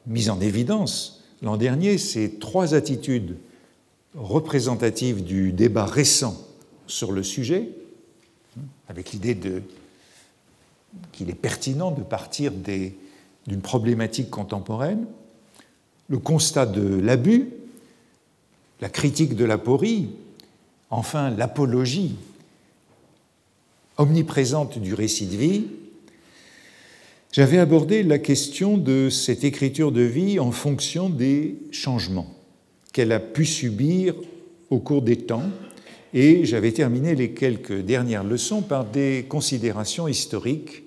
mis 0.08 0.30
en 0.30 0.40
évidence 0.40 1.24
l'an 1.42 1.58
dernier 1.58 1.98
ces 1.98 2.36
trois 2.36 2.74
attitudes 2.74 3.38
représentatives 4.16 5.24
du 5.24 5.52
débat 5.52 5.86
récent 5.86 6.38
sur 6.88 7.12
le 7.12 7.24
sujet, 7.24 7.70
avec 8.88 9.12
l'idée 9.12 9.38
qu'il 11.12 11.30
est 11.30 11.36
pertinent 11.36 11.92
de 11.92 12.04
partir 12.04 12.52
d'une 13.48 13.62
problématique 13.62 14.30
contemporaine, 14.30 15.06
le 16.10 16.18
constat 16.18 16.66
de 16.66 17.00
l'abus, 17.00 17.50
la 18.82 18.90
critique 18.90 19.36
de 19.36 19.46
l'aporie, 19.46 20.10
enfin 20.90 21.30
l'apologie 21.30 22.16
omniprésente 23.98 24.80
du 24.80 24.94
récit 24.94 25.28
de 25.28 25.36
vie, 25.36 25.66
j'avais 27.32 27.58
abordé 27.58 28.04
la 28.04 28.20
question 28.20 28.78
de 28.78 29.10
cette 29.10 29.44
écriture 29.44 29.92
de 29.92 30.02
vie 30.02 30.40
en 30.40 30.52
fonction 30.52 31.10
des 31.10 31.56
changements 31.72 32.32
qu'elle 32.92 33.12
a 33.12 33.20
pu 33.20 33.46
subir 33.46 34.14
au 34.70 34.80
cours 34.80 35.02
des 35.02 35.18
temps, 35.18 35.50
et 36.14 36.46
j'avais 36.46 36.72
terminé 36.72 37.16
les 37.16 37.32
quelques 37.32 37.82
dernières 37.82 38.24
leçons 38.24 38.62
par 38.62 38.86
des 38.86 39.26
considérations 39.28 40.08
historiques 40.08 40.84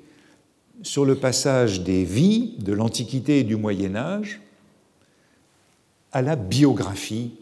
sur 0.82 1.04
le 1.04 1.14
passage 1.14 1.82
des 1.82 2.04
vies 2.04 2.54
de 2.58 2.72
l'Antiquité 2.72 3.40
et 3.40 3.44
du 3.44 3.56
Moyen 3.56 3.96
Âge 3.96 4.40
à 6.12 6.22
la 6.22 6.36
biographie 6.36 7.32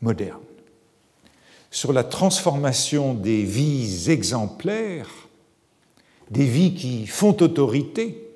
moderne 0.00 0.40
sur 1.74 1.92
la 1.92 2.04
transformation 2.04 3.14
des 3.14 3.42
vies 3.42 4.08
exemplaires, 4.08 5.10
des 6.30 6.46
vies 6.46 6.72
qui 6.72 7.04
font 7.08 7.36
autorité, 7.40 8.30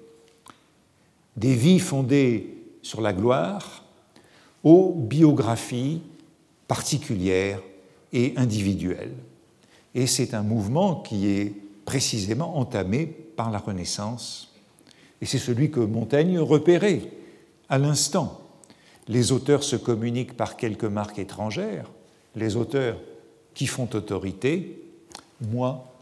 des 1.36 1.54
vies 1.54 1.78
fondées 1.78 2.56
sur 2.82 3.00
la 3.00 3.12
gloire, 3.12 3.84
aux 4.64 4.92
biographies 4.92 6.02
particulières 6.66 7.62
et 8.12 8.34
individuelles. 8.36 9.14
Et 9.94 10.08
c'est 10.08 10.34
un 10.34 10.42
mouvement 10.42 10.96
qui 10.96 11.28
est 11.28 11.54
précisément 11.84 12.58
entamé 12.58 13.17
par 13.38 13.52
la 13.52 13.58
Renaissance. 13.58 14.52
Et 15.22 15.26
c'est 15.26 15.38
celui 15.38 15.70
que 15.70 15.78
Montaigne 15.78 16.40
repérait 16.40 17.02
à 17.68 17.78
l'instant. 17.78 18.40
Les 19.06 19.30
auteurs 19.30 19.62
se 19.62 19.76
communiquent 19.76 20.36
par 20.36 20.56
quelques 20.56 20.84
marques 20.84 21.20
étrangères, 21.20 21.88
les 22.34 22.56
auteurs 22.56 22.98
qui 23.54 23.68
font 23.68 23.88
autorité, 23.94 24.82
moi, 25.52 25.94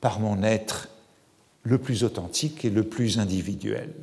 par 0.00 0.18
mon 0.18 0.42
être 0.42 0.88
le 1.62 1.78
plus 1.78 2.02
authentique 2.02 2.64
et 2.64 2.70
le 2.70 2.82
plus 2.82 3.20
individuel. 3.20 3.94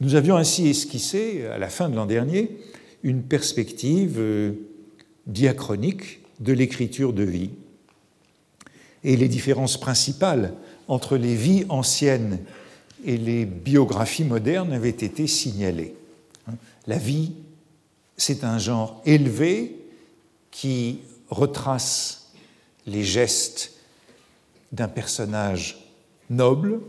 Nous 0.00 0.16
avions 0.16 0.36
ainsi 0.36 0.66
esquissé, 0.66 1.46
à 1.46 1.58
la 1.58 1.68
fin 1.68 1.88
de 1.88 1.94
l'an 1.94 2.06
dernier, 2.06 2.58
une 3.04 3.22
perspective 3.22 4.16
euh, 4.18 4.52
diachronique 5.28 6.22
de 6.40 6.52
l'écriture 6.52 7.12
de 7.12 7.22
vie. 7.22 7.50
Et 9.04 9.16
les 9.16 9.28
différences 9.28 9.78
principales 9.78 10.54
entre 10.88 11.16
les 11.16 11.34
vies 11.34 11.66
anciennes 11.68 12.38
et 13.04 13.16
les 13.16 13.44
biographies 13.44 14.24
modernes 14.24 14.72
avaient 14.72 14.88
été 14.88 15.26
signalées. 15.26 15.94
La 16.86 16.98
vie, 16.98 17.32
c'est 18.16 18.42
un 18.42 18.58
genre 18.58 19.00
élevé 19.04 19.76
qui 20.50 21.00
retrace 21.28 22.32
les 22.86 23.04
gestes 23.04 23.74
d'un 24.72 24.88
personnage 24.88 25.92
noble, 26.30 26.80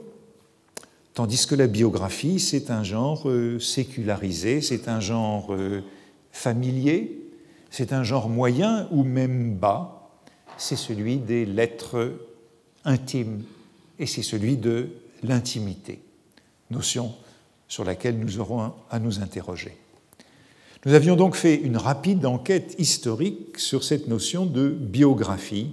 tandis 1.14 1.46
que 1.46 1.56
la 1.56 1.68
biographie, 1.68 2.40
c'est 2.40 2.72
un 2.72 2.84
genre 2.84 3.30
euh, 3.30 3.60
sécularisé, 3.60 4.62
c'est 4.62 4.88
un 4.88 5.02
genre 5.02 5.54
euh, 5.54 5.82
familier, 6.32 7.22
c'est 7.70 7.94
un 7.94 8.04
genre 8.04 8.30
moyen 8.30 8.88
ou 8.92 9.04
même 9.04 9.56
bas, 9.56 10.10
c'est 10.58 10.78
celui 10.78 11.18
des 11.18 11.46
lettres 11.46 12.14
intimes 12.86 13.44
et 14.00 14.06
c'est 14.06 14.24
celui 14.24 14.58
de 14.58 14.90
l'intimité, 15.24 16.00
notion 16.72 17.14
sur 17.68 17.84
laquelle 17.84 18.18
nous 18.18 18.40
aurons 18.40 18.74
à 18.90 19.00
nous 19.00 19.20
interroger. 19.20 19.78
Nous 20.86 20.94
avions 20.94 21.18
donc 21.18 21.36
fait 21.36 21.56
une 21.56 21.76
rapide 21.76 22.26
enquête 22.26 22.76
historique 22.80 23.60
sur 23.60 23.84
cette 23.84 24.08
notion 24.08 24.46
de 24.46 24.70
biographie 24.70 25.72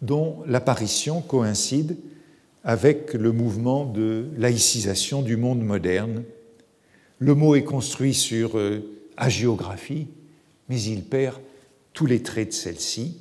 dont 0.00 0.42
l'apparition 0.46 1.20
coïncide 1.20 1.98
avec 2.64 3.12
le 3.12 3.32
mouvement 3.32 3.84
de 3.84 4.26
laïcisation 4.38 5.20
du 5.20 5.36
monde 5.36 5.62
moderne. 5.62 6.24
Le 7.18 7.34
mot 7.34 7.54
est 7.54 7.64
construit 7.64 8.14
sur 8.14 8.56
euh, 8.56 8.80
agiographie, 9.18 10.08
mais 10.70 10.80
il 10.80 11.02
perd 11.02 11.36
tous 11.92 12.06
les 12.06 12.22
traits 12.22 12.48
de 12.48 12.54
celle-ci. 12.54 13.18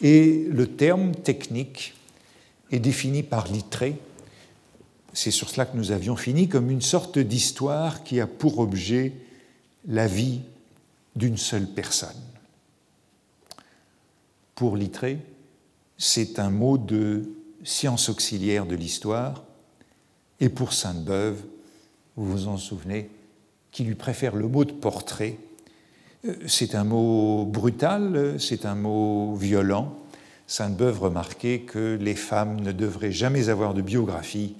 Et 0.00 0.46
le 0.48 0.68
terme 0.68 1.12
technique 1.12 1.94
est 2.72 2.80
défini 2.80 3.22
par 3.22 3.46
Littré. 3.48 3.96
C'est 5.12 5.30
sur 5.30 5.50
cela 5.50 5.66
que 5.66 5.76
nous 5.76 5.92
avions 5.92 6.16
fini, 6.16 6.48
comme 6.48 6.70
une 6.70 6.80
sorte 6.80 7.18
d'histoire 7.18 8.02
qui 8.02 8.20
a 8.20 8.26
pour 8.26 8.58
objet 8.58 9.12
la 9.86 10.06
vie 10.06 10.40
d'une 11.14 11.36
seule 11.36 11.66
personne. 11.66 12.10
Pour 14.54 14.76
Littré, 14.76 15.18
c'est 15.98 16.38
un 16.38 16.50
mot 16.50 16.78
de 16.78 17.30
science 17.62 18.08
auxiliaire 18.08 18.66
de 18.66 18.74
l'histoire, 18.74 19.44
et 20.40 20.48
pour 20.48 20.72
Sainte-Beuve, 20.72 21.42
vous 22.16 22.26
vous 22.26 22.48
en 22.48 22.56
souvenez, 22.56 23.10
qui 23.70 23.84
lui 23.84 23.94
préfère 23.94 24.34
le 24.34 24.48
mot 24.48 24.64
de 24.64 24.72
portrait. 24.72 25.38
Euh, 26.24 26.34
c'est 26.46 26.74
un 26.74 26.84
mot 26.84 27.44
brutal, 27.44 28.36
c'est 28.40 28.66
un 28.66 28.74
mot 28.74 29.34
violent. 29.34 29.96
Sainte-Beuve 30.52 31.00
remarquait 31.00 31.60
que 31.60 31.96
les 31.98 32.14
femmes 32.14 32.60
ne 32.60 32.72
devraient 32.72 33.10
jamais 33.10 33.48
avoir 33.48 33.72
de 33.72 33.80
biographie, 33.80 34.54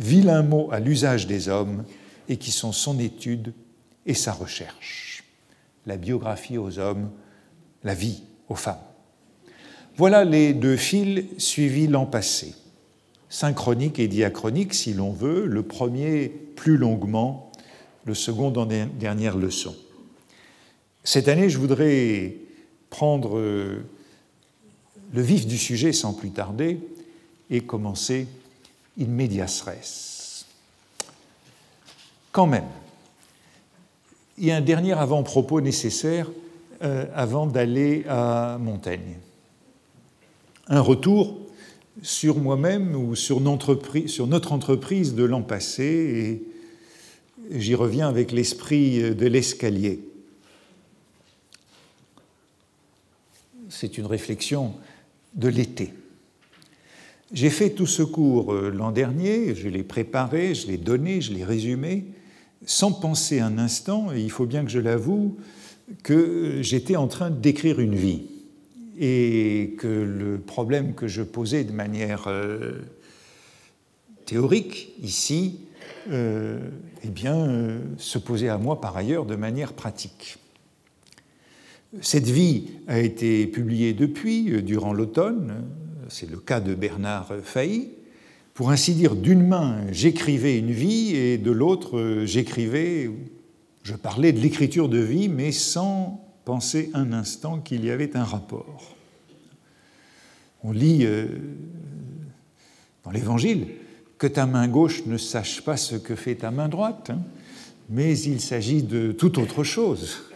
vilain 0.00 0.42
mot 0.42 0.70
à 0.72 0.80
l'usage 0.80 1.26
des 1.26 1.50
hommes, 1.50 1.84
et 2.30 2.38
qui 2.38 2.50
sont 2.50 2.72
son 2.72 2.98
étude 2.98 3.52
et 4.06 4.14
sa 4.14 4.32
recherche. 4.32 5.24
La 5.84 5.98
biographie 5.98 6.56
aux 6.56 6.78
hommes, 6.78 7.10
la 7.84 7.92
vie 7.92 8.22
aux 8.48 8.54
femmes. 8.54 8.80
Voilà 9.98 10.24
les 10.24 10.54
deux 10.54 10.78
fils 10.78 11.26
suivis 11.36 11.86
l'an 11.86 12.06
passé, 12.06 12.54
synchronique 13.28 13.98
et 13.98 14.08
diachronique 14.08 14.72
si 14.72 14.94
l'on 14.94 15.12
veut, 15.12 15.44
le 15.44 15.62
premier 15.62 16.28
plus 16.28 16.78
longuement, 16.78 17.52
le 18.06 18.14
second 18.14 18.50
dans 18.50 18.64
les 18.64 18.86
dernières 18.86 19.36
leçons. 19.36 19.76
Cette 21.04 21.28
année, 21.28 21.50
je 21.50 21.58
voudrais 21.58 22.36
prendre 22.88 23.36
euh, 23.36 23.84
le 25.12 25.22
vif 25.22 25.46
du 25.46 25.58
sujet 25.58 25.92
sans 25.92 26.12
plus 26.12 26.30
tarder 26.30 26.78
et 27.50 27.60
commencer 27.60 28.26
in 29.00 29.06
medias 29.06 29.62
res. 29.64 30.44
Quand 32.32 32.46
même, 32.46 32.68
il 34.38 34.46
y 34.46 34.50
a 34.50 34.56
un 34.56 34.60
dernier 34.60 34.92
avant-propos 34.92 35.60
nécessaire 35.60 36.30
euh, 36.82 37.06
avant 37.14 37.46
d'aller 37.46 38.04
à 38.08 38.58
Montaigne 38.60 39.16
un 40.68 40.80
retour 40.80 41.38
sur 42.02 42.36
moi-même 42.36 42.94
ou 42.94 43.14
sur 43.14 43.40
notre 43.40 43.72
entreprise 44.52 45.14
de 45.14 45.24
l'an 45.24 45.42
passé, 45.42 46.42
et 47.50 47.58
j'y 47.58 47.74
reviens 47.74 48.08
avec 48.08 48.32
l'esprit 48.32 49.14
de 49.14 49.26
l'escalier. 49.26 50.00
C'est 53.68 53.98
une 53.98 54.06
réflexion 54.06 54.74
de 55.36 55.48
l'été. 55.48 55.94
J'ai 57.32 57.50
fait 57.50 57.70
tout 57.70 57.86
ce 57.86 58.02
cours 58.02 58.52
euh, 58.52 58.70
l'an 58.70 58.92
dernier, 58.92 59.54
je 59.54 59.68
l'ai 59.68 59.82
préparé, 59.82 60.54
je 60.54 60.66
l'ai 60.66 60.76
donné, 60.76 61.20
je 61.20 61.32
l'ai 61.32 61.44
résumé, 61.44 62.06
sans 62.64 62.92
penser 62.92 63.40
un 63.40 63.58
instant, 63.58 64.12
et 64.12 64.20
il 64.20 64.30
faut 64.30 64.46
bien 64.46 64.64
que 64.64 64.70
je 64.70 64.78
l'avoue, 64.78 65.36
que 66.02 66.62
j'étais 66.62 66.96
en 66.96 67.06
train 67.06 67.30
d'écrire 67.30 67.80
une 67.80 67.94
vie 67.94 68.22
et 68.98 69.74
que 69.78 69.86
le 69.86 70.38
problème 70.38 70.94
que 70.94 71.06
je 71.06 71.22
posais 71.22 71.64
de 71.64 71.72
manière 71.72 72.24
euh, 72.28 72.80
théorique 74.24 74.94
ici, 75.02 75.60
euh, 76.10 76.58
eh 77.02 77.08
bien, 77.08 77.36
euh, 77.36 77.80
se 77.98 78.18
posait 78.18 78.48
à 78.48 78.58
moi 78.58 78.80
par 78.80 78.96
ailleurs 78.96 79.26
de 79.26 79.36
manière 79.36 79.72
pratique. 79.72 80.38
Cette 82.00 82.28
vie 82.28 82.68
a 82.88 82.98
été 82.98 83.46
publiée 83.46 83.94
depuis, 83.94 84.62
durant 84.62 84.92
l'automne, 84.92 85.64
c'est 86.08 86.30
le 86.30 86.38
cas 86.38 86.60
de 86.60 86.74
Bernard 86.74 87.32
Failly. 87.42 87.90
Pour 88.54 88.70
ainsi 88.70 88.94
dire, 88.94 89.16
d'une 89.16 89.46
main, 89.46 89.80
j'écrivais 89.90 90.58
une 90.58 90.70
vie 90.70 91.14
et 91.14 91.38
de 91.38 91.50
l'autre, 91.50 92.22
j'écrivais, 92.24 93.10
je 93.82 93.94
parlais 93.94 94.32
de 94.32 94.40
l'écriture 94.40 94.88
de 94.88 94.98
vie, 94.98 95.28
mais 95.28 95.52
sans 95.52 96.22
penser 96.44 96.90
un 96.94 97.12
instant 97.12 97.60
qu'il 97.60 97.84
y 97.84 97.90
avait 97.90 98.16
un 98.16 98.24
rapport. 98.24 98.94
On 100.62 100.72
lit 100.72 101.00
euh, 101.02 101.26
dans 103.04 103.10
l'Évangile 103.10 103.66
que 104.18 104.26
ta 104.26 104.46
main 104.46 104.68
gauche 104.68 105.06
ne 105.06 105.16
sache 105.16 105.62
pas 105.62 105.76
ce 105.76 105.96
que 105.96 106.14
fait 106.14 106.36
ta 106.36 106.50
main 106.50 106.68
droite, 106.68 107.10
hein, 107.10 107.20
mais 107.90 108.18
il 108.18 108.40
s'agit 108.40 108.82
de 108.82 109.12
tout 109.12 109.38
autre 109.38 109.64
chose. 109.64 110.30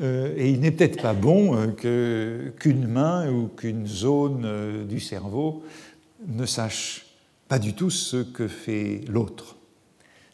Euh, 0.00 0.34
et 0.36 0.50
il 0.50 0.60
n'est 0.60 0.70
peut-être 0.70 1.00
pas 1.00 1.14
bon 1.14 1.56
euh, 1.84 2.50
qu'une 2.58 2.86
main 2.86 3.30
ou 3.30 3.48
qu'une 3.48 3.86
zone 3.86 4.86
du 4.86 5.00
cerveau 5.00 5.62
ne 6.26 6.46
sache 6.46 7.06
pas 7.48 7.58
du 7.58 7.74
tout 7.74 7.90
ce 7.90 8.16
que 8.16 8.48
fait 8.48 9.02
l'autre. 9.08 9.56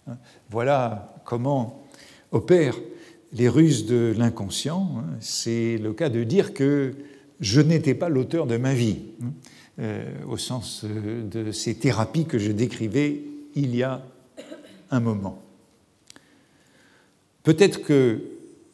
Hein. 0.07 0.17
Voilà 0.51 1.15
comment 1.25 1.85
opèrent 2.33 2.79
les 3.33 3.49
ruses 3.49 3.87
de 3.87 4.15
l'inconscient, 4.17 4.91
hein. 4.97 5.05
c'est 5.21 5.79
le 5.79 5.93
cas 5.93 6.09
de 6.09 6.25
dire 6.25 6.53
que 6.55 6.95
je 7.41 7.61
n'étais 7.61 7.95
pas 7.95 8.09
l'auteur 8.09 8.47
de 8.47 8.57
ma 8.57 8.75
vie, 8.75 8.99
hein, 9.23 9.33
euh, 9.79 10.05
au 10.29 10.37
sens 10.37 10.85
euh, 10.85 11.23
de 11.27 11.53
ces 11.53 11.75
thérapies 11.75 12.27
que 12.27 12.39
je 12.39 12.53
décrivais 12.53 13.23
il 13.55 13.75
y 13.75 13.83
a 13.83 14.03
un 14.91 15.01
moment. 15.01 15.43
Peut-être 17.43 17.83
que, 17.83 18.21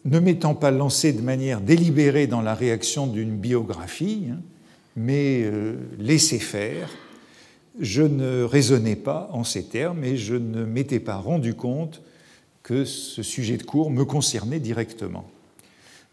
ne 0.07 0.21
m'étant 0.21 0.55
pas 0.55 0.71
lancé 0.71 1.13
de 1.13 1.21
manière 1.21 1.61
délibérée 1.61 2.27
dans 2.27 2.41
la 2.41 2.55
réaction 2.55 3.07
d'une 3.07 3.37
biographie, 3.37 4.29
hein, 4.31 4.39
mais 4.95 5.43
euh, 5.43 5.75
laissé 5.99 6.39
faire, 6.39 6.89
je 7.81 8.03
ne 8.03 8.43
raisonnais 8.43 8.97
pas 8.97 9.29
en 9.33 9.45
ces 9.45 9.65
termes 9.65 10.05
et 10.05 10.17
je 10.17 10.35
ne 10.35 10.65
m'étais 10.65 11.01
pas 11.01 11.17
rendu 11.17 11.55
compte 11.55 12.03
que 12.63 12.85
ce 12.85 13.23
sujet 13.23 13.57
de 13.57 13.65
cours 13.65 13.91
me 13.91 14.05
concernait 14.05 14.61
directement, 14.61 15.29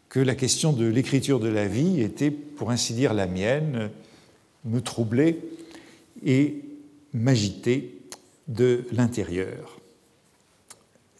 que 0.10 0.19
la 0.19 0.36
question 0.36 0.73
de 0.73 0.86
l'écriture 0.86 1.39
de 1.39 1.47
la 1.47 1.67
vie 1.67 2.01
était, 2.01 2.32
pour 2.32 2.71
ainsi 2.71 2.93
dire, 2.93 3.13
la 3.13 3.27
mienne, 3.27 3.89
me 4.65 4.82
troublait 4.82 5.39
et 6.25 6.62
m'agitait 7.13 7.91
de 8.47 8.86
l'intérieur. 8.91 9.79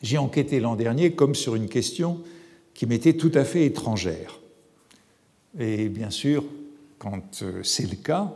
J'ai 0.02 0.18
enquêté 0.18 0.60
l'an 0.60 0.76
dernier 0.76 1.14
comme 1.14 1.36
sur 1.36 1.56
une 1.56 1.70
question 1.70 2.20
qui 2.74 2.86
m'était 2.86 3.14
tout 3.14 3.32
à 3.34 3.44
fait 3.44 3.66
étrangère. 3.66 4.40
Et 5.60 5.90
bien 5.90 6.10
sûr, 6.10 6.44
quand 6.98 7.42
euh, 7.44 7.62
c'est 7.64 7.90
le 7.90 7.96
cas, 7.96 8.34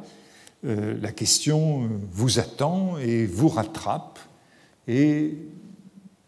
euh, 0.65 0.95
la 1.01 1.11
question 1.11 1.89
vous 2.11 2.39
attend 2.39 2.97
et 2.97 3.25
vous 3.25 3.49
rattrape 3.49 4.19
et 4.87 5.33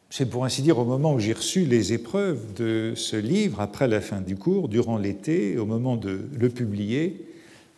c'est 0.09 0.25
pour 0.25 0.43
ainsi 0.43 0.61
dire 0.61 0.79
au 0.79 0.85
moment 0.85 1.13
où 1.13 1.19
j'ai 1.19 1.33
reçu 1.33 1.65
les 1.65 1.93
épreuves 1.93 2.53
de 2.55 2.93
ce 2.95 3.15
livre, 3.15 3.61
après 3.61 3.87
la 3.87 4.01
fin 4.01 4.21
du 4.21 4.35
cours, 4.35 4.67
durant 4.67 4.97
l'été, 4.97 5.57
au 5.57 5.65
moment 5.65 5.97
de 5.97 6.27
le 6.37 6.49
publier, 6.49 7.25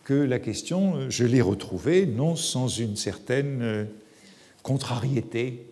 que 0.06 0.14
la 0.14 0.40
question, 0.40 1.10
je 1.10 1.26
l'ai 1.26 1.42
retrouvée, 1.42 2.06
non 2.06 2.36
sans 2.36 2.68
une 2.68 2.96
certaine 2.96 3.62
euh, 3.62 3.86
contrariété, 4.64 5.66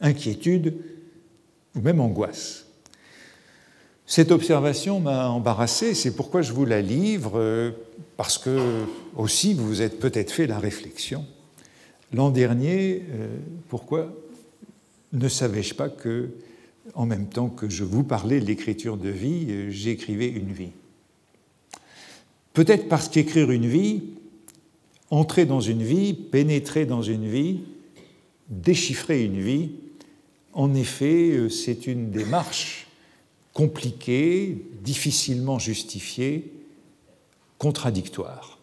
inquiétude 0.00 0.74
ou 1.74 1.80
même 1.80 2.00
angoisse. 2.00 2.66
Cette 4.10 4.30
observation 4.30 5.00
m'a 5.00 5.28
embarrassé, 5.28 5.92
c'est 5.92 6.16
pourquoi 6.16 6.40
je 6.40 6.54
vous 6.54 6.64
la 6.64 6.80
livre, 6.80 7.32
euh, 7.34 7.72
parce 8.16 8.38
que 8.38 8.58
aussi 9.14 9.52
vous 9.52 9.66
vous 9.66 9.82
êtes 9.82 10.00
peut-être 10.00 10.32
fait 10.32 10.46
la 10.46 10.58
réflexion. 10.58 11.26
L'an 12.14 12.30
dernier, 12.30 13.02
euh, 13.10 13.28
pourquoi 13.68 14.10
ne 15.12 15.28
savais-je 15.28 15.74
pas 15.74 15.90
que, 15.90 16.30
en 16.94 17.04
même 17.04 17.28
temps 17.28 17.50
que 17.50 17.68
je 17.68 17.84
vous 17.84 18.02
parlais 18.02 18.40
de 18.40 18.46
l'écriture 18.46 18.96
de 18.96 19.10
vie, 19.10 19.70
j'écrivais 19.70 20.28
une 20.28 20.52
vie? 20.52 20.72
Peut-être 22.54 22.88
parce 22.88 23.10
qu'écrire 23.10 23.50
une 23.50 23.66
vie, 23.66 24.04
entrer 25.10 25.44
dans 25.44 25.60
une 25.60 25.82
vie, 25.82 26.14
pénétrer 26.14 26.86
dans 26.86 27.02
une 27.02 27.28
vie, 27.28 27.60
déchiffrer 28.48 29.22
une 29.22 29.42
vie, 29.42 29.72
en 30.54 30.74
effet, 30.74 31.50
c'est 31.50 31.86
une 31.86 32.10
démarche 32.10 32.87
compliquée, 33.58 34.56
difficilement 34.84 35.58
justifiée, 35.58 36.52
contradictoire. 37.58 38.60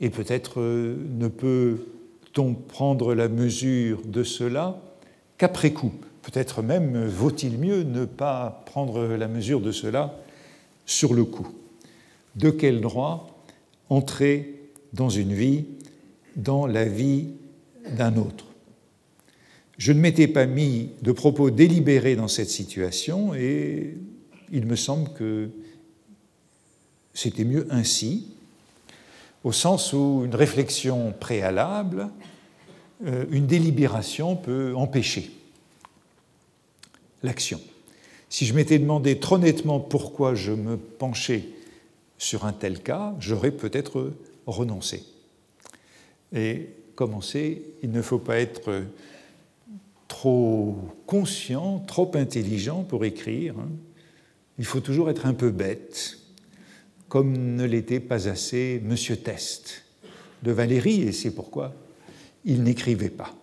Et 0.00 0.08
peut-être 0.08 0.58
ne 0.58 1.28
peut 1.28 1.86
peut-on 2.22 2.54
prendre 2.54 3.14
la 3.14 3.28
mesure 3.28 4.00
de 4.06 4.24
cela 4.24 4.80
qu'après 5.36 5.74
coup 5.74 5.92
Peut-être 6.22 6.62
même 6.62 7.06
vaut-il 7.06 7.58
mieux 7.58 7.82
ne 7.82 8.06
pas 8.06 8.62
prendre 8.64 9.04
la 9.04 9.28
mesure 9.28 9.60
de 9.60 9.70
cela 9.70 10.18
sur 10.86 11.12
le 11.12 11.26
coup. 11.26 11.48
De 12.36 12.48
quel 12.48 12.80
droit 12.80 13.38
entrer 13.90 14.70
dans 14.94 15.10
une 15.10 15.34
vie, 15.34 15.66
dans 16.36 16.66
la 16.66 16.86
vie 16.86 17.26
d'un 17.98 18.16
autre? 18.16 18.46
Je 19.78 19.92
ne 19.92 20.00
m'étais 20.00 20.28
pas 20.28 20.46
mis 20.46 20.90
de 21.02 21.12
propos 21.12 21.50
délibérés 21.50 22.16
dans 22.16 22.28
cette 22.28 22.50
situation 22.50 23.34
et 23.34 23.96
il 24.52 24.66
me 24.66 24.76
semble 24.76 25.12
que 25.14 25.50
c'était 27.12 27.44
mieux 27.44 27.66
ainsi, 27.70 28.28
au 29.42 29.52
sens 29.52 29.92
où 29.92 30.22
une 30.24 30.34
réflexion 30.34 31.12
préalable, 31.18 32.08
euh, 33.04 33.24
une 33.30 33.46
délibération 33.46 34.36
peut 34.36 34.74
empêcher 34.76 35.30
l'action. 37.22 37.60
Si 38.28 38.46
je 38.46 38.54
m'étais 38.54 38.78
demandé 38.78 39.18
trop 39.18 39.38
nettement 39.38 39.80
pourquoi 39.80 40.34
je 40.34 40.52
me 40.52 40.76
penchais 40.76 41.44
sur 42.18 42.46
un 42.46 42.52
tel 42.52 42.80
cas, 42.80 43.14
j'aurais 43.18 43.50
peut-être 43.50 44.12
renoncé. 44.46 45.04
Et 46.32 46.68
comme 46.94 47.14
on 47.14 47.20
sait, 47.20 47.62
il 47.82 47.90
ne 47.90 48.02
faut 48.02 48.18
pas 48.18 48.38
être 48.38 48.84
trop 50.08 50.76
conscient, 51.06 51.80
trop 51.80 52.10
intelligent 52.14 52.82
pour 52.82 53.04
écrire. 53.04 53.58
Hein. 53.58 53.70
Il 54.58 54.64
faut 54.64 54.80
toujours 54.80 55.10
être 55.10 55.26
un 55.26 55.34
peu 55.34 55.50
bête, 55.50 56.18
comme 57.08 57.56
ne 57.56 57.64
l'était 57.64 58.00
pas 58.00 58.28
assez 58.28 58.80
Monsieur 58.84 59.16
Test 59.16 59.84
de 60.42 60.52
Valérie, 60.52 61.02
et 61.02 61.12
c'est 61.12 61.30
pourquoi 61.30 61.74
il 62.44 62.62
n'écrivait 62.62 63.10
pas. 63.10 63.34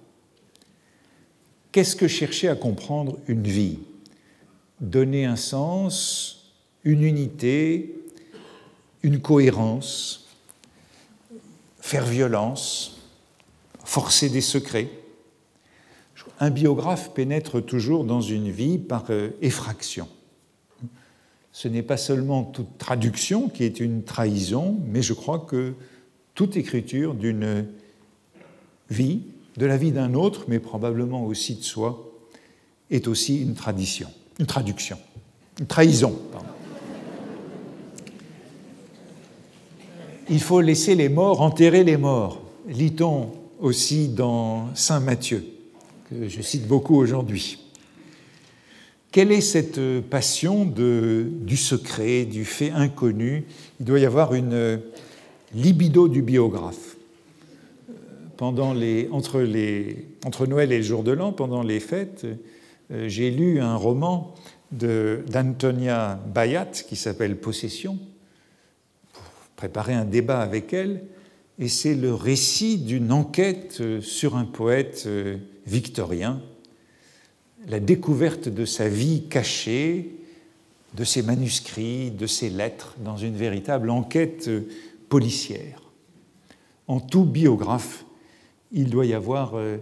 Qu'est-ce 1.72 1.95
que 1.95 2.07
cherchait 2.07 2.47
à 2.47 2.55
comprendre 2.55 3.18
une 3.28 3.47
vie? 3.47 3.80
Donner 4.80 5.26
un 5.26 5.36
sens, 5.36 6.53
une 6.84 7.03
unité, 7.03 7.95
une 9.03 9.20
cohérence, 9.20 10.28
faire 11.80 12.05
violence, 12.05 12.99
forcer 13.84 14.30
des 14.30 14.41
secrets. 14.41 14.89
Un 16.41 16.49
biographe 16.49 17.13
pénètre 17.13 17.63
toujours 17.63 18.03
dans 18.03 18.19
une 18.19 18.49
vie 18.49 18.79
par 18.79 19.05
euh, 19.11 19.29
effraction. 19.43 20.07
Ce 21.51 21.67
n'est 21.67 21.83
pas 21.83 21.97
seulement 21.97 22.43
toute 22.43 22.79
traduction 22.79 23.47
qui 23.47 23.63
est 23.63 23.79
une 23.79 24.01
trahison, 24.01 24.79
mais 24.87 25.03
je 25.03 25.13
crois 25.13 25.37
que 25.37 25.75
toute 26.33 26.57
écriture 26.57 27.13
d'une 27.13 27.67
vie 28.89 29.21
de 29.57 29.67
la 29.67 29.77
vie 29.77 29.91
d'un 29.91 30.15
autre, 30.15 30.45
mais 30.47 30.57
probablement 30.57 31.25
aussi 31.25 31.57
de 31.57 31.63
soi, 31.63 32.11
est 32.89 33.07
aussi 33.07 33.39
une 33.39 33.53
tradition, 33.53 34.09
une 34.39 34.47
traduction, 34.47 34.97
une 35.59 35.67
trahison. 35.67 36.17
Il 40.27 40.41
faut 40.41 40.61
laisser 40.61 40.95
les 40.95 41.09
morts 41.09 41.41
enterrer 41.41 41.83
les 41.83 41.97
morts, 41.97 42.41
lit-on 42.67 43.31
aussi 43.59 44.07
dans 44.07 44.73
Saint 44.73 45.01
Matthieu, 45.01 45.45
je 46.12 46.41
cite 46.41 46.68
beaucoup 46.68 46.95
aujourd'hui. 46.95 47.59
Quelle 49.12 49.32
est 49.32 49.41
cette 49.41 49.80
passion 50.09 50.66
du 50.66 51.57
secret, 51.57 52.26
du 52.26 52.45
fait 52.45 52.72
inconnu? 52.72 53.45
Il 53.80 53.86
doit 53.86 53.99
y 53.99 54.05
avoir 54.05 54.34
une 54.34 54.80
libido 55.53 56.07
du 56.07 56.22
biographe 56.22 56.95
pendant 58.41 58.74
les, 58.74 59.07
entre, 59.12 59.45
entre 60.26 60.47
Noël 60.47 60.72
et 60.72 60.78
le 60.78 60.84
jour 60.84 61.03
de 61.03 61.12
l'an, 61.12 61.32
pendant 61.32 61.62
les 61.62 61.80
fêtes, 61.80 62.26
euh, 62.91 63.07
j'ai 63.07 63.30
lu 63.30 63.59
un 63.59 63.76
roman 63.76 64.34
d'Antonia 64.72 66.20
Bayat 66.34 66.72
qui 66.88 66.95
s'appelle 66.95 67.38
Possession, 67.38 67.99
pour 69.14 69.24
préparer 69.55 69.93
un 69.93 70.05
débat 70.05 70.39
avec 70.39 70.74
elle, 70.74 71.03
et 71.59 71.68
c'est 71.68 71.93
le 71.93 72.16
récit 72.16 72.80
d'une 72.80 73.12
enquête 73.12 73.78
euh, 73.80 74.01
sur 74.01 74.36
un 74.36 74.45
poète 74.45 75.03
euh, 75.05 75.38
victorien, 75.66 76.41
la 77.68 77.80
découverte 77.80 78.49
de 78.49 78.66
sa 78.66 78.88
vie 78.88 79.24
cachée, 79.30 80.16
de 80.95 81.03
ses 81.03 81.22
manuscrits, 81.22 82.12
de 82.12 82.28
ses 82.28 82.49
lettres, 82.49 82.95
dans 83.03 83.18
une 83.18 83.36
véritable 83.36 83.89
enquête 83.89 84.49
policière. 85.09 85.82
En 86.88 86.99
tout 86.99 87.26
biographe 87.26 88.05
il 88.72 88.89
doit 88.89 89.05
y 89.05 89.14
avoir 89.14 89.55
euh, 89.55 89.78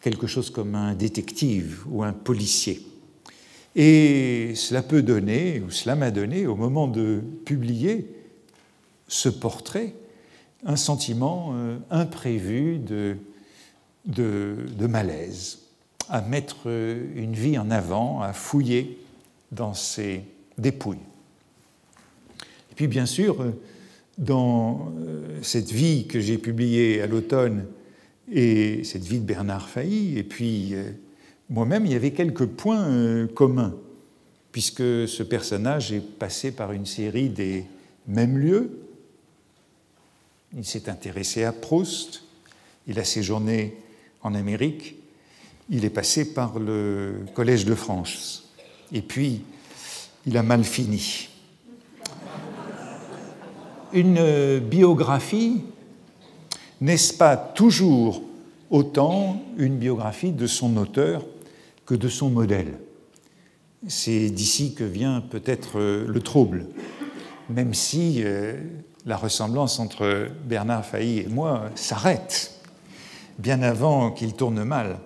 quelque 0.00 0.26
chose 0.26 0.50
comme 0.50 0.74
un 0.74 0.94
détective 0.94 1.82
ou 1.90 2.02
un 2.02 2.12
policier. 2.12 2.86
Et 3.74 4.52
cela 4.54 4.82
peut 4.82 5.02
donner, 5.02 5.60
ou 5.60 5.70
cela 5.70 5.96
m'a 5.96 6.10
donné, 6.10 6.46
au 6.46 6.56
moment 6.56 6.88
de 6.88 7.22
publier 7.44 8.06
ce 9.08 9.28
portrait, 9.28 9.94
un 10.64 10.76
sentiment 10.76 11.52
euh, 11.54 11.78
imprévu 11.90 12.78
de, 12.78 13.16
de, 14.04 14.86
malaise, 14.86 15.60
à 16.08 16.20
mettre 16.20 16.66
une 16.66 17.34
vie 17.34 17.58
en 17.58 17.70
avant, 17.70 18.20
à 18.20 18.32
fouiller 18.32 18.98
dans 19.50 19.74
ses 19.74 20.22
dépouilles. 20.58 20.98
Et 22.70 22.74
puis 22.74 22.88
bien 22.88 23.06
sûr, 23.06 23.52
dans 24.18 24.92
euh, 24.98 25.38
cette 25.42 25.70
vie 25.70 26.06
que 26.06 26.20
j'ai 26.20 26.38
publiée 26.38 27.02
à 27.02 27.06
l'automne 27.06 27.66
et 28.30 28.84
cette 28.84 29.04
vie 29.04 29.18
de 29.18 29.24
Bernard 29.24 29.68
Failly, 29.68 30.18
et 30.18 30.22
puis 30.22 30.74
euh, 30.74 30.90
moi-même, 31.50 31.84
il 31.86 31.92
y 31.92 31.94
avait 31.96 32.12
quelques 32.12 32.46
points 32.46 32.88
euh, 32.88 33.26
communs, 33.26 33.74
puisque 34.52 35.08
ce 35.08 35.22
personnage 35.22 35.92
est 35.92 36.00
passé 36.00 36.50
par 36.50 36.72
une 36.72 36.86
série 36.86 37.28
des 37.28 37.64
mêmes 38.06 38.38
lieux. 38.38 38.78
Il 40.56 40.64
s'est 40.64 40.88
intéressé 40.88 41.44
à 41.44 41.52
Proust, 41.52 42.24
il 42.86 42.98
a 42.98 43.04
séjourné 43.04 43.76
en 44.22 44.34
Amérique, 44.34 44.96
il 45.70 45.84
est 45.84 45.90
passé 45.90 46.32
par 46.32 46.58
le 46.58 47.24
Collège 47.34 47.64
de 47.64 47.74
France, 47.74 48.50
et 48.92 49.02
puis 49.02 49.42
il 50.26 50.36
a 50.36 50.42
mal 50.42 50.64
fini. 50.64 51.28
Une 53.92 54.58
biographie, 54.58 55.62
n'est-ce 56.80 57.14
pas 57.14 57.36
toujours 57.36 58.22
autant 58.70 59.42
une 59.58 59.76
biographie 59.76 60.32
de 60.32 60.46
son 60.46 60.76
auteur 60.76 61.24
que 61.84 61.94
de 61.94 62.08
son 62.08 62.30
modèle? 62.30 62.78
C'est 63.88 64.30
d'ici 64.30 64.74
que 64.74 64.84
vient 64.84 65.20
peut-être 65.20 65.80
le 65.80 66.20
trouble, 66.20 66.66
même 67.50 67.74
si 67.74 68.22
euh, 68.22 68.54
la 69.04 69.16
ressemblance 69.16 69.80
entre 69.80 70.28
Bernard 70.44 70.86
Failly 70.86 71.20
et 71.20 71.26
moi 71.26 71.70
s'arrête 71.74 72.61
bien 73.38 73.62
avant 73.62 74.10
qu'il 74.10 74.34
tourne 74.34 74.62
mal, 74.64 74.98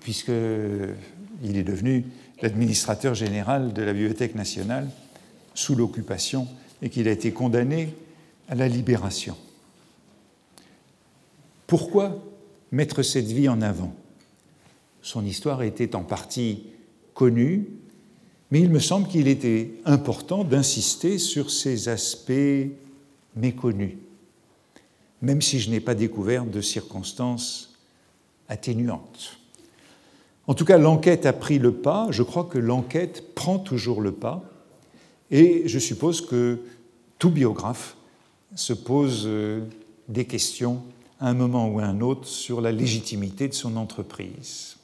puisqu'il 0.00 1.56
est 1.56 1.62
devenu 1.62 2.04
l'administrateur 2.42 3.14
général 3.14 3.72
de 3.72 3.82
la 3.82 3.92
Bibliothèque 3.92 4.34
nationale 4.34 4.88
sous 5.54 5.74
l'occupation 5.74 6.46
et 6.82 6.88
qu'il 6.88 7.08
a 7.08 7.10
été 7.10 7.32
condamné 7.32 7.94
à 8.48 8.54
la 8.54 8.68
libération. 8.68 9.36
Pourquoi 11.66 12.24
mettre 12.72 13.02
cette 13.02 13.26
vie 13.26 13.48
en 13.48 13.60
avant? 13.60 13.94
Son 15.02 15.24
histoire 15.24 15.62
était 15.62 15.94
en 15.94 16.02
partie 16.02 16.64
connue, 17.14 17.66
mais 18.50 18.60
il 18.60 18.70
me 18.70 18.78
semble 18.78 19.08
qu'il 19.08 19.28
était 19.28 19.72
important 19.84 20.44
d'insister 20.44 21.18
sur 21.18 21.50
ces 21.50 21.88
aspects 21.88 22.32
méconnus, 23.36 23.96
même 25.22 25.42
si 25.42 25.60
je 25.60 25.70
n'ai 25.70 25.80
pas 25.80 25.94
découvert 25.94 26.44
de 26.44 26.60
circonstances 26.60 27.74
atténuantes. 28.48 29.38
En 30.46 30.54
tout 30.54 30.64
cas, 30.64 30.78
l'enquête 30.78 31.26
a 31.26 31.32
pris 31.32 31.58
le 31.58 31.72
pas, 31.72 32.08
je 32.10 32.22
crois 32.22 32.44
que 32.44 32.58
l'enquête 32.58 33.34
prend 33.34 33.58
toujours 33.58 34.00
le 34.00 34.12
pas, 34.12 34.42
et 35.30 35.68
je 35.68 35.78
suppose 35.78 36.22
que 36.22 36.60
tout 37.18 37.30
biographe 37.30 37.96
se 38.54 38.72
pose 38.72 39.24
euh, 39.26 39.60
des 40.08 40.24
questions 40.24 40.82
à 41.20 41.28
un 41.28 41.34
moment 41.34 41.68
ou 41.68 41.80
à 41.80 41.84
un 41.84 42.00
autre 42.00 42.26
sur 42.26 42.60
la 42.60 42.72
légitimité 42.72 43.48
de 43.48 43.54
son 43.54 43.76
entreprise. 43.76 44.76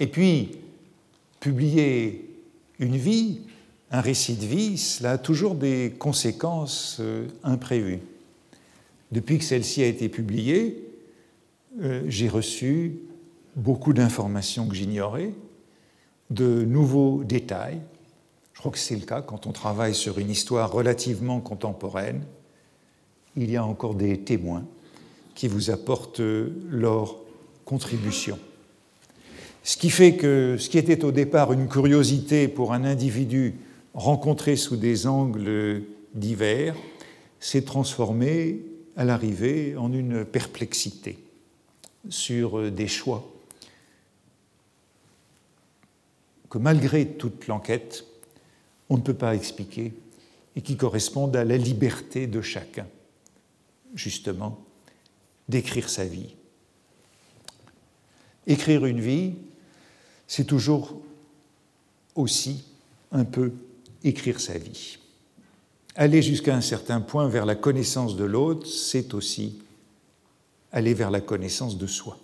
Et 0.00 0.06
puis, 0.06 0.52
publier 1.40 2.30
une 2.78 2.96
vie, 2.96 3.40
un 3.90 4.00
récit 4.00 4.34
de 4.34 4.44
vie, 4.44 4.76
cela 4.76 5.12
a 5.12 5.18
toujours 5.18 5.54
des 5.54 5.94
conséquences 5.98 6.98
euh, 7.00 7.26
imprévues. 7.42 8.00
Depuis 9.12 9.38
que 9.38 9.44
celle-ci 9.44 9.82
a 9.82 9.86
été 9.86 10.08
publiée, 10.08 10.84
euh, 11.80 12.02
j'ai 12.08 12.28
reçu 12.28 12.98
beaucoup 13.56 13.92
d'informations 13.92 14.66
que 14.68 14.74
j'ignorais, 14.74 15.32
de 16.30 16.64
nouveaux 16.64 17.24
détails. 17.24 17.80
Je 18.52 18.60
crois 18.60 18.72
que 18.72 18.78
c'est 18.78 18.96
le 18.96 19.06
cas 19.06 19.22
quand 19.22 19.46
on 19.46 19.52
travaille 19.52 19.94
sur 19.94 20.18
une 20.18 20.30
histoire 20.30 20.70
relativement 20.70 21.40
contemporaine. 21.40 22.22
il 23.36 23.50
y 23.50 23.56
a 23.56 23.64
encore 23.64 23.94
des 23.94 24.18
témoins 24.18 24.64
qui 25.34 25.48
vous 25.48 25.70
apportent 25.70 26.20
leur 26.68 27.16
contribution. 27.64 28.38
Ce 29.62 29.76
qui 29.76 29.90
fait 29.90 30.16
que 30.16 30.56
ce 30.58 30.68
qui 30.68 30.78
était 30.78 31.04
au 31.04 31.12
départ 31.12 31.52
une 31.52 31.68
curiosité 31.68 32.48
pour 32.48 32.72
un 32.72 32.84
individu 32.84 33.54
rencontré 33.98 34.54
sous 34.54 34.76
des 34.76 35.06
angles 35.08 35.82
divers 36.14 36.76
s'est 37.40 37.62
transformé 37.62 38.62
à 38.96 39.04
l'arrivée 39.04 39.76
en 39.76 39.92
une 39.92 40.24
perplexité 40.24 41.18
sur 42.08 42.70
des 42.70 42.86
choix 42.88 43.28
que 46.48 46.58
malgré 46.58 47.06
toute 47.06 47.46
l'enquête, 47.48 48.04
on 48.88 48.96
ne 48.96 49.02
peut 49.02 49.14
pas 49.14 49.34
expliquer 49.34 49.92
et 50.56 50.62
qui 50.62 50.76
correspondent 50.76 51.36
à 51.36 51.44
la 51.44 51.56
liberté 51.56 52.26
de 52.26 52.40
chacun, 52.40 52.86
justement, 53.94 54.64
d'écrire 55.48 55.90
sa 55.90 56.04
vie. 56.04 56.34
Écrire 58.46 58.86
une 58.86 59.00
vie, 59.00 59.34
c'est 60.28 60.46
toujours 60.46 61.02
aussi 62.14 62.64
un 63.12 63.24
peu 63.24 63.52
écrire 64.04 64.40
sa 64.40 64.58
vie. 64.58 64.98
Aller 65.94 66.22
jusqu'à 66.22 66.54
un 66.54 66.60
certain 66.60 67.00
point 67.00 67.28
vers 67.28 67.46
la 67.46 67.54
connaissance 67.54 68.16
de 68.16 68.24
l'autre, 68.24 68.66
c'est 68.66 69.14
aussi 69.14 69.60
aller 70.70 70.94
vers 70.94 71.10
la 71.10 71.20
connaissance 71.20 71.76
de 71.76 71.86
soi. 71.86 72.18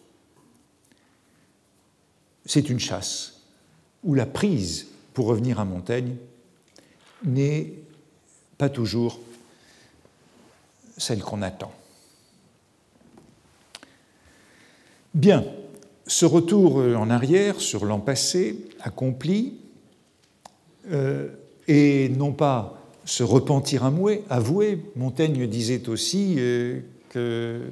C'est 2.46 2.68
une 2.68 2.78
chasse 2.78 3.40
où 4.02 4.14
la 4.14 4.26
prise, 4.26 4.88
pour 5.12 5.26
revenir 5.26 5.58
à 5.58 5.64
Montaigne, 5.64 6.16
n'est 7.24 7.72
pas 8.58 8.68
toujours 8.68 9.18
celle 10.96 11.22
qu'on 11.22 11.42
attend. 11.42 11.72
Bien, 15.14 15.44
ce 16.06 16.26
retour 16.26 16.76
en 16.76 17.08
arrière 17.08 17.60
sur 17.60 17.86
l'an 17.86 18.00
passé 18.00 18.68
accompli, 18.80 19.58
euh, 20.90 21.28
et 21.68 22.08
non 22.10 22.32
pas 22.32 22.80
se 23.04 23.22
repentir 23.22 23.84
avoué, 23.84 24.24
avoué 24.30 24.82
Montaigne 24.96 25.46
disait 25.46 25.88
aussi 25.88 26.36
euh, 26.38 26.80
que 27.10 27.62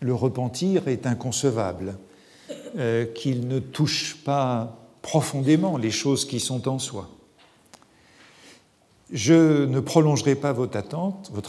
le 0.00 0.14
repentir 0.14 0.88
est 0.88 1.06
inconcevable, 1.06 1.96
euh, 2.76 3.04
qu'il 3.06 3.48
ne 3.48 3.58
touche 3.58 4.16
pas 4.24 4.78
profondément 5.02 5.76
les 5.76 5.90
choses 5.90 6.24
qui 6.24 6.40
sont 6.40 6.68
en 6.68 6.78
soi. 6.78 7.08
Je 9.10 9.64
ne 9.64 9.80
prolongerai 9.80 10.34
pas 10.34 10.52
votre 10.52 10.76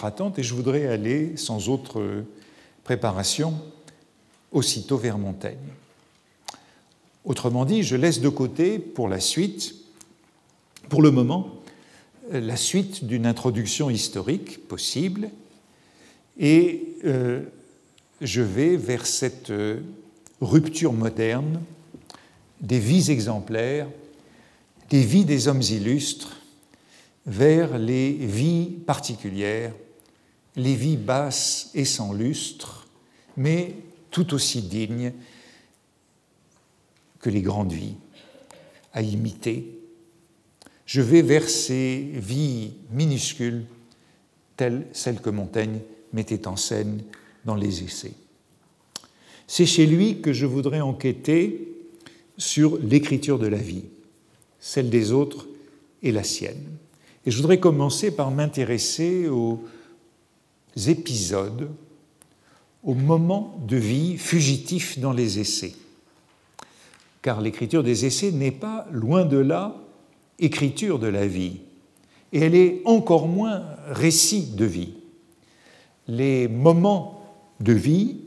attente 0.05 0.39
et 0.39 0.43
je 0.43 0.53
voudrais 0.53 0.87
aller 0.87 1.35
sans 1.35 1.67
autre 1.67 2.23
préparation 2.85 3.53
aussitôt 4.51 4.97
vers 4.97 5.17
Montaigne. 5.17 5.57
Autrement 7.25 7.65
dit, 7.65 7.83
je 7.83 7.95
laisse 7.95 8.21
de 8.21 8.29
côté 8.29 8.79
pour 8.79 9.09
la 9.09 9.19
suite, 9.19 9.75
pour 10.87 11.01
le 11.01 11.11
moment, 11.11 11.58
la 12.31 12.55
suite 12.55 13.05
d'une 13.05 13.25
introduction 13.25 13.89
historique 13.89 14.67
possible 14.67 15.29
et 16.37 16.95
euh, 17.05 17.41
je 18.21 18.41
vais 18.41 18.77
vers 18.77 19.05
cette 19.05 19.49
euh, 19.49 19.81
rupture 20.41 20.93
moderne 20.93 21.61
des 22.61 22.79
vies 22.79 23.09
exemplaires, 23.11 23.87
des 24.89 25.03
vies 25.03 25.25
des 25.25 25.47
hommes 25.47 25.61
illustres, 25.61 26.41
vers 27.25 27.77
les 27.77 28.11
vies 28.11 28.77
particulières, 28.85 29.73
les 30.55 30.75
vies 30.75 30.97
basses 30.97 31.71
et 31.73 31.85
sans 31.85 32.13
lustre, 32.13 32.87
mais 33.37 33.75
tout 34.11 34.33
aussi 34.33 34.61
dignes 34.61 35.13
que 37.19 37.29
les 37.29 37.41
grandes 37.41 37.73
vies 37.73 37.95
à 38.93 39.01
imiter. 39.01 39.78
Je 40.89 41.01
vais 41.01 41.21
vers 41.21 41.47
ces 41.47 42.09
vies 42.15 42.71
minuscules, 42.89 43.65
telles 44.57 44.87
celles 44.91 45.21
que 45.21 45.29
Montaigne 45.29 45.81
mettait 46.13 46.47
en 46.47 46.55
scène 46.55 47.03
dans 47.45 47.53
les 47.53 47.83
essais. 47.83 48.13
C'est 49.45 49.67
chez 49.67 49.85
lui 49.85 50.19
que 50.19 50.33
je 50.33 50.47
voudrais 50.47 50.81
enquêter 50.81 51.75
sur 52.39 52.79
l'écriture 52.79 53.37
de 53.37 53.45
la 53.45 53.59
vie, 53.59 53.83
celle 54.59 54.89
des 54.89 55.11
autres 55.11 55.47
et 56.01 56.11
la 56.11 56.23
sienne. 56.23 56.65
Et 57.23 57.29
je 57.29 57.37
voudrais 57.37 57.59
commencer 57.59 58.09
par 58.09 58.31
m'intéresser 58.31 59.27
aux 59.27 59.63
épisodes, 60.87 61.69
aux 62.83 62.95
moments 62.95 63.63
de 63.67 63.77
vie 63.77 64.17
fugitifs 64.17 64.97
dans 64.97 65.13
les 65.13 65.37
essais. 65.37 65.75
Car 67.21 67.41
l'écriture 67.41 67.83
des 67.83 68.07
essais 68.07 68.31
n'est 68.31 68.49
pas, 68.49 68.87
loin 68.91 69.23
de 69.23 69.37
là, 69.37 69.85
écriture 70.39 70.99
de 70.99 71.07
la 71.07 71.27
vie, 71.27 71.59
et 72.31 72.39
elle 72.39 72.55
est 72.55 72.81
encore 72.85 73.27
moins 73.27 73.63
récit 73.87 74.51
de 74.55 74.65
vie. 74.65 74.93
Les 76.07 76.47
moments 76.47 77.23
de 77.59 77.73
vie, 77.73 78.17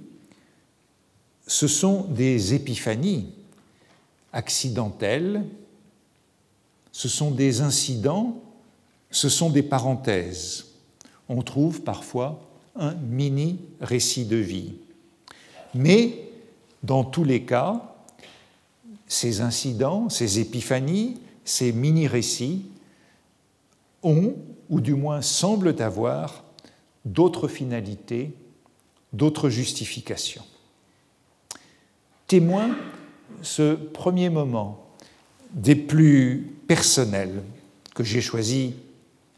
ce 1.46 1.66
sont 1.66 2.04
des 2.04 2.54
épiphanies 2.54 3.28
accidentelles, 4.32 5.44
ce 6.92 7.08
sont 7.08 7.30
des 7.30 7.60
incidents 7.60 8.40
ce 9.12 9.28
sont 9.28 9.50
des 9.50 9.62
parenthèses. 9.62 10.64
On 11.28 11.42
trouve 11.42 11.82
parfois 11.82 12.40
un 12.74 12.94
mini 12.94 13.60
récit 13.80 14.24
de 14.24 14.36
vie. 14.36 14.72
Mais 15.74 16.30
dans 16.82 17.04
tous 17.04 17.22
les 17.22 17.42
cas, 17.42 17.94
ces 19.06 19.42
incidents, 19.42 20.08
ces 20.08 20.40
épiphanies, 20.40 21.18
ces 21.44 21.72
mini-récits 21.72 22.66
ont, 24.02 24.34
ou 24.68 24.80
du 24.80 24.94
moins 24.94 25.22
semblent 25.22 25.80
avoir, 25.80 26.44
d'autres 27.04 27.48
finalités, 27.48 28.32
d'autres 29.12 29.48
justifications. 29.48 30.44
Témoin, 32.26 32.76
ce 33.42 33.74
premier 33.74 34.30
moment 34.30 34.86
des 35.52 35.74
plus 35.74 36.56
personnels 36.66 37.42
que 37.94 38.04
j'ai 38.04 38.20
choisi 38.20 38.74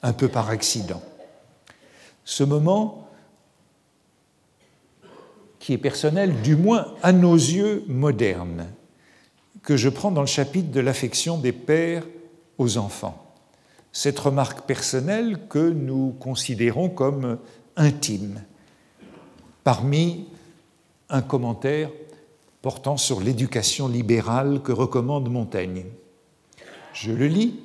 un 0.02 0.12
peu 0.12 0.28
par 0.28 0.50
accident. 0.50 1.02
Ce 2.24 2.44
moment 2.44 3.08
qui 5.58 5.72
est 5.72 5.78
personnel, 5.78 6.42
du 6.42 6.56
moins 6.56 6.94
à 7.02 7.12
nos 7.12 7.34
yeux 7.34 7.84
modernes, 7.88 8.66
que 9.64 9.76
je 9.76 9.88
prends 9.88 10.10
dans 10.10 10.20
le 10.20 10.26
chapitre 10.26 10.70
de 10.70 10.80
l'affection 10.80 11.38
des 11.38 11.52
pères 11.52 12.06
aux 12.58 12.76
enfants. 12.76 13.20
Cette 13.92 14.18
remarque 14.18 14.66
personnelle 14.66 15.38
que 15.48 15.70
nous 15.70 16.14
considérons 16.20 16.90
comme 16.90 17.38
intime, 17.76 18.42
parmi 19.64 20.26
un 21.08 21.22
commentaire 21.22 21.90
portant 22.60 22.96
sur 22.96 23.20
l'éducation 23.20 23.88
libérale 23.88 24.60
que 24.62 24.72
recommande 24.72 25.30
Montaigne. 25.30 25.84
Je 26.92 27.12
le 27.12 27.26
lis. 27.26 27.60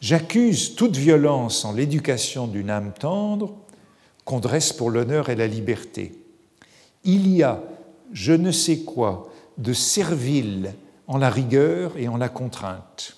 J'accuse 0.00 0.74
toute 0.74 0.96
violence 0.96 1.64
en 1.64 1.72
l'éducation 1.72 2.48
d'une 2.48 2.70
âme 2.70 2.92
tendre 2.98 3.54
qu'on 4.24 4.40
dresse 4.40 4.72
pour 4.72 4.90
l'honneur 4.90 5.28
et 5.28 5.36
la 5.36 5.46
liberté. 5.46 6.12
Il 7.04 7.28
y 7.28 7.42
a 7.42 7.62
je 8.12 8.32
ne 8.32 8.50
sais 8.50 8.80
quoi 8.80 9.30
de 9.58 9.72
servile 9.72 10.74
en 11.12 11.18
la 11.18 11.28
rigueur 11.28 11.98
et 11.98 12.08
en 12.08 12.16
la 12.16 12.30
contrainte. 12.30 13.16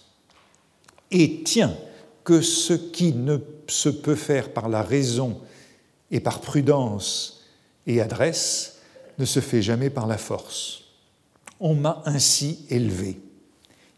Et 1.13 1.45
tiens 1.45 1.77
que 2.25 2.41
ce 2.41 2.73
qui 2.73 3.13
ne 3.13 3.39
se 3.69 3.89
peut 3.89 4.17
faire 4.17 4.53
par 4.53 4.69
la 4.69 4.83
raison 4.83 5.41
et 6.11 6.19
par 6.19 6.41
prudence 6.41 7.45
et 7.87 8.01
adresse 8.01 8.79
ne 9.21 9.25
se 9.25 9.39
fait 9.39 9.63
jamais 9.63 9.91
par 9.91 10.09
la 10.09 10.19
force. 10.19 10.81
On 11.61 11.75
m'a 11.75 12.03
ainsi 12.05 12.67
élevé. 12.69 13.21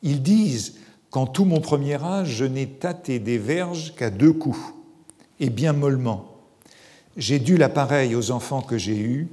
Ils 0.03 0.23
disent 0.23 0.75
Qu'en 1.09 1.27
tout 1.27 1.47
mon 1.47 1.63
premier 1.63 2.03
âge, 2.03 2.29
je 2.29 2.45
n'ai 2.45 2.69
tâté 2.69 3.19
des 3.19 3.39
verges 3.39 3.95
qu'à 3.95 4.11
deux 4.11 4.35
coups, 4.35 4.75
et 5.41 5.49
bien 5.49 5.73
mollement. 5.73 6.37
J'ai 7.17 7.39
dû 7.39 7.57
l'appareil 7.57 8.15
aux 8.15 8.31
enfants 8.31 8.61
que 8.61 8.77
j'ai 8.77 8.99
eus. 8.99 9.29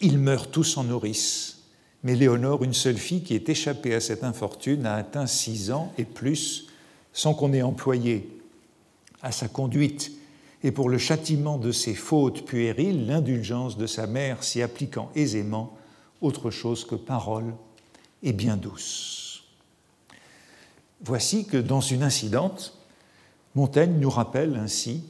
Ils 0.00 0.18
meurent 0.18 0.50
tous 0.50 0.78
en 0.78 0.84
nourrice. 0.84 1.61
Mais 2.02 2.16
Léonore, 2.16 2.64
une 2.64 2.74
seule 2.74 2.96
fille 2.96 3.22
qui 3.22 3.34
est 3.34 3.48
échappée 3.48 3.94
à 3.94 4.00
cette 4.00 4.24
infortune, 4.24 4.86
a 4.86 4.94
atteint 4.94 5.26
six 5.26 5.70
ans 5.70 5.92
et 5.98 6.04
plus 6.04 6.66
sans 7.12 7.34
qu'on 7.34 7.52
ait 7.52 7.62
employé 7.62 8.28
à 9.22 9.32
sa 9.32 9.48
conduite 9.48 10.12
et 10.64 10.72
pour 10.72 10.88
le 10.88 10.98
châtiment 10.98 11.58
de 11.58 11.72
ses 11.72 11.94
fautes 11.94 12.44
puériles 12.44 13.06
l'indulgence 13.06 13.76
de 13.76 13.86
sa 13.86 14.06
mère 14.06 14.42
s'y 14.42 14.62
appliquant 14.62 15.10
aisément 15.14 15.76
autre 16.20 16.50
chose 16.50 16.84
que 16.84 16.94
parole 16.94 17.52
et 18.22 18.32
bien 18.32 18.56
douce 18.56 19.22
voici 21.02 21.44
que 21.44 21.56
dans 21.56 21.80
une 21.80 22.02
incidente, 22.02 22.74
Montaigne 23.54 23.98
nous 23.98 24.10
rappelle 24.10 24.56
ainsi 24.56 25.04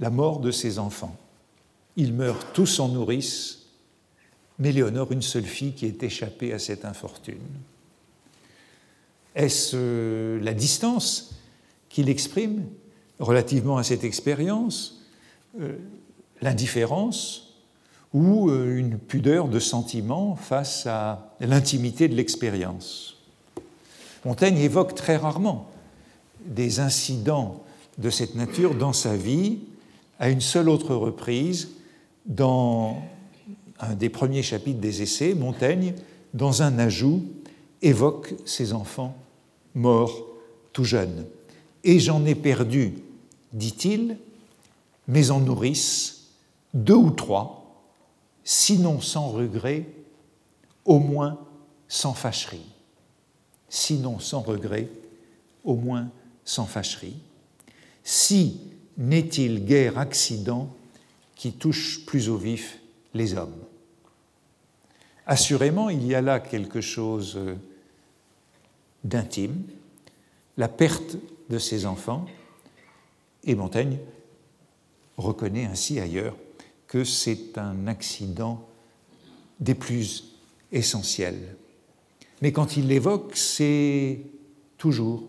la 0.00 0.10
mort 0.10 0.40
de 0.40 0.50
ses 0.50 0.78
enfants. 0.78 1.16
Ils 1.96 2.12
meurent 2.12 2.52
tous 2.52 2.80
en 2.80 2.88
nourrice, 2.88 3.63
mais 4.58 4.72
Léonore, 4.72 5.12
une 5.12 5.22
seule 5.22 5.44
fille 5.44 5.72
qui 5.72 5.86
est 5.86 6.02
échappée 6.02 6.52
à 6.52 6.58
cette 6.58 6.84
infortune. 6.84 7.40
Est-ce 9.34 9.72
euh, 9.74 10.40
la 10.40 10.54
distance 10.54 11.34
qu'il 11.88 12.08
exprime 12.08 12.64
relativement 13.18 13.78
à 13.78 13.82
cette 13.82 14.04
expérience, 14.04 15.02
euh, 15.60 15.76
l'indifférence 16.40 17.54
ou 18.12 18.48
euh, 18.48 18.76
une 18.76 18.98
pudeur 18.98 19.48
de 19.48 19.58
sentiment 19.58 20.36
face 20.36 20.86
à 20.86 21.34
l'intimité 21.40 22.06
de 22.06 22.14
l'expérience? 22.14 23.16
Montaigne 24.24 24.58
évoque 24.58 24.94
très 24.94 25.16
rarement 25.16 25.68
des 26.46 26.78
incidents 26.78 27.64
de 27.98 28.10
cette 28.10 28.36
nature 28.36 28.74
dans 28.74 28.92
sa 28.92 29.16
vie, 29.16 29.58
à 30.18 30.30
une 30.30 30.40
seule 30.40 30.68
autre 30.68 30.94
reprise, 30.94 31.70
dans 32.26 33.02
un 33.80 33.94
des 33.94 34.08
premiers 34.08 34.42
chapitres 34.42 34.80
des 34.80 35.02
Essais, 35.02 35.34
Montaigne, 35.34 35.94
dans 36.32 36.62
un 36.62 36.78
ajout, 36.78 37.24
évoque 37.82 38.34
ses 38.44 38.72
enfants 38.72 39.16
morts 39.74 40.26
tout 40.72 40.84
jeunes. 40.84 41.26
Et 41.84 42.00
j'en 42.00 42.24
ai 42.24 42.34
perdu, 42.34 42.94
dit-il, 43.52 44.16
mais 45.06 45.30
en 45.30 45.40
nourrice 45.40 46.28
deux 46.72 46.94
ou 46.94 47.10
trois, 47.10 47.82
sinon 48.42 49.00
sans 49.00 49.28
regret, 49.28 49.86
au 50.84 50.98
moins 50.98 51.38
sans 51.88 52.14
fâcherie. 52.14 52.66
Sinon 53.68 54.18
sans 54.18 54.40
regret, 54.40 54.88
au 55.64 55.76
moins 55.76 56.10
sans 56.44 56.66
fâcherie. 56.66 57.16
Si 58.02 58.60
n'est-il 58.98 59.64
guère 59.64 59.98
accident 59.98 60.68
qui 61.36 61.52
touche 61.52 62.04
plus 62.06 62.28
au 62.28 62.36
vif 62.36 62.78
les 63.14 63.34
hommes 63.34 63.63
Assurément, 65.26 65.88
il 65.88 66.06
y 66.06 66.14
a 66.14 66.20
là 66.20 66.38
quelque 66.38 66.80
chose 66.80 67.38
d'intime, 69.04 69.62
la 70.56 70.68
perte 70.68 71.16
de 71.50 71.58
ses 71.58 71.86
enfants, 71.86 72.26
et 73.44 73.54
Montaigne 73.54 73.98
reconnaît 75.16 75.64
ainsi 75.64 76.00
ailleurs 76.00 76.36
que 76.86 77.04
c'est 77.04 77.58
un 77.58 77.86
accident 77.86 78.66
des 79.60 79.74
plus 79.74 80.36
essentiels. 80.72 81.56
Mais 82.42 82.52
quand 82.52 82.76
il 82.76 82.88
l'évoque, 82.88 83.36
c'est 83.36 84.20
toujours, 84.76 85.24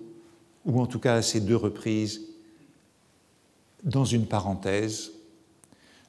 ou 0.65 0.81
en 0.81 0.87
tout 0.87 0.99
cas 0.99 1.15
à 1.15 1.21
ces 1.21 1.39
deux 1.39 1.55
reprises, 1.55 2.21
dans 3.83 4.05
une 4.05 4.25
parenthèse, 4.25 5.11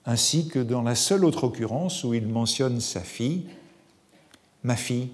ainsi 0.06 0.48
que 0.48 0.58
dans 0.58 0.82
la 0.82 0.94
seule 0.94 1.24
autre 1.24 1.44
occurrence 1.44 2.04
où 2.04 2.14
il 2.14 2.26
mentionne 2.26 2.80
sa 2.80 3.00
fille, 3.00 3.46
ma 4.66 4.76
fille, 4.76 5.10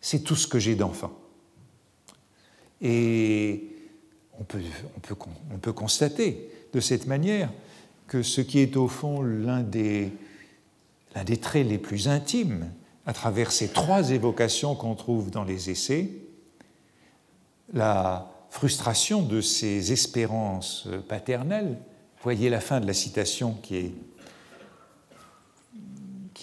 c'est 0.00 0.20
tout 0.20 0.36
ce 0.36 0.46
que 0.46 0.60
j'ai 0.60 0.76
d'enfant. 0.76 1.12
Et 2.80 3.64
on 4.38 4.44
peut, 4.44 4.60
on, 5.52 5.58
peut, 5.58 5.72
constater 5.72 6.48
de 6.72 6.80
cette 6.80 7.06
manière 7.06 7.50
que 8.06 8.22
ce 8.22 8.40
qui 8.40 8.60
est 8.60 8.76
au 8.76 8.86
fond 8.86 9.20
l'un 9.20 9.62
des, 9.62 10.12
traits 11.40 11.66
les 11.66 11.78
plus 11.78 12.06
intimes 12.08 12.70
à 13.04 13.12
travers 13.12 13.50
ces 13.50 13.68
trois 13.68 14.10
évocations 14.10 14.76
qu'on 14.76 14.94
trouve 14.94 15.30
dans 15.30 15.44
les 15.44 15.68
essais, 15.70 16.10
la 17.72 18.30
frustration 18.48 19.22
de 19.22 19.40
ces 19.40 19.92
espérances 19.92 20.86
paternelles. 21.08 21.78
Voyez 22.22 22.48
la 22.48 22.60
fin 22.60 22.80
de 22.80 22.86
la 22.86 22.94
citation 22.94 23.56
qui 23.60 23.92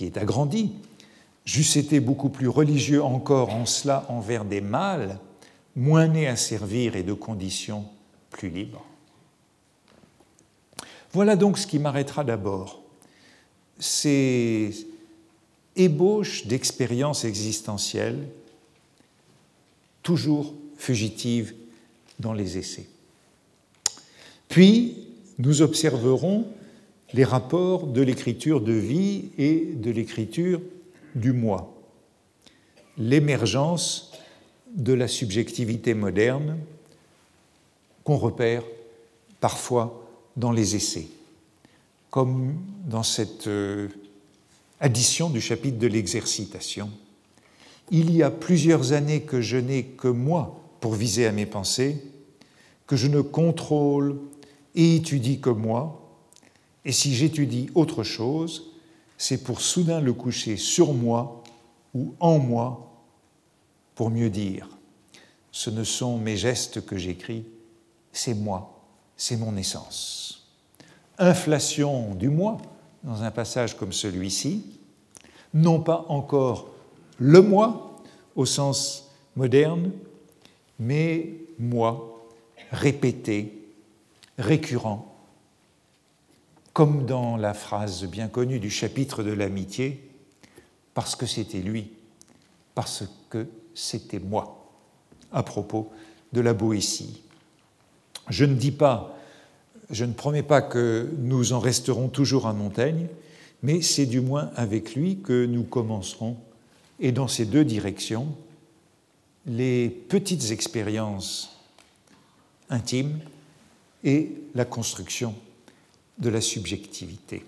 est 0.01 0.17
agrandie. 0.17 0.73
J'eusse 1.51 1.77
été 1.77 1.99
beaucoup 1.99 2.29
plus 2.29 2.47
religieux 2.47 3.03
encore 3.03 3.55
en 3.55 3.65
cela 3.65 4.05
envers 4.07 4.45
des 4.45 4.61
mâles 4.61 5.17
moins 5.75 6.07
né 6.07 6.27
à 6.27 6.35
servir 6.35 6.95
et 6.95 7.01
de 7.01 7.13
conditions 7.13 7.85
plus 8.29 8.51
libres. 8.51 8.85
Voilà 11.11 11.35
donc 11.35 11.57
ce 11.57 11.65
qui 11.65 11.79
m'arrêtera 11.79 12.23
d'abord. 12.23 12.83
Ces 13.79 14.85
ébauches 15.75 16.45
d'expériences 16.45 17.25
existentielles, 17.25 18.27
toujours 20.03 20.53
fugitives 20.77 21.55
dans 22.19 22.33
les 22.33 22.59
essais. 22.59 22.85
Puis, 24.49 25.07
nous 25.39 25.63
observerons 25.63 26.45
les 27.11 27.23
rapports 27.23 27.87
de 27.87 28.03
l'écriture 28.03 28.61
de 28.61 28.73
vie 28.73 29.29
et 29.39 29.71
de 29.73 29.89
l'écriture 29.89 30.61
du 31.15 31.33
moi, 31.33 31.73
l'émergence 32.97 34.11
de 34.75 34.93
la 34.93 35.07
subjectivité 35.07 35.93
moderne 35.93 36.57
qu'on 38.03 38.17
repère 38.17 38.63
parfois 39.39 40.07
dans 40.35 40.51
les 40.51 40.75
essais, 40.75 41.07
comme 42.09 42.55
dans 42.85 43.03
cette 43.03 43.47
euh, 43.47 43.87
addition 44.79 45.29
du 45.29 45.41
chapitre 45.41 45.77
de 45.77 45.87
l'exercitation. 45.87 46.89
Il 47.91 48.15
y 48.15 48.21
a 48.23 48.31
plusieurs 48.31 48.93
années 48.93 49.21
que 49.21 49.41
je 49.41 49.57
n'ai 49.57 49.83
que 49.83 50.07
moi 50.07 50.61
pour 50.79 50.93
viser 50.93 51.25
à 51.25 51.31
mes 51.31 51.45
pensées, 51.45 52.03
que 52.87 52.95
je 52.95 53.07
ne 53.07 53.21
contrôle 53.21 54.17
et 54.75 54.95
étudie 54.95 55.39
que 55.39 55.49
moi, 55.49 55.99
et 56.85 56.91
si 56.91 57.13
j'étudie 57.13 57.69
autre 57.75 58.03
chose, 58.03 58.68
c'est 59.19 59.43
pour 59.43 59.59
soudain 59.59 59.99
le 59.99 60.13
coucher 60.13 60.55
sur 60.55 60.93
moi 60.93 61.43
ou 61.93 62.15
en 62.21 62.39
moi 62.39 62.89
pour 63.93 64.09
mieux 64.09 64.29
dire. 64.29 64.69
Ce 65.51 65.69
ne 65.69 65.83
sont 65.83 66.17
mes 66.17 66.37
gestes 66.37 66.85
que 66.85 66.97
j'écris, 66.97 67.45
c'est 68.13 68.33
moi, 68.33 68.81
c'est 69.17 69.35
mon 69.35 69.57
essence. 69.57 70.47
Inflation 71.17 72.15
du 72.15 72.29
moi, 72.29 72.59
dans 73.03 73.21
un 73.21 73.29
passage 73.29 73.75
comme 73.75 73.91
celui-ci, 73.91 74.63
non 75.53 75.81
pas 75.81 76.05
encore 76.07 76.69
le 77.17 77.41
moi 77.41 77.97
au 78.37 78.45
sens 78.45 79.11
moderne, 79.35 79.91
mais 80.79 81.33
moi 81.59 82.23
répété, 82.71 83.67
récurrent, 84.37 85.08
comme 86.73 87.05
dans 87.05 87.37
la 87.37 87.53
phrase 87.53 88.05
bien 88.05 88.27
connue 88.27 88.59
du 88.59 88.69
chapitre 88.69 89.23
de 89.23 89.31
l'amitié, 89.31 90.09
parce 90.93 91.15
que 91.15 91.25
c'était 91.25 91.61
lui, 91.61 91.91
parce 92.75 93.03
que 93.29 93.47
c'était 93.73 94.19
moi, 94.19 94.69
à 95.31 95.43
propos 95.43 95.91
de 96.33 96.41
la 96.41 96.53
Boétie. 96.53 97.21
Je 98.29 98.45
ne 98.45 98.55
dis 98.55 98.71
pas, 98.71 99.17
je 99.89 100.05
ne 100.05 100.13
promets 100.13 100.43
pas 100.43 100.61
que 100.61 101.09
nous 101.17 101.53
en 101.53 101.59
resterons 101.59 102.09
toujours 102.09 102.47
à 102.47 102.53
Montaigne, 102.53 103.07
mais 103.63 103.81
c'est 103.81 104.05
du 104.05 104.21
moins 104.21 104.51
avec 104.55 104.95
lui 104.95 105.19
que 105.21 105.45
nous 105.45 105.63
commencerons, 105.63 106.37
et 106.99 107.11
dans 107.11 107.27
ces 107.27 107.45
deux 107.45 107.65
directions, 107.65 108.27
les 109.45 109.89
petites 109.89 110.51
expériences 110.51 111.57
intimes 112.69 113.19
et 114.03 114.31
la 114.53 114.65
construction 114.65 115.33
de 116.19 116.29
la 116.29 116.41
subjectivité. 116.41 117.45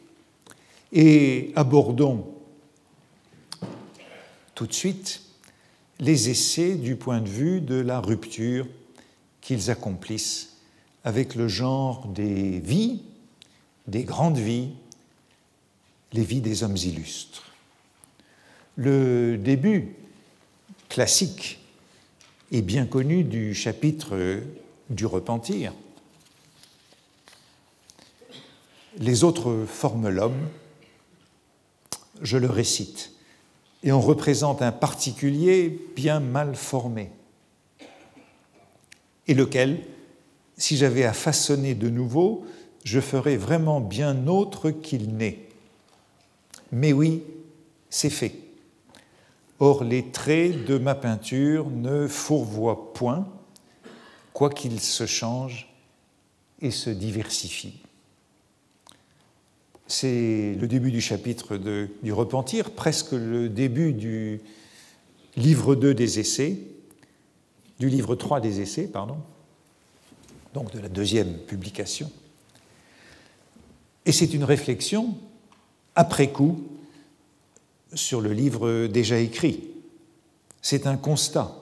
Et 0.94 1.52
abordons 1.56 2.26
tout 4.56 4.68
de 4.68 4.74
suite 4.74 5.22
les 6.00 6.30
essais 6.30 6.76
du 6.76 6.96
point 6.96 7.22
de 7.22 7.30
vue 7.30 7.62
de 7.62 7.76
la 7.76 8.00
rupture 8.00 8.68
qu'ils 9.42 9.70
accomplissent 9.72 10.58
avec 11.04 11.36
le 11.36 11.48
genre 11.48 12.08
des 12.08 12.60
vies, 12.60 13.02
des 13.88 14.04
grandes 14.04 14.38
vies, 14.38 14.70
les 16.14 16.24
vies 16.24 16.42
des 16.42 16.64
hommes 16.64 16.78
illustres. 16.78 17.52
Le 18.76 19.38
début 19.38 19.96
classique 20.90 21.60
et 22.52 22.62
bien 22.62 22.86
connu 22.86 23.24
du 23.24 23.54
chapitre 23.54 24.42
du 24.90 25.06
repentir. 25.06 25.74
Les 28.98 29.24
autres 29.24 29.66
forment 29.68 30.10
l'homme, 30.10 30.48
je 32.22 32.38
le 32.38 32.50
récite 32.50 33.12
et 33.84 33.92
on 33.92 34.02
représente 34.02 34.62
un 34.62 34.72
particulier 34.72 35.80
bien 35.96 36.20
mal 36.20 36.56
formé, 36.56 37.10
et 39.28 39.34
lequel, 39.34 39.82
si 40.58 40.78
j'avais 40.78 41.04
à 41.04 41.14
façonner 41.14 41.74
de 41.74 41.90
nouveau, 41.90 42.46
je 42.84 43.00
ferais 43.00 43.38
vraiment 43.38 43.80
bien 43.80 44.28
autre 44.28 44.72
qu'il 44.72 45.16
n'est. 45.16 45.48
Mais 46.72 46.94
oui, 46.94 47.24
c'est 47.90 48.10
fait. 48.10 48.36
Or, 49.60 49.84
les 49.84 50.12
traits 50.12 50.66
de 50.66 50.78
ma 50.78 50.96
peinture 50.96 51.70
ne 51.70 52.08
fourvoient 52.08 52.94
point, 52.94 53.28
quoiqu'ils 54.34 54.80
se 54.80 55.06
changent 55.06 55.70
et 56.62 56.72
se 56.72 56.90
diversifient. 56.90 57.82
C'est 59.92 60.56
le 60.60 60.68
début 60.68 60.92
du 60.92 61.02
chapitre 61.02 61.58
du 61.58 62.14
repentir, 62.14 62.72
presque 62.72 63.12
le 63.12 63.50
début 63.50 63.94
du 63.94 64.42
livre 65.36 65.76
2 65.76 65.94
des 65.94 66.20
essais, 66.20 66.58
du 67.80 67.90
livre 67.90 68.16
3 68.16 68.40
des 68.40 68.62
essais, 68.62 68.88
pardon, 68.88 69.18
donc 70.54 70.72
de 70.72 70.80
la 70.80 70.88
deuxième 70.88 71.38
publication. 71.40 72.10
Et 74.06 74.12
c'est 74.12 74.34
une 74.34 74.46
réflexion, 74.46 75.16
après 75.96 76.32
coup, 76.32 76.64
sur 77.94 78.22
le 78.22 78.32
livre 78.32 78.88
déjà 78.88 79.20
écrit. 79.20 79.68
C'est 80.62 80.88
un 80.88 80.96
constat. 80.96 81.54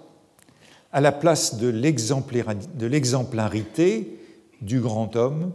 À 0.92 1.02
la 1.02 1.12
place 1.12 1.56
de 1.56 1.70
l'exemplarité 1.70 4.20
du 4.62 4.82
grand 4.82 5.16
homme, 5.16 5.52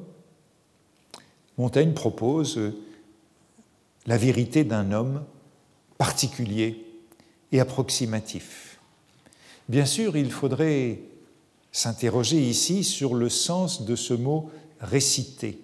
Montaigne 1.58 1.92
propose 1.92 2.58
la 4.06 4.16
vérité 4.16 4.64
d'un 4.64 4.92
homme 4.92 5.24
particulier 5.98 6.84
et 7.52 7.60
approximatif. 7.60 8.78
Bien 9.68 9.86
sûr, 9.86 10.16
il 10.16 10.30
faudrait 10.30 11.00
s'interroger 11.72 12.40
ici 12.40 12.84
sur 12.84 13.14
le 13.14 13.28
sens 13.28 13.82
de 13.82 13.96
ce 13.96 14.14
mot 14.14 14.50
réciter. 14.80 15.58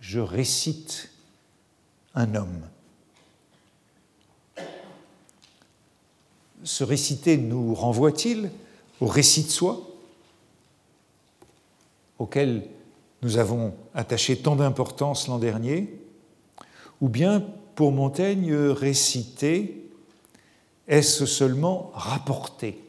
Je 0.00 0.20
récite 0.20 1.10
un 2.14 2.34
homme. 2.34 2.60
Ce 6.64 6.84
réciter 6.84 7.36
nous 7.36 7.74
renvoie-t-il 7.74 8.50
au 9.00 9.06
récit 9.06 9.44
de 9.44 9.50
soi, 9.50 9.80
auquel 12.18 12.68
nous 13.22 13.38
avons 13.38 13.74
attaché 13.94 14.36
tant 14.36 14.56
d'importance 14.56 15.28
l'an 15.28 15.38
dernier, 15.38 16.00
ou 17.00 17.08
bien 17.08 17.44
pour 17.74 17.92
Montaigne, 17.92 18.54
réciter, 18.54 19.88
est-ce 20.86 21.26
seulement 21.26 21.90
rapporter 21.94 22.82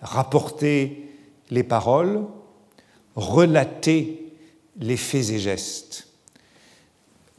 Rapporter 0.00 1.08
les 1.50 1.62
paroles, 1.62 2.24
relater 3.16 4.32
les 4.78 4.96
faits 4.96 5.30
et 5.30 5.38
gestes. 5.38 6.08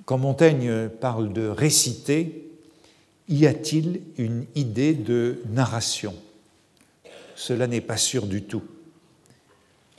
Quand 0.06 0.18
Montaigne 0.18 0.90
parle 0.90 1.32
de 1.32 1.48
réciter, 1.48 2.50
y 3.28 3.46
a-t-il 3.46 4.02
une 4.18 4.46
idée 4.56 4.94
de 4.94 5.42
narration? 5.50 6.16
Cela 7.36 7.68
n'est 7.68 7.82
pas 7.82 7.98
sûr 7.98 8.26
du 8.26 8.44
tout 8.44 8.64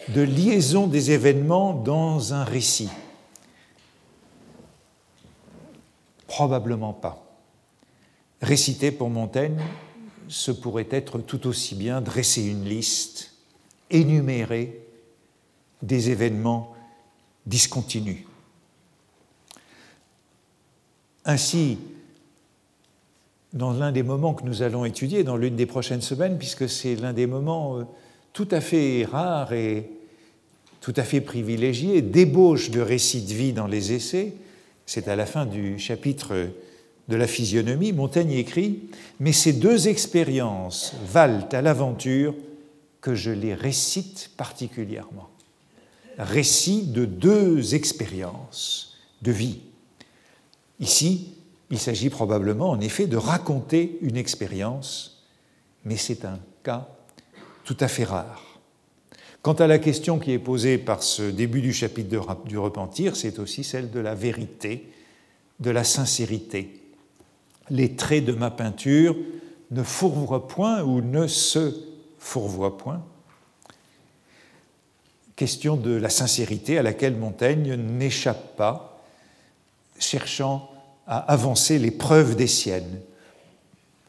de 0.09 0.23
liaison 0.23 0.87
des 0.87 1.11
événements 1.11 1.75
dans 1.75 2.35
un 2.35 2.45
récit 2.45 2.91
Probablement 6.27 6.93
pas. 6.93 7.27
Réciter 8.41 8.93
pour 8.93 9.11
Montaigne, 9.11 9.61
ce 10.29 10.53
pourrait 10.53 10.87
être 10.91 11.19
tout 11.19 11.49
aussi 11.49 11.75
bien 11.75 12.01
dresser 12.01 12.43
une 12.43 12.65
liste, 12.65 13.35
énumérer 13.91 14.81
des 15.83 16.11
événements 16.11 16.73
discontinus. 17.47 18.25
Ainsi, 21.25 21.79
dans 23.53 23.73
l'un 23.73 23.93
des 23.93 24.05
moments 24.05 24.35
que 24.35 24.45
nous 24.45 24.63
allons 24.63 24.85
étudier, 24.85 25.25
dans 25.25 25.37
l'une 25.37 25.57
des 25.57 25.67
prochaines 25.67 26.01
semaines, 26.01 26.39
puisque 26.39 26.69
c'est 26.69 26.95
l'un 26.95 27.13
des 27.13 27.27
moments 27.27 27.79
euh, 27.79 27.85
tout 28.33 28.49
à 28.51 28.61
fait 28.61 29.05
rare 29.05 29.53
et 29.53 29.91
tout 30.81 30.95
à 30.97 31.03
fait 31.03 31.21
privilégié, 31.21 32.03
débauche 32.03 32.71
de 32.71 32.81
récits 32.81 33.23
de 33.23 33.33
vie 33.35 33.53
dans 33.53 33.67
les 33.67 33.93
essais. 33.93 34.33
C'est 34.87 35.09
à 35.09 35.17
la 35.17 35.27
fin 35.27 35.47
du 35.47 35.79
chapitre 35.79 36.49
de 37.09 37.17
la 37.17 37.27
physionomie, 37.27 37.93
Montaigne 37.93 38.33
écrit 38.33 38.85
Mais 39.19 39.33
ces 39.33 39.53
deux 39.53 39.89
expériences 39.89 40.95
valent 41.05 41.49
à 41.53 41.61
l'aventure 41.61 42.35
que 43.01 43.15
je 43.15 43.31
les 43.31 43.55
récite 43.55 44.31
particulièrement. 44.37 45.29
Récit 46.19 46.87
de 46.87 47.05
deux 47.05 47.75
expériences 47.75 48.97
de 49.23 49.33
vie. 49.33 49.61
Ici, 50.79 51.35
il 51.71 51.79
s'agit 51.79 52.11
probablement 52.11 52.71
en 52.71 52.81
effet 52.81 53.07
de 53.07 53.17
raconter 53.17 53.99
une 54.03 54.17
expérience, 54.17 55.25
mais 55.85 55.97
c'est 55.97 56.25
un 56.25 56.39
cas 56.63 56.89
tout 57.71 57.85
à 57.85 57.87
fait 57.87 58.03
rare. 58.03 58.43
Quant 59.43 59.53
à 59.53 59.69
la 59.69 59.79
question 59.79 60.19
qui 60.19 60.33
est 60.33 60.41
posée 60.41 60.77
par 60.77 61.05
ce 61.05 61.23
début 61.23 61.61
du 61.61 61.73
chapitre 61.73 62.09
du 62.45 62.59
repentir, 62.59 63.15
c'est 63.15 63.39
aussi 63.39 63.63
celle 63.63 63.93
de 63.93 64.01
la 64.01 64.17
vérité, 64.17 64.91
de 65.61 65.71
la 65.71 65.85
sincérité. 65.85 66.83
Les 67.69 67.95
traits 67.95 68.25
de 68.25 68.33
ma 68.33 68.51
peinture 68.51 69.15
ne 69.71 69.85
fourvoient 69.85 70.49
point 70.49 70.83
ou 70.83 71.01
ne 71.01 71.29
se 71.29 71.73
fourvoient 72.19 72.77
point. 72.77 73.05
Question 75.37 75.77
de 75.77 75.93
la 75.93 76.11
sincérité 76.11 76.77
à 76.77 76.83
laquelle 76.83 77.15
Montaigne 77.15 77.77
n'échappe 77.77 78.57
pas, 78.57 79.01
cherchant 80.01 80.73
à 81.07 81.19
avancer 81.19 81.79
les 81.79 81.93
preuves 81.93 82.35
des 82.35 82.49
siennes. 82.49 83.01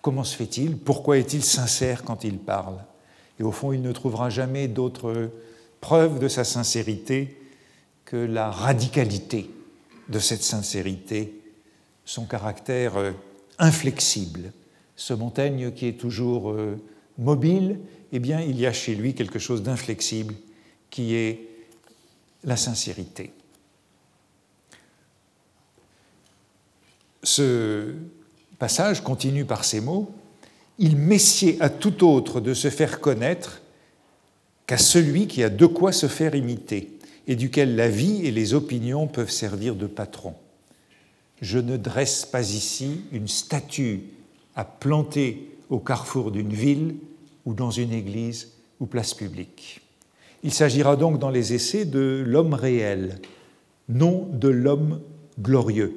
Comment 0.02 0.24
se 0.24 0.36
fait-il? 0.36 0.78
Pourquoi 0.78 1.20
est-il 1.20 1.44
sincère 1.44 2.04
quand 2.04 2.24
il 2.24 2.40
parle? 2.40 2.80
Et 3.42 3.44
au 3.44 3.52
fond, 3.52 3.72
il 3.72 3.82
ne 3.82 3.92
trouvera 3.92 4.30
jamais 4.30 4.68
d'autre 4.68 5.32
preuve 5.80 6.20
de 6.20 6.28
sa 6.28 6.44
sincérité 6.44 7.36
que 8.06 8.16
la 8.16 8.52
radicalité 8.52 9.50
de 10.10 10.20
cette 10.20 10.44
sincérité, 10.44 11.34
son 12.06 12.26
caractère 12.26 12.98
euh, 12.98 13.14
inflexible. 13.58 14.54
Ce 14.96 15.16
Montaigne 15.16 15.72
qui 15.72 15.88
est 15.88 16.00
toujours 16.00 16.52
euh, 16.52 16.80
mobile, 17.18 17.80
eh 18.12 18.20
bien, 18.20 18.42
il 18.42 18.60
y 18.60 18.68
a 18.68 18.74
chez 18.74 18.94
lui 18.94 19.16
quelque 19.16 19.40
chose 19.40 19.64
d'inflexible 19.64 20.36
qui 20.92 21.16
est 21.16 21.40
la 22.44 22.58
sincérité. 22.58 23.34
Ce 27.24 27.96
passage 28.60 29.02
continue 29.02 29.46
par 29.46 29.64
ces 29.64 29.82
mots 29.82 30.14
il 30.82 30.98
messier 30.98 31.58
à 31.62 31.70
tout 31.70 32.04
autre 32.04 32.42
de 32.42 32.56
se 32.56 32.72
faire 32.72 33.00
connaître 33.00 33.62
qu'à 34.66 34.80
celui 34.80 35.28
qui 35.28 35.44
a 35.44 35.50
de 35.50 35.68
quoi 35.68 35.92
se 35.92 36.08
faire 36.08 36.34
imiter 36.34 36.98
et 37.28 37.36
duquel 37.36 37.76
la 37.76 37.88
vie 37.88 38.26
et 38.26 38.32
les 38.32 38.56
opinions 38.56 39.06
peuvent 39.06 39.30
servir 39.30 39.76
de 39.76 39.86
patron. 39.86 40.34
Je 41.40 41.60
ne 41.60 41.78
dresse 41.78 42.26
pas 42.26 42.50
ici 42.50 43.02
une 43.12 43.28
statue 43.28 44.02
à 44.56 44.66
planter 44.66 45.52
au 45.70 45.78
carrefour 45.78 46.32
d'une 46.32 46.54
ville 46.54 46.96
ou 47.46 47.54
dans 47.54 47.72
une 47.72 47.94
église 47.94 48.54
ou 48.80 48.88
place 48.88 49.14
publique. 49.14 49.82
Il 50.42 50.52
s'agira 50.52 50.96
donc 50.96 51.20
dans 51.20 51.30
les 51.30 51.54
essais 51.54 51.86
de 51.86 52.24
l'homme 52.26 52.56
réel, 52.56 53.20
non 53.88 54.28
de 54.34 54.48
l'homme 54.48 55.00
glorieux. 55.40 55.94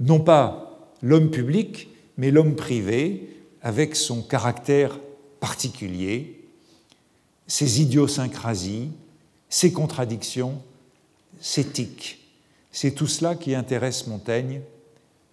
Non 0.00 0.20
pas 0.20 0.90
l'homme 1.02 1.30
public, 1.30 1.90
mais 2.16 2.30
l'homme 2.30 2.56
privé, 2.56 3.33
avec 3.64 3.96
son 3.96 4.22
caractère 4.22 5.00
particulier, 5.40 6.44
ses 7.46 7.80
idiosyncrasies, 7.80 8.90
ses 9.48 9.72
contradictions, 9.72 10.62
ses 11.40 11.64
tics. 11.64 12.20
C'est 12.70 12.92
tout 12.92 13.06
cela 13.06 13.34
qui 13.34 13.54
intéresse 13.54 14.06
Montaigne 14.06 14.60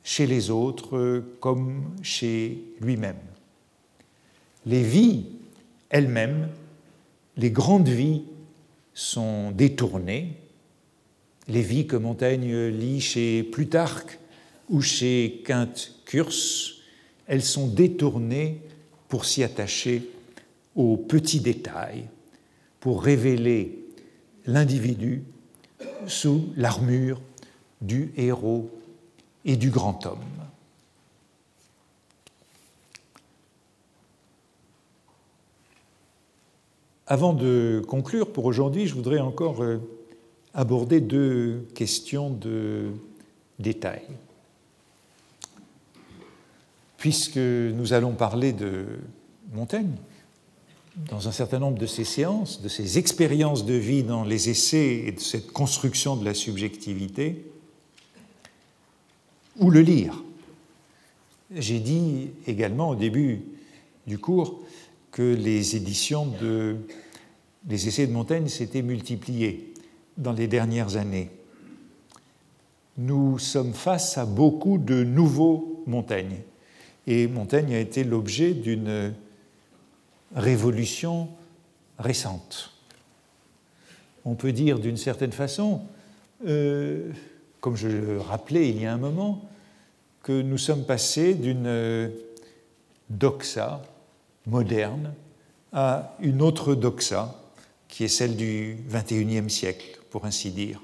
chez 0.03 0.25
les 0.27 0.49
autres 0.49 1.23
comme 1.41 1.84
chez 2.01 2.63
lui-même. 2.79 3.19
Les 4.65 4.84
vies 4.84 5.25
elles-mêmes, 5.89 6.49
les 7.36 7.51
grandes 7.51 7.89
vies 7.89 8.23
sont 8.93 9.51
détournées, 9.51 10.38
les 11.49 11.61
vies 11.61 11.86
que 11.86 11.97
Montaigne 11.97 12.67
lit 12.67 13.01
chez 13.01 13.43
Plutarque 13.43 14.19
ou 14.69 14.82
chez 14.82 15.41
Quinte 15.45 15.95
Curse, 16.05 16.80
elles 17.32 17.45
sont 17.45 17.65
détournées 17.65 18.59
pour 19.07 19.23
s'y 19.23 19.41
attacher 19.41 20.09
aux 20.75 20.97
petits 20.97 21.39
détails, 21.39 22.09
pour 22.82 23.01
révéler 23.01 23.86
l'individu 24.45 25.23
sous 26.07 26.49
l'armure 26.57 27.21
du 27.79 28.11
héros 28.17 28.69
et 29.45 29.55
du 29.55 29.69
grand 29.69 30.05
homme. 30.05 30.19
Avant 37.07 37.32
de 37.32 37.82
conclure 37.88 38.34
pour 38.34 38.43
aujourd'hui, 38.43 38.88
je 38.88 38.93
voudrais 38.93 39.19
encore 39.19 39.63
euh, 39.63 39.77
aborder 40.53 40.99
deux 40.99 41.65
questions 41.75 42.29
de 42.29 42.91
détail 43.57 44.01
puisque 47.02 47.38
nous 47.38 47.93
allons 47.93 48.12
parler 48.12 48.54
de 48.54 48.86
Montaigne, 49.54 49.95
dans 51.10 51.28
un 51.28 51.32
certain 51.32 51.58
nombre 51.58 51.80
de 51.80 51.88
ses 51.88 52.04
séances, 52.04 52.62
de 52.62 52.70
ses 52.70 52.99
expériences 52.99 53.66
de 53.66 53.74
vie 53.74 54.04
dans 54.04 54.24
les 54.24 54.52
essais 54.52 55.06
et 55.08 55.12
de 55.12 55.20
cette 55.20 55.52
construction 55.52 56.16
de 56.16 56.24
la 56.24 56.36
subjectivité, 56.36 57.43
ou 59.58 59.72
le 59.72 59.82
lire. 59.82 60.24
J'ai 61.56 61.80
dit 61.80 62.30
également 62.45 62.91
au 62.91 62.95
début 62.95 63.41
du 64.06 64.20
cours 64.20 64.60
que 65.10 65.24
les 65.24 65.76
éditions 65.76 66.28
de 66.28 66.78
les 67.68 67.88
essais 67.88 68.06
de 68.06 68.14
Montaigne 68.14 68.47
s'étaient 68.47 68.84
multipliées 68.84 69.74
dans 70.18 70.34
les 70.34 70.47
dernières 70.47 70.97
années. 70.97 71.32
Nous 72.99 73.39
sommes 73.39 73.74
face 73.74 74.20
à 74.20 74.28
beaucoup 74.28 74.78
de 74.78 75.04
nouveaux 75.04 75.84
Montaigne. 75.88 76.41
Et 77.08 77.28
Montaigne 77.28 77.74
a 77.74 77.80
été 77.80 78.04
l'objet 78.04 78.54
d'une 78.54 79.14
révolution 80.36 81.30
récente. 81.99 82.72
On 84.24 84.36
peut 84.36 84.52
dire 84.52 84.80
d'une 84.80 84.97
certaine 84.97 85.32
façon, 85.32 85.82
euh, 86.45 87.12
comme 87.60 87.76
je 87.76 87.88
le 87.88 88.20
rappelais 88.20 88.70
il 88.70 88.82
y 88.82 88.86
a 88.86 88.93
un 88.93 88.97
moment, 88.97 89.41
que 90.24 90.41
nous 90.41 90.58
sommes 90.58 90.86
passés 90.86 91.34
d'une 91.34 92.12
doxa 93.10 93.82
moderne 94.45 95.14
à 95.74 96.16
une 96.20 96.41
autre 96.41 96.76
doxa, 96.76 97.36
qui 97.88 98.04
est 98.04 98.10
celle 98.10 98.36
du 98.36 98.78
XXIe 98.89 99.49
siècle, 99.49 99.99
pour 100.10 100.26
ainsi 100.26 100.52
dire. 100.52 100.82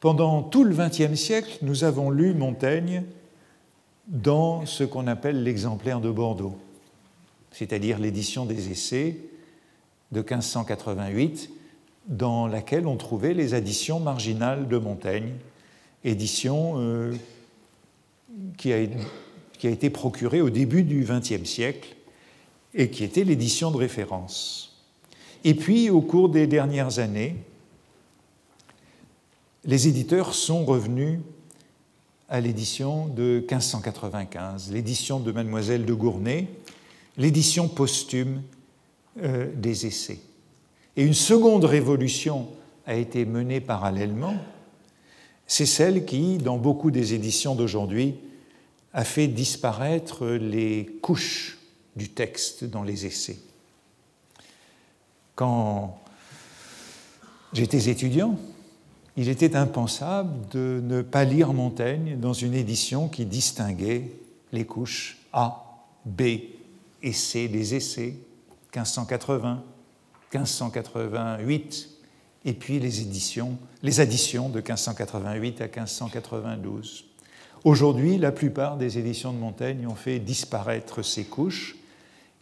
Pendant 0.00 0.42
tout 0.42 0.64
le 0.64 0.74
XXe 0.74 1.14
siècle, 1.14 1.58
nous 1.62 1.84
avons 1.84 2.10
lu 2.10 2.34
Montaigne 2.34 3.04
dans 4.08 4.64
ce 4.64 4.84
qu'on 4.84 5.06
appelle 5.06 5.42
l'exemplaire 5.42 6.00
de 6.00 6.10
Bordeaux, 6.10 6.56
c'est-à-dire 7.52 7.98
l'édition 7.98 8.46
des 8.46 8.70
essais 8.70 9.18
de 10.12 10.20
1588, 10.20 11.50
dans 12.06 12.46
laquelle 12.46 12.86
on 12.86 12.96
trouvait 12.96 13.34
les 13.34 13.52
additions 13.52 14.00
marginales 14.00 14.66
de 14.66 14.78
Montaigne, 14.78 15.34
édition 16.04 16.74
euh, 16.78 17.14
qui, 18.56 18.72
a, 18.72 18.86
qui, 19.58 19.66
a, 19.66 19.70
été 19.70 19.90
procurée 19.90 20.40
au 20.40 20.48
début 20.48 20.84
du 20.84 21.04
XXe 21.04 21.44
siècle 21.44 21.96
et 22.74 22.88
qui 22.88 23.04
était 23.04 23.24
l'édition 23.24 23.70
de 23.70 23.76
référence. 23.76 24.82
Et 25.44 25.54
puis, 25.54 25.90
au 25.90 26.00
cours 26.00 26.30
des 26.30 26.46
dernières 26.46 26.98
années, 26.98 27.36
les 29.64 29.86
éditeurs 29.86 30.32
sont 30.34 30.64
revenus 30.64 31.20
à 32.28 32.40
l'édition 32.40 33.06
de 33.08 33.38
1595, 33.40 34.70
l'édition 34.72 35.18
de 35.18 35.32
Mademoiselle 35.32 35.84
de 35.84 35.94
Gournay, 35.94 36.48
l'édition 37.16 37.68
posthume 37.68 38.42
euh, 39.22 39.50
des 39.54 39.86
essais. 39.86 40.20
Et 40.96 41.04
une 41.04 41.14
seconde 41.14 41.64
révolution 41.64 42.48
a 42.86 42.94
été 42.94 43.24
menée 43.24 43.60
parallèlement, 43.60 44.36
c'est 45.46 45.66
celle 45.66 46.04
qui, 46.04 46.36
dans 46.36 46.58
beaucoup 46.58 46.90
des 46.90 47.14
éditions 47.14 47.54
d'aujourd'hui, 47.54 48.16
a 48.92 49.04
fait 49.04 49.28
disparaître 49.28 50.26
les 50.26 50.86
couches 51.00 51.58
du 51.96 52.10
texte 52.10 52.64
dans 52.64 52.82
les 52.82 53.06
essais. 53.06 53.38
Quand 55.34 55.98
j'étais 57.52 57.88
étudiant, 57.88 58.38
il 59.18 59.28
était 59.28 59.56
impensable 59.56 60.48
de 60.52 60.80
ne 60.80 61.02
pas 61.02 61.24
lire 61.24 61.52
Montaigne 61.52 62.16
dans 62.20 62.32
une 62.32 62.54
édition 62.54 63.08
qui 63.08 63.26
distinguait 63.26 64.12
les 64.52 64.64
couches 64.64 65.18
A, 65.32 65.82
B 66.06 66.22
et 67.02 67.12
C 67.12 67.48
des 67.48 67.74
essais, 67.74 68.14
1580, 68.76 69.64
1588, 70.32 71.88
et 72.44 72.52
puis 72.52 72.78
les 72.78 73.00
éditions, 73.00 73.58
les 73.82 73.98
additions 73.98 74.50
de 74.50 74.58
1588 74.58 75.62
à 75.62 75.64
1592. 75.64 77.04
Aujourd'hui, 77.64 78.18
la 78.18 78.30
plupart 78.30 78.76
des 78.76 78.98
éditions 78.98 79.32
de 79.32 79.38
Montaigne 79.38 79.84
ont 79.88 79.96
fait 79.96 80.20
disparaître 80.20 81.02
ces 81.02 81.24
couches 81.24 81.76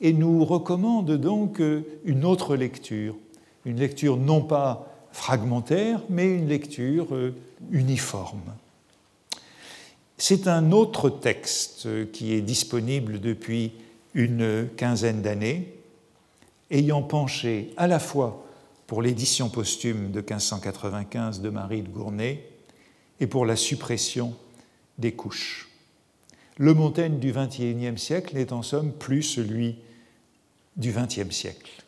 et 0.03 0.13
nous 0.13 0.45
recommandent 0.45 1.17
donc 1.17 1.63
une 2.05 2.27
autre 2.27 2.55
lecture, 2.55 3.17
une 3.65 3.79
lecture 3.79 4.19
non 4.19 4.43
pas 4.43 4.93
fragmentaire, 5.17 6.03
mais 6.11 6.27
une 6.27 6.47
lecture 6.47 7.15
euh, 7.15 7.35
uniforme. 7.71 8.53
C'est 10.19 10.47
un 10.47 10.73
autre 10.73 11.09
texte 11.09 12.11
qui 12.13 12.35
est 12.35 12.43
disponible 12.43 13.19
depuis 13.19 13.73
une 14.15 14.69
quinzaine 14.77 15.23
d'années, 15.23 15.75
ayant 16.71 17.03
penché 17.03 17.73
à 17.77 17.87
la 17.87 17.99
fois 17.99 18.47
pour 18.87 19.03
l'édition 19.03 19.49
posthume 19.49 20.11
de 20.11 20.21
1595 20.21 21.41
de 21.41 21.49
Marie 21.49 21.83
de 21.83 21.89
Gournay 21.89 22.49
et 23.19 23.27
pour 23.27 23.47
la 23.47 23.57
suppression 23.57 24.35
des 24.99 25.13
couches. 25.13 25.69
Le 26.59 26.75
Montaigne 26.75 27.19
du 27.19 27.33
XXIe 27.33 27.99
siècle 27.99 28.37
n'est 28.37 28.53
en 28.53 28.63
somme 28.63 28.93
plus 28.93 29.23
celui 29.23 29.77
du 30.77 30.93
XXe 30.93 31.35
siècle. 31.35 31.86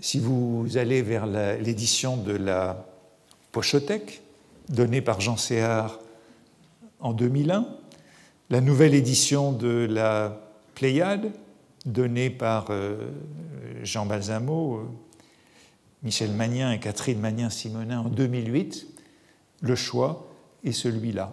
Si 0.00 0.20
vous 0.20 0.76
allez 0.76 1.00
vers 1.00 1.26
l'édition 1.26 2.18
de 2.18 2.32
la 2.32 2.86
Pochothèque, 3.50 4.20
donnée 4.68 5.00
par 5.00 5.22
Jean 5.22 5.38
Séard 5.38 6.00
en 7.00 7.14
2001, 7.14 7.66
la 8.50 8.60
nouvelle 8.60 8.94
édition 8.94 9.52
de 9.52 9.86
la 9.88 10.38
Pléiade, 10.74 11.32
donnée 11.86 12.28
par 12.28 12.66
euh, 12.68 13.10
Jean 13.84 14.04
Balsamo, 14.04 14.76
euh, 14.76 14.84
Michel 16.02 16.32
Magnin 16.32 16.72
et 16.72 16.78
Catherine 16.78 17.18
Magnin-Simonin 17.18 18.00
en 18.00 18.08
2008, 18.10 18.86
le 19.62 19.74
choix 19.76 20.28
est 20.62 20.72
celui-là. 20.72 21.32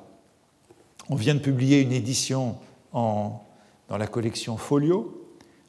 On 1.10 1.16
vient 1.16 1.36
de 1.36 1.40
publier 1.40 1.82
une 1.82 1.92
édition 1.92 2.56
dans 2.94 3.44
la 3.90 4.08
collection 4.08 4.56
Folio 4.56 5.22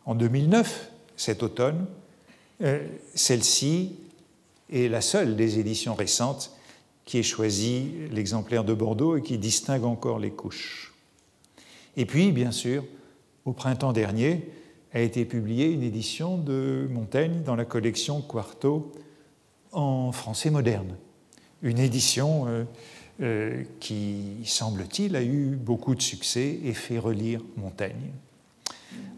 en 0.07 0.15
2009, 0.15 0.93
cet 1.17 1.43
automne, 1.43 1.87
euh, 2.63 2.87
celle-ci 3.15 3.97
est 4.73 4.89
la 4.89 5.01
seule 5.01 5.37
des 5.37 5.59
éditions 5.59 5.95
récentes 5.95 6.53
qui 7.05 7.19
ait 7.19 7.23
choisi 7.23 7.91
l'exemplaire 8.11 8.65
de 8.65 8.75
Bordeaux 8.75 9.17
et 9.17 9.23
qui 9.23 9.39
distingue 9.39 9.85
encore 9.85 10.19
les 10.19 10.31
couches. 10.31 10.95
Et 11.97 12.07
puis, 12.07 12.33
bien 12.33 12.51
sûr, 12.51 12.85
au 13.45 13.53
printemps 13.53 13.93
dernier, 13.93 14.49
a 14.93 15.01
été 15.01 15.25
publiée 15.25 15.71
une 15.71 15.83
édition 15.83 16.39
de 16.39 16.89
Montaigne 16.91 17.43
dans 17.45 17.57
la 17.57 17.65
collection 17.65 18.23
Quarto 18.23 18.93
en 19.73 20.13
français 20.13 20.51
moderne. 20.51 20.97
Une 21.63 21.79
édition 21.79 22.47
euh, 22.47 22.65
euh, 23.21 23.65
qui, 23.81 24.37
semble-t-il, 24.45 25.17
a 25.17 25.23
eu 25.23 25.57
beaucoup 25.57 25.95
de 25.95 26.03
succès 26.03 26.61
et 26.65 26.73
fait 26.73 26.99
relire 26.99 27.41
Montaigne. 27.57 28.13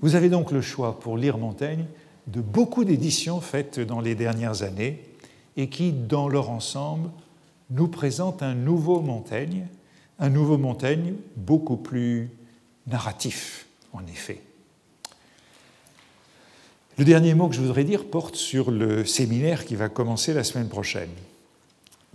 Vous 0.00 0.14
avez 0.14 0.28
donc 0.28 0.50
le 0.50 0.62
choix 0.62 0.98
pour 0.98 1.18
lire 1.18 1.38
Montaigne 1.38 1.84
de 2.26 2.40
beaucoup 2.40 2.84
d'éditions 2.84 3.40
faites 3.40 3.78
dans 3.80 4.00
les 4.00 4.14
dernières 4.14 4.62
années 4.62 5.02
et 5.56 5.68
qui, 5.68 5.92
dans 5.92 6.28
leur 6.28 6.50
ensemble, 6.50 7.10
nous 7.70 7.88
présentent 7.88 8.42
un 8.42 8.54
nouveau 8.54 9.00
Montaigne, 9.00 9.66
un 10.18 10.28
nouveau 10.28 10.58
Montaigne 10.58 11.14
beaucoup 11.36 11.76
plus 11.76 12.30
narratif, 12.86 13.66
en 13.92 14.04
effet. 14.06 14.40
Le 16.98 17.04
dernier 17.04 17.34
mot 17.34 17.48
que 17.48 17.54
je 17.54 17.60
voudrais 17.60 17.84
dire 17.84 18.06
porte 18.06 18.36
sur 18.36 18.70
le 18.70 19.04
séminaire 19.04 19.64
qui 19.64 19.74
va 19.74 19.88
commencer 19.88 20.32
la 20.32 20.44
semaine 20.44 20.68
prochaine, 20.68 21.10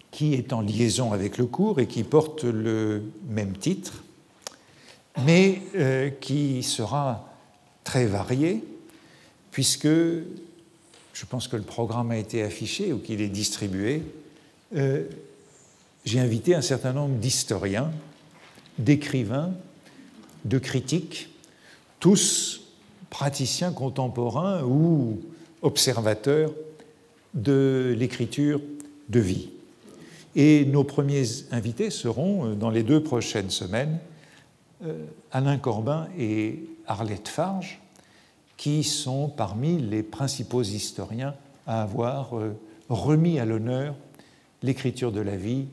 qui 0.10 0.34
est 0.34 0.54
en 0.54 0.62
liaison 0.62 1.14
avec 1.14 1.38
le 1.38 1.46
cours 1.46 1.80
et 1.80 1.88
qui 1.88 2.04
porte 2.04 2.44
le 2.44 3.04
même 3.30 3.56
titre, 3.56 4.04
mais 5.26 5.62
euh, 5.76 6.10
qui 6.10 6.64
sera 6.64 7.30
très 7.84 8.06
varié 8.06 8.64
puisque 9.52 9.88
je 9.88 11.26
pense 11.30 11.48
que 11.48 11.56
le 11.56 11.64
programme 11.64 12.12
a 12.12 12.18
été 12.18 12.42
affiché 12.42 12.94
ou 12.94 13.00
qu'il 13.00 13.22
est 13.22 13.30
distribué, 13.30 14.04
euh, 14.76 15.04
j'ai 16.06 16.20
invité 16.20 16.56
un 16.56 16.62
certain 16.62 16.94
nombre 16.94 17.16
d'historiens, 17.16 17.92
d'écrivains, 18.80 19.54
de 20.46 20.58
critiques, 20.58 21.30
tous 22.00 22.62
praticiens 23.10 23.72
contemporains 23.72 24.64
ou 24.64 25.22
observateurs 25.62 26.52
de 27.34 27.96
l'écriture 27.98 28.62
de 29.10 29.20
vie. 29.20 29.50
Et 30.36 30.66
nos 30.66 30.84
premiers 30.84 31.26
invités 31.52 31.90
seront, 31.90 32.46
euh, 32.46 32.56
dans 32.56 32.70
les 32.70 32.84
deux 32.84 33.04
prochaines 33.04 33.50
semaines, 33.50 34.00
euh, 34.84 35.06
Alain 35.32 35.58
Corbin 35.58 36.08
et 36.18 36.64
Arlette 36.88 37.28
Farge, 37.28 37.80
qui 38.62 38.84
sont 38.84 39.28
parmi 39.28 39.82
les 39.82 40.04
principaux 40.04 40.62
historiens 40.62 41.34
à 41.66 41.82
avoir 41.82 42.38
euh, 42.38 42.56
remis 42.90 43.40
à 43.40 43.46
l'honneur 43.46 43.96
l'écriture 44.62 45.12
de 45.12 45.20
la 45.20 45.36
vie 45.36 45.66